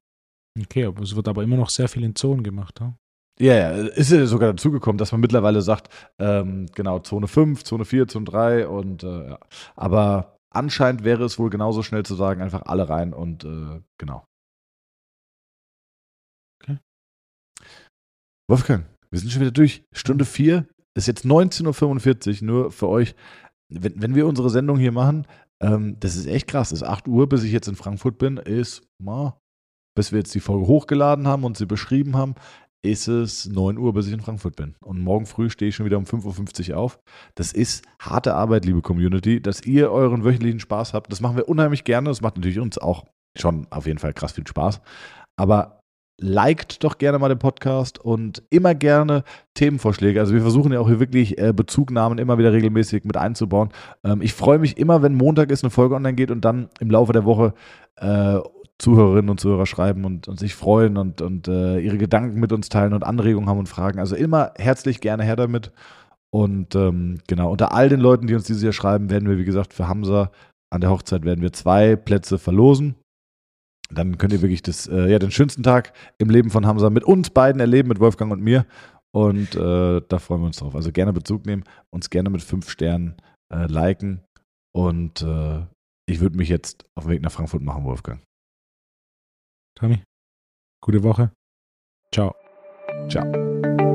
Okay, 0.62 0.86
aber 0.86 1.02
es 1.02 1.16
wird 1.16 1.28
aber 1.28 1.44
immer 1.44 1.58
noch 1.58 1.70
sehr 1.70 1.88
viel 1.88 2.04
in 2.04 2.16
Zonen 2.16 2.44
gemacht, 2.44 2.80
ja? 2.80 2.94
Ja, 3.40 3.54
ja, 3.54 3.70
ist 3.90 4.12
ja 4.12 4.26
sogar 4.26 4.54
dazugekommen, 4.54 4.98
dass 4.98 5.12
man 5.12 5.22
mittlerweile 5.22 5.62
sagt, 5.62 5.94
ähm, 6.18 6.66
genau, 6.74 7.00
Zone 7.00 7.28
5, 7.28 7.64
Zone 7.64 7.86
4, 7.86 8.08
Zone 8.08 8.26
3 8.26 8.68
und 8.68 9.04
äh, 9.04 9.30
ja. 9.30 9.40
Aber 9.76 10.40
anscheinend 10.50 11.04
wäre 11.04 11.24
es 11.24 11.38
wohl 11.38 11.52
genauso 11.52 11.84
schnell 11.84 12.04
zu 12.04 12.16
sagen, 12.16 12.42
einfach 12.42 12.64
alle 12.66 12.90
rein 12.90 13.14
und 13.14 13.44
äh, 13.44 13.82
genau. 14.00 14.26
Okay. 16.60 16.80
Wolfgang, 18.50 18.86
wir 19.12 19.20
sind 19.20 19.32
schon 19.32 19.42
wieder 19.42 19.52
durch. 19.52 19.84
Stunde 19.94 20.26
4 20.26 20.68
ist 20.96 21.06
jetzt 21.06 21.26
19.45 21.26 22.42
Uhr, 22.42 22.48
nur 22.48 22.72
für 22.72 22.88
euch 22.88 23.16
wenn, 23.70 24.02
wenn 24.02 24.16
wir 24.16 24.28
unsere 24.28 24.50
Sendung 24.50 24.78
hier 24.78 24.92
machen, 24.92 25.28
ähm, 25.62 25.98
das 26.00 26.16
ist 26.16 26.28
echt 26.28 26.48
krass. 26.48 26.72
Es 26.72 26.82
ist 26.82 26.88
8 26.88 27.08
Uhr, 27.08 27.28
bis 27.28 27.44
ich 27.44 27.52
jetzt 27.52 27.68
in 27.68 27.76
Frankfurt 27.76 28.18
bin, 28.18 28.38
ist, 28.38 28.84
ma, 29.00 29.40
bis 29.96 30.12
wir 30.12 30.20
jetzt 30.20 30.36
die 30.36 30.40
Folge 30.40 30.68
hochgeladen 30.68 31.28
haben 31.28 31.44
und 31.44 31.58
sie 31.58 31.66
beschrieben 31.66 32.16
haben. 32.16 32.36
ist 32.84 33.08
es 33.08 33.48
9 33.48 33.78
Uhr, 33.78 33.94
bis 33.94 34.08
ich 34.08 34.14
in 34.14 34.22
Frankfurt 34.22 34.56
bin. 34.56 34.76
Und 34.80 35.02
morgen 35.02 35.26
früh 35.26 35.50
stehe 35.50 35.70
ich 35.70 35.76
schon 35.76 35.86
wieder 35.86 35.98
um 35.98 36.06
5.50 36.06 36.72
Uhr 36.72 36.78
auf. 36.78 37.00
Das 37.36 37.52
ist 37.52 37.84
harte 38.00 38.36
Arbeit, 38.36 38.66
liebe 38.66 38.82
Community, 38.82 39.42
dass 39.42 39.66
ihr 39.66 39.92
euren 39.92 40.24
wöchentlichen 40.24 40.60
Spaß 40.60 40.94
habt. 40.94 41.12
Das 41.12 41.20
machen 41.20 41.36
wir 41.36 41.50
unheimlich 41.50 41.84
gerne. 41.84 42.10
Das 42.10 42.22
macht 42.22 42.38
natürlich 42.38 42.60
uns 42.60 42.78
auch 42.78 43.06
schon 43.38 43.68
auf 43.72 43.88
jeden 43.88 44.00
Fall 44.00 44.14
krass 44.14 44.34
viel 44.34 44.48
Spaß. 44.48 44.80
Aber 45.38 45.77
liked 46.20 46.84
doch 46.84 46.98
gerne 46.98 47.20
mal 47.20 47.30
den 47.30 47.40
Podcast 47.40 48.00
und 48.00 48.44
immer 48.50 48.74
gerne 48.74 49.24
Themenvorschläge. 49.54 50.20
Also 50.20 50.34
wir 50.34 50.42
versuchen 50.42 50.72
ja 50.74 50.80
auch 50.80 50.88
hier 50.88 51.00
wirklich 51.00 51.38
äh, 51.38 51.54
Bezugnahmen 51.54 52.18
immer 52.18 52.38
wieder 52.38 52.52
regelmäßig 52.52 53.04
mit 53.04 53.18
einzubauen. 53.18 53.70
Ähm, 54.04 54.22
ich 54.22 54.34
freue 54.34 54.60
mich 54.60 54.78
immer, 54.78 55.02
wenn 55.02 55.16
Montag 55.16 55.52
ist, 55.52 55.64
eine 55.64 55.72
Folge 55.72 55.96
online 55.96 56.16
geht 56.16 56.32
und 56.32 56.44
dann 56.44 56.70
im 56.80 56.90
Laufe 56.90 57.14
der 57.14 57.26
Woche 57.26 57.54
äh, 57.98 58.40
Zuhörerinnen 58.80 59.30
und 59.30 59.40
Zuhörer 59.40 59.66
schreiben 59.66 60.06
und, 60.06 60.28
und 60.28 60.40
sich 60.40 60.56
freuen 60.56 60.98
und, 60.98 61.22
und 61.22 61.48
äh, 61.48 61.80
ihre 61.80 61.98
Gedanken 61.98 62.40
mit 62.40 62.52
uns 62.52 62.70
teilen 62.70 62.94
und 62.94 63.04
Anregungen 63.04 63.50
haben 63.50 63.60
und 63.60 63.70
Fragen. 63.70 64.00
Also 64.00 64.16
immer 64.16 64.52
herzlich 64.58 65.02
gerne 65.02 65.24
her 65.24 65.36
damit. 65.36 65.72
Und 66.30 66.76
ähm, 66.76 67.20
genau, 67.28 67.52
unter 67.52 67.74
all 67.74 67.90
den 67.90 68.00
Leuten, 68.00 68.28
die 68.28 68.36
uns 68.36 68.44
dieses 68.44 68.62
Jahr 68.62 68.74
schreiben, 68.74 69.10
werden 69.10 69.30
wir, 69.30 69.38
wie 69.38 69.46
gesagt, 69.46 69.74
für 69.74 69.88
Hamza 69.88 70.32
an 70.70 70.82
der 70.82 70.90
Hochzeit 70.90 71.24
werden 71.24 71.42
wir 71.42 71.54
zwei 71.54 71.96
Plätze 71.96 72.38
verlosen. 72.38 72.96
Dann 73.90 74.18
könnt 74.18 74.34
ihr 74.34 74.42
wirklich 74.42 74.62
das, 74.62 74.88
äh, 74.88 75.10
ja, 75.10 75.20
den 75.20 75.32
schönsten 75.32 75.64
Tag 75.64 75.94
im 76.18 76.30
Leben 76.30 76.50
von 76.50 76.66
Hamza 76.66 76.90
mit 76.90 77.04
uns 77.04 77.30
beiden 77.30 77.60
erleben, 77.62 77.90
mit 77.90 78.00
Wolfgang 78.00 78.32
und 78.32 78.42
mir. 78.42 78.66
Und 79.12 79.56
äh, 79.56 80.02
da 80.08 80.20
freuen 80.20 80.42
wir 80.42 80.48
uns 80.48 80.58
drauf. 80.58 80.76
Also 80.76 80.92
gerne 80.92 81.14
Bezug 81.14 81.46
nehmen, 81.46 81.64
uns 81.90 82.10
gerne 82.10 82.30
mit 82.30 82.44
fünf 82.44 82.70
Sternen 82.70 83.16
äh, 83.54 83.66
liken. 83.68 84.22
Und 84.76 85.22
äh, 85.22 85.66
ich 86.06 86.20
würde 86.20 86.38
mich 86.38 86.50
jetzt 86.50 86.86
auf 86.96 87.06
den 87.06 87.12
Weg 87.12 87.22
nach 87.22 87.32
Frankfurt 87.32 87.62
machen, 87.62 87.86
Wolfgang. 87.86 88.22
Tommy, 89.76 90.04
gute 90.84 91.04
Woche. 91.04 91.32
Ciao. 92.12 92.36
Ciao. 93.10 93.87